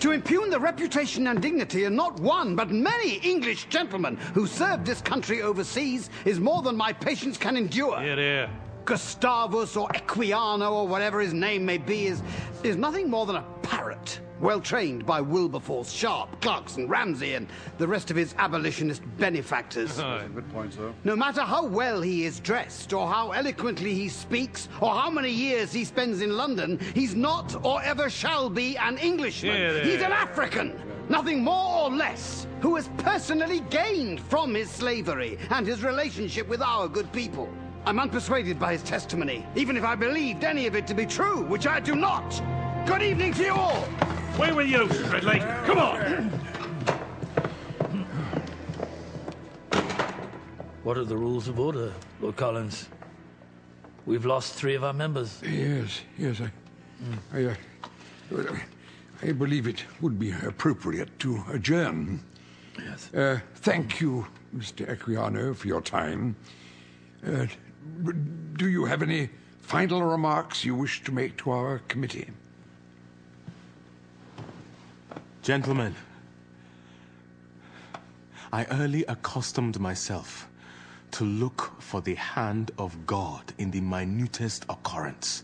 To 0.01 0.13
impugn 0.13 0.49
the 0.49 0.59
reputation 0.59 1.27
and 1.27 1.43
dignity 1.43 1.85
of 1.85 1.93
not 1.93 2.19
one, 2.21 2.57
but 2.57 2.71
many 2.71 3.17
English 3.17 3.67
gentlemen 3.67 4.17
who 4.33 4.47
served 4.47 4.87
this 4.87 5.03
country 5.03 5.43
overseas 5.43 6.09
is 6.25 6.41
more 6.41 6.63
than 6.63 6.77
my 6.77 6.95
patience 6.95 7.37
can 7.37 7.59
endure. 7.59 8.01
Here, 8.01 8.17
here. 8.17 8.51
Gustavus 8.87 9.77
or 9.77 9.89
Equiano 9.89 10.71
or 10.71 10.87
whatever 10.87 11.21
his 11.21 11.35
name 11.35 11.67
may 11.67 11.77
be 11.77 12.07
is, 12.07 12.23
is 12.63 12.77
nothing 12.77 13.11
more 13.11 13.27
than 13.27 13.35
a 13.35 13.43
parrot, 13.63 14.21
well 14.41 14.61
trained 14.61 15.05
by 15.05 15.21
Wilberforce, 15.21 15.91
Sharp, 15.91 16.41
Clarkson, 16.41 16.87
Ramsay, 16.87 17.35
and 17.35 17.49
the 17.79 17.89
rest 17.89 18.13
of 18.13 18.17
his 18.17 18.33
abolitionist 18.39 19.03
benefactors. 19.19 19.97
Good 20.35 20.49
point, 20.53 20.73
sir. 20.75 20.93
No 21.03 21.17
matter 21.17 21.41
how 21.41 21.67
well 21.67 22.01
he 22.01 22.25
is 22.25 22.39
dressed, 22.39 22.93
or 22.93 23.09
how 23.09 23.33
eloquently 23.33 23.93
he 23.93 24.09
speaks, 24.09 24.69
or 24.81 24.95
how 24.95 25.11
many 25.11 25.31
years 25.31 25.73
he 25.73 25.85
spends 25.85 26.23
in 26.23 26.37
London, 26.37 26.79
he's 26.95 27.17
not 27.17 27.57
or 27.65 27.83
ever 27.83 28.09
shall 28.09 28.49
be 28.49 28.77
an 28.77 28.99
Englishman. 28.99 29.57
Here, 29.57 29.83
He's 29.83 30.03
an 30.03 30.13
African, 30.13 30.81
nothing 31.09 31.43
more 31.43 31.87
or 31.87 31.91
less, 31.91 32.47
who 32.61 32.77
has 32.77 32.89
personally 32.99 33.61
gained 33.69 34.21
from 34.21 34.55
his 34.55 34.71
slavery 34.71 35.39
and 35.51 35.67
his 35.67 35.83
relationship 35.83 36.47
with 36.47 36.63
our 36.63 36.87
good 36.87 37.11
people. 37.13 37.49
I'm 37.87 37.99
unpersuaded 37.99 38.59
by 38.59 38.73
his 38.73 38.83
testimony, 38.83 39.47
even 39.55 39.77
if 39.77 39.85
I 39.85 39.95
believed 39.95 40.43
any 40.43 40.67
of 40.67 40.75
it 40.75 40.89
to 40.89 40.95
be 40.95 41.07
true, 41.07 41.43
which 41.45 41.69
I 41.69 41.79
do 41.79 41.95
not. 41.95 42.43
Good 42.85 43.01
evening 43.01 43.33
to 43.35 43.45
you 43.45 43.53
all. 43.53 43.77
Where 44.37 44.53
were 44.53 44.63
you, 44.63 44.89
Stridley? 44.89 45.39
Come 45.65 45.79
on. 45.79 46.31
What 50.83 50.99
are 50.99 51.05
the 51.05 51.17
rules 51.17 51.47
of 51.47 51.61
order, 51.61 51.93
Lord 52.21 52.35
Collins? 52.35 52.89
We've 54.05 54.27
lost 54.27 54.55
three 54.55 54.75
of 54.75 54.83
our 54.83 54.93
members. 54.93 55.41
Yes, 55.45 56.01
yes, 56.19 56.41
I, 56.41 57.39
I, 57.39 57.45
uh, 57.45 57.55
I 59.23 59.31
believe 59.31 59.69
it 59.69 59.85
would 60.01 60.19
be 60.19 60.33
appropriate 60.33 61.17
to 61.21 61.41
adjourn. 61.53 62.19
Yes. 62.85 63.15
Uh, 63.15 63.39
thank 63.55 64.01
you, 64.01 64.27
Mr. 64.57 64.89
Equiano, 64.93 65.55
for 65.55 65.69
your 65.69 65.81
time. 65.81 66.35
Uh, 67.25 67.47
do 68.57 68.69
you 68.69 68.85
have 68.87 69.03
any 69.03 69.31
final 69.61 70.03
remarks 70.03 70.65
you 70.65 70.75
wish 70.75 71.03
to 71.05 71.13
make 71.13 71.37
to 71.39 71.51
our 71.51 71.81
committee? 71.89 72.31
Gentlemen, 75.43 75.95
I 78.53 78.65
early 78.71 79.05
accustomed 79.05 79.79
myself 79.79 80.49
to 81.13 81.25
look 81.25 81.81
for 81.81 82.01
the 82.01 82.15
hand 82.15 82.71
of 82.79 83.07
God 83.07 83.53
in 83.59 83.71
the 83.71 83.81
minutest 83.81 84.65
occurrence 84.69 85.43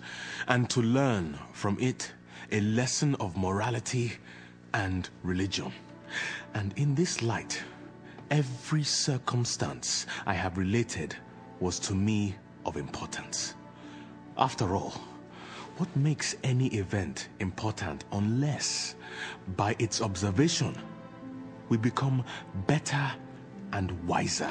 and 0.49 0.69
to 0.71 0.83
learn 0.83 1.39
from 1.53 1.79
it 1.81 2.13
a 2.51 2.61
lesson 2.61 3.15
of 3.17 3.37
morality 3.37 4.13
and 4.75 5.09
religion. 5.23 5.73
And 6.55 6.73
in 6.77 6.95
this 6.95 7.23
light, 7.23 7.63
every 8.31 8.83
circumstance 8.83 10.07
I 10.27 10.35
have 10.35 10.59
related 10.59 11.17
was 11.63 11.79
to 11.79 11.95
me 11.95 12.35
of 12.67 12.77
importance. 12.77 13.55
After 14.37 14.75
all, 14.75 14.95
what 15.77 15.95
makes 15.97 16.35
any 16.43 16.67
event 16.69 17.29
important 17.39 18.05
unless, 18.11 18.97
by 19.57 19.77
its 19.79 20.03
observation, 20.03 20.77
we 21.69 21.77
become 21.77 22.25
better 22.67 23.13
and 23.73 23.93
wiser 24.09 24.51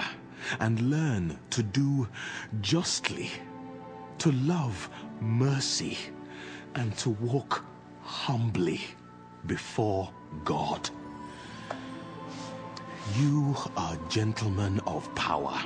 and 0.61 0.89
learn 0.89 1.37
to 1.49 1.61
do 1.61 2.07
justly, 2.61 3.29
to 4.19 4.31
love 4.31 4.89
mercy, 5.19 5.97
and 6.75 6.97
to 6.97 7.09
walk 7.09 7.65
humbly 8.03 8.79
before 9.47 10.09
God? 10.45 10.89
You 13.17 13.55
are 13.75 13.97
gentlemen 14.07 14.79
of 14.87 15.13
power. 15.13 15.61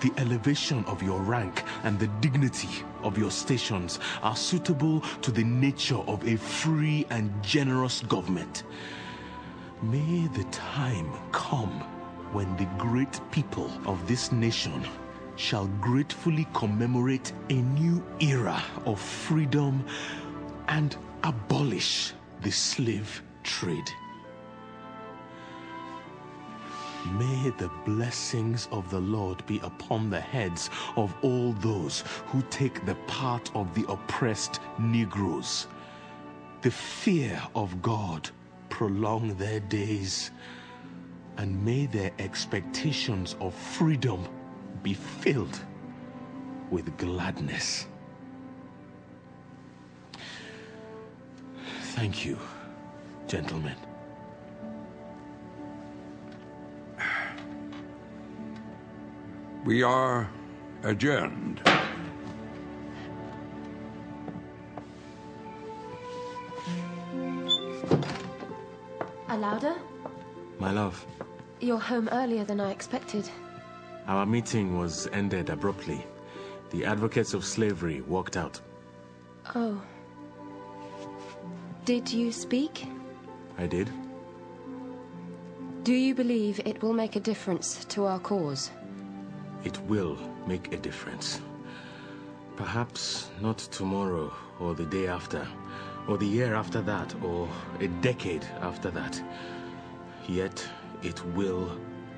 The 0.00 0.12
elevation 0.16 0.84
of 0.86 1.02
your 1.02 1.20
rank 1.20 1.62
and 1.84 1.98
the 1.98 2.06
dignity 2.20 2.68
of 3.02 3.18
your 3.18 3.30
stations 3.30 3.98
are 4.22 4.36
suitable 4.36 5.00
to 5.22 5.30
the 5.30 5.44
nature 5.44 5.98
of 6.06 6.26
a 6.26 6.36
free 6.36 7.06
and 7.10 7.32
generous 7.42 8.00
government. 8.02 8.64
May 9.82 10.26
the 10.28 10.44
time 10.44 11.10
come 11.32 11.80
when 12.32 12.56
the 12.56 12.68
great 12.76 13.20
people 13.30 13.70
of 13.86 14.06
this 14.06 14.32
nation 14.32 14.84
shall 15.36 15.66
gratefully 15.80 16.46
commemorate 16.52 17.32
a 17.48 17.54
new 17.54 18.04
era 18.20 18.62
of 18.84 19.00
freedom 19.00 19.84
and 20.66 20.96
abolish 21.22 22.12
the 22.42 22.50
slave 22.50 23.22
trade. 23.44 23.88
May 27.06 27.50
the 27.56 27.70
blessings 27.84 28.68
of 28.72 28.90
the 28.90 29.00
Lord 29.00 29.44
be 29.46 29.60
upon 29.60 30.10
the 30.10 30.20
heads 30.20 30.68
of 30.96 31.14
all 31.22 31.52
those 31.54 32.04
who 32.26 32.42
take 32.50 32.84
the 32.84 32.96
part 33.06 33.50
of 33.54 33.72
the 33.74 33.84
oppressed 33.88 34.60
Negroes. 34.78 35.68
The 36.62 36.70
fear 36.70 37.40
of 37.54 37.80
God 37.82 38.30
prolong 38.68 39.34
their 39.36 39.60
days, 39.60 40.32
and 41.36 41.64
may 41.64 41.86
their 41.86 42.12
expectations 42.18 43.36
of 43.40 43.54
freedom 43.54 44.26
be 44.82 44.94
filled 44.94 45.58
with 46.70 46.96
gladness. 46.98 47.86
Thank 51.94 52.24
you, 52.24 52.38
gentlemen. 53.26 53.87
We 59.64 59.82
are 59.82 60.28
adjourned. 60.82 61.60
Olaudah, 69.28 69.76
My 70.58 70.72
love, 70.72 71.04
you're 71.60 71.78
home 71.78 72.08
earlier 72.12 72.44
than 72.44 72.60
I 72.60 72.70
expected. 72.70 73.28
our 74.06 74.24
meeting 74.26 74.78
was 74.78 75.06
ended 75.12 75.50
abruptly. 75.50 76.04
The 76.70 76.84
advocates 76.84 77.34
of 77.34 77.44
slavery 77.44 78.00
walked 78.02 78.36
out. 78.36 78.60
Oh. 79.54 79.80
Did 81.84 82.10
you 82.12 82.32
speak? 82.32 82.86
I 83.58 83.66
did. 83.66 83.90
Do 85.82 85.92
you 85.94 86.14
believe 86.14 86.60
it 86.64 86.82
will 86.82 86.92
make 86.92 87.16
a 87.16 87.20
difference 87.20 87.84
to 87.86 88.04
our 88.04 88.18
cause? 88.18 88.70
It 89.64 89.78
will 89.86 90.16
make 90.46 90.72
a 90.72 90.76
difference. 90.76 91.40
Perhaps 92.56 93.30
not 93.40 93.58
tomorrow 93.58 94.32
or 94.60 94.74
the 94.74 94.86
day 94.86 95.06
after, 95.06 95.46
or 96.08 96.16
the 96.16 96.26
year 96.26 96.54
after 96.54 96.80
that, 96.82 97.14
or 97.22 97.48
a 97.80 97.88
decade 97.88 98.44
after 98.60 98.90
that. 98.90 99.22
Yet 100.26 100.64
it 101.02 101.24
will 101.34 101.70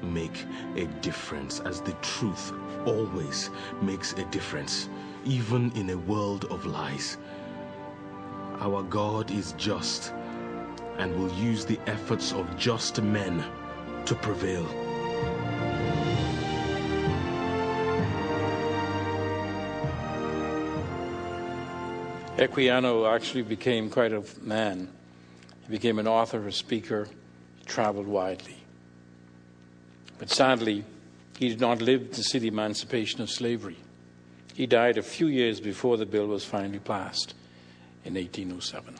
make 0.02 0.44
a 0.76 0.86
difference, 1.02 1.60
as 1.60 1.80
the 1.80 1.92
truth 2.02 2.52
always 2.86 3.50
makes 3.82 4.12
a 4.14 4.24
difference, 4.26 4.88
even 5.24 5.72
in 5.72 5.90
a 5.90 5.98
world 5.98 6.46
of 6.50 6.64
lies. 6.66 7.18
Our 8.60 8.82
God 8.82 9.30
is 9.30 9.52
just 9.52 10.12
and 10.98 11.14
will 11.16 11.32
use 11.32 11.64
the 11.64 11.80
efforts 11.86 12.32
of 12.32 12.56
just 12.56 13.02
men 13.02 13.44
to 14.04 14.14
prevail. 14.14 14.89
Equiano 22.40 23.06
actually 23.14 23.42
became 23.42 23.90
quite 23.90 24.14
a 24.14 24.24
man. 24.40 24.88
He 25.66 25.70
became 25.70 25.98
an 25.98 26.08
author, 26.08 26.48
a 26.48 26.52
speaker, 26.52 27.06
he 27.58 27.64
traveled 27.66 28.06
widely. 28.06 28.56
But 30.18 30.30
sadly, 30.30 30.84
he 31.38 31.50
did 31.50 31.60
not 31.60 31.82
live 31.82 32.12
to 32.12 32.22
see 32.22 32.38
the 32.38 32.48
emancipation 32.48 33.20
of 33.20 33.30
slavery. 33.30 33.76
He 34.54 34.66
died 34.66 34.96
a 34.96 35.02
few 35.02 35.26
years 35.26 35.60
before 35.60 35.98
the 35.98 36.06
bill 36.06 36.28
was 36.28 36.42
finally 36.42 36.78
passed 36.78 37.34
in 38.06 38.14
1807. 38.14 38.94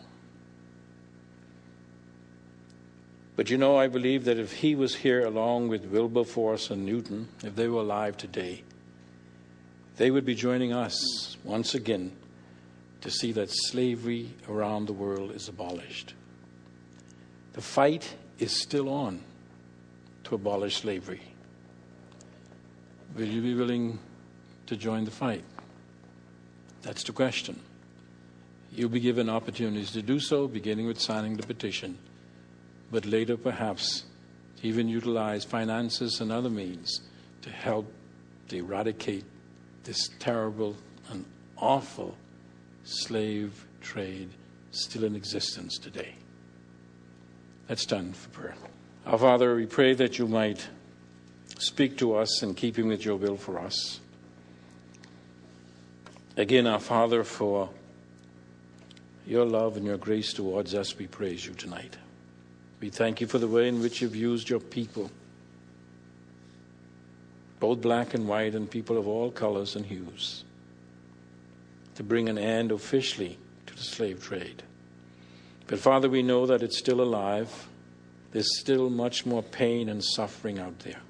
But 3.37 3.49
you 3.49 3.57
know, 3.57 3.79
I 3.79 3.89
believe 3.89 4.27
that 4.27 4.39
if 4.39 4.53
he 4.53 4.75
was 4.75 4.97
here 4.97 5.25
along 5.25 5.69
with 5.69 5.87
Wilberforce 5.87 6.69
and 6.69 6.85
Newton, 6.85 7.29
if 7.43 7.57
they 7.57 7.69
were 7.69 7.81
alive 7.81 8.19
today, 8.19 8.65
they 9.97 10.11
would 10.11 10.27
be 10.27 10.35
joining 10.35 10.75
us 10.75 11.39
once 11.43 11.75
again 11.75 12.13
to 13.01 13.11
see 13.11 13.33
that 13.33 13.51
slavery 13.51 14.31
around 14.49 14.87
the 14.87 14.93
world 14.93 15.33
is 15.33 15.49
abolished. 15.49 16.15
The 17.53 17.61
fight 17.61 18.15
is 18.39 18.53
still 18.53 18.89
on 18.89 19.23
to 20.25 20.35
abolish 20.35 20.79
slavery. 20.79 21.23
Will 23.17 23.27
you 23.27 23.43
be 23.43 23.55
willing 23.55 23.99
to 24.67 24.77
join 24.77 25.05
the 25.05 25.11
fight? 25.11 25.45
That's 26.83 27.03
the 27.05 27.13
question. 27.13 27.61
You'll 28.73 28.89
be 28.89 29.01
given 29.01 29.29
opportunities 29.29 29.91
to 29.93 30.03
do 30.03 30.21
so, 30.21 30.47
beginning 30.47 30.87
with 30.87 31.01
signing 31.01 31.37
the 31.37 31.47
petition, 31.47 31.99
but 32.91 33.05
later 33.05 33.37
perhaps 33.37 34.05
even 34.63 34.89
utilize 34.89 35.45
finances 35.45 36.21
and 36.21 36.31
other 36.31 36.51
means 36.51 37.01
to 37.43 37.51
help 37.51 37.91
to 38.49 38.59
eradicate 38.59 39.25
this 39.85 40.11
terrible 40.19 40.77
and 41.11 41.25
awful 41.57 42.17
slave 42.85 43.67
trade 43.81 44.31
still 44.71 45.05
in 45.05 45.17
existence 45.17 45.79
today. 45.79 46.15
Let's 47.69 47.83
stand 47.83 48.17
for 48.17 48.29
prayer. 48.31 48.55
Our 49.07 49.19
Father, 49.19 49.55
we 49.55 49.67
pray 49.67 49.95
that 49.95 50.19
you 50.19 50.27
might 50.27 50.69
speak 51.59 51.99
to 51.99 52.15
us 52.15 52.43
in 52.43 52.55
keeping 52.55 52.89
with 52.89 53.05
your 53.05 53.17
will 53.17 53.37
for 53.37 53.59
us. 53.59 54.01
Again, 56.37 56.67
our 56.67 56.81
Father, 56.81 57.23
for 57.25 57.71
your 59.27 59.45
love 59.45 59.77
and 59.77 59.85
your 59.85 59.97
grace 59.97 60.33
towards 60.33 60.75
us, 60.75 60.97
we 60.97 61.07
praise 61.07 61.47
you 61.47 61.55
tonight. 61.55 61.97
We 62.81 62.89
thank 62.91 63.21
you 63.21 63.27
for 63.27 63.39
the 63.39 63.47
way 63.47 63.69
in 63.69 63.81
which 63.81 64.01
you've 64.01 64.17
used 64.17 64.49
your 64.49 64.61
people, 64.61 65.11
both 67.59 67.81
black 67.81 68.15
and 68.15 68.27
white, 68.27 68.55
and 68.55 68.71
people 68.71 68.97
of 68.97 69.07
all 69.07 69.31
colors 69.31 69.77
and 69.77 69.85
hues, 69.85 70.45
to 72.01 72.05
bring 72.05 72.31
an 72.31 72.39
end 72.39 72.73
officially 72.73 73.39
to 73.67 73.75
the 73.75 73.83
slave 73.83 74.23
trade. 74.23 74.63
But 75.67 75.81
Father, 75.81 76.09
we 76.09 76.23
know 76.23 76.47
that 76.47 76.63
it's 76.63 76.79
still 76.79 77.03
alive. 77.03 77.69
There's 78.33 78.59
still 78.59 78.89
much 78.89 79.27
more 79.27 79.43
pain 79.43 79.91
and 79.91 80.03
suffering 80.03 80.59
out 80.59 80.79
there. 80.79 81.03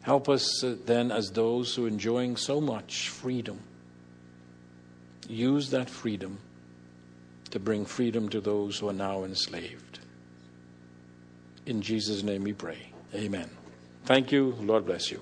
Help 0.00 0.30
us 0.30 0.64
uh, 0.64 0.76
then, 0.86 1.12
as 1.12 1.32
those 1.32 1.74
who 1.74 1.84
are 1.84 1.88
enjoying 1.88 2.38
so 2.38 2.58
much 2.58 3.10
freedom, 3.10 3.60
use 5.28 5.68
that 5.68 5.90
freedom 5.90 6.38
to 7.50 7.60
bring 7.60 7.84
freedom 7.84 8.30
to 8.30 8.40
those 8.40 8.78
who 8.78 8.88
are 8.88 8.94
now 8.94 9.24
enslaved. 9.24 9.98
In 11.66 11.82
Jesus' 11.82 12.22
name 12.22 12.44
we 12.44 12.54
pray. 12.54 12.78
Amen. 13.14 13.50
Thank 14.06 14.32
you. 14.32 14.56
Lord 14.58 14.86
bless 14.86 15.10
you. 15.10 15.20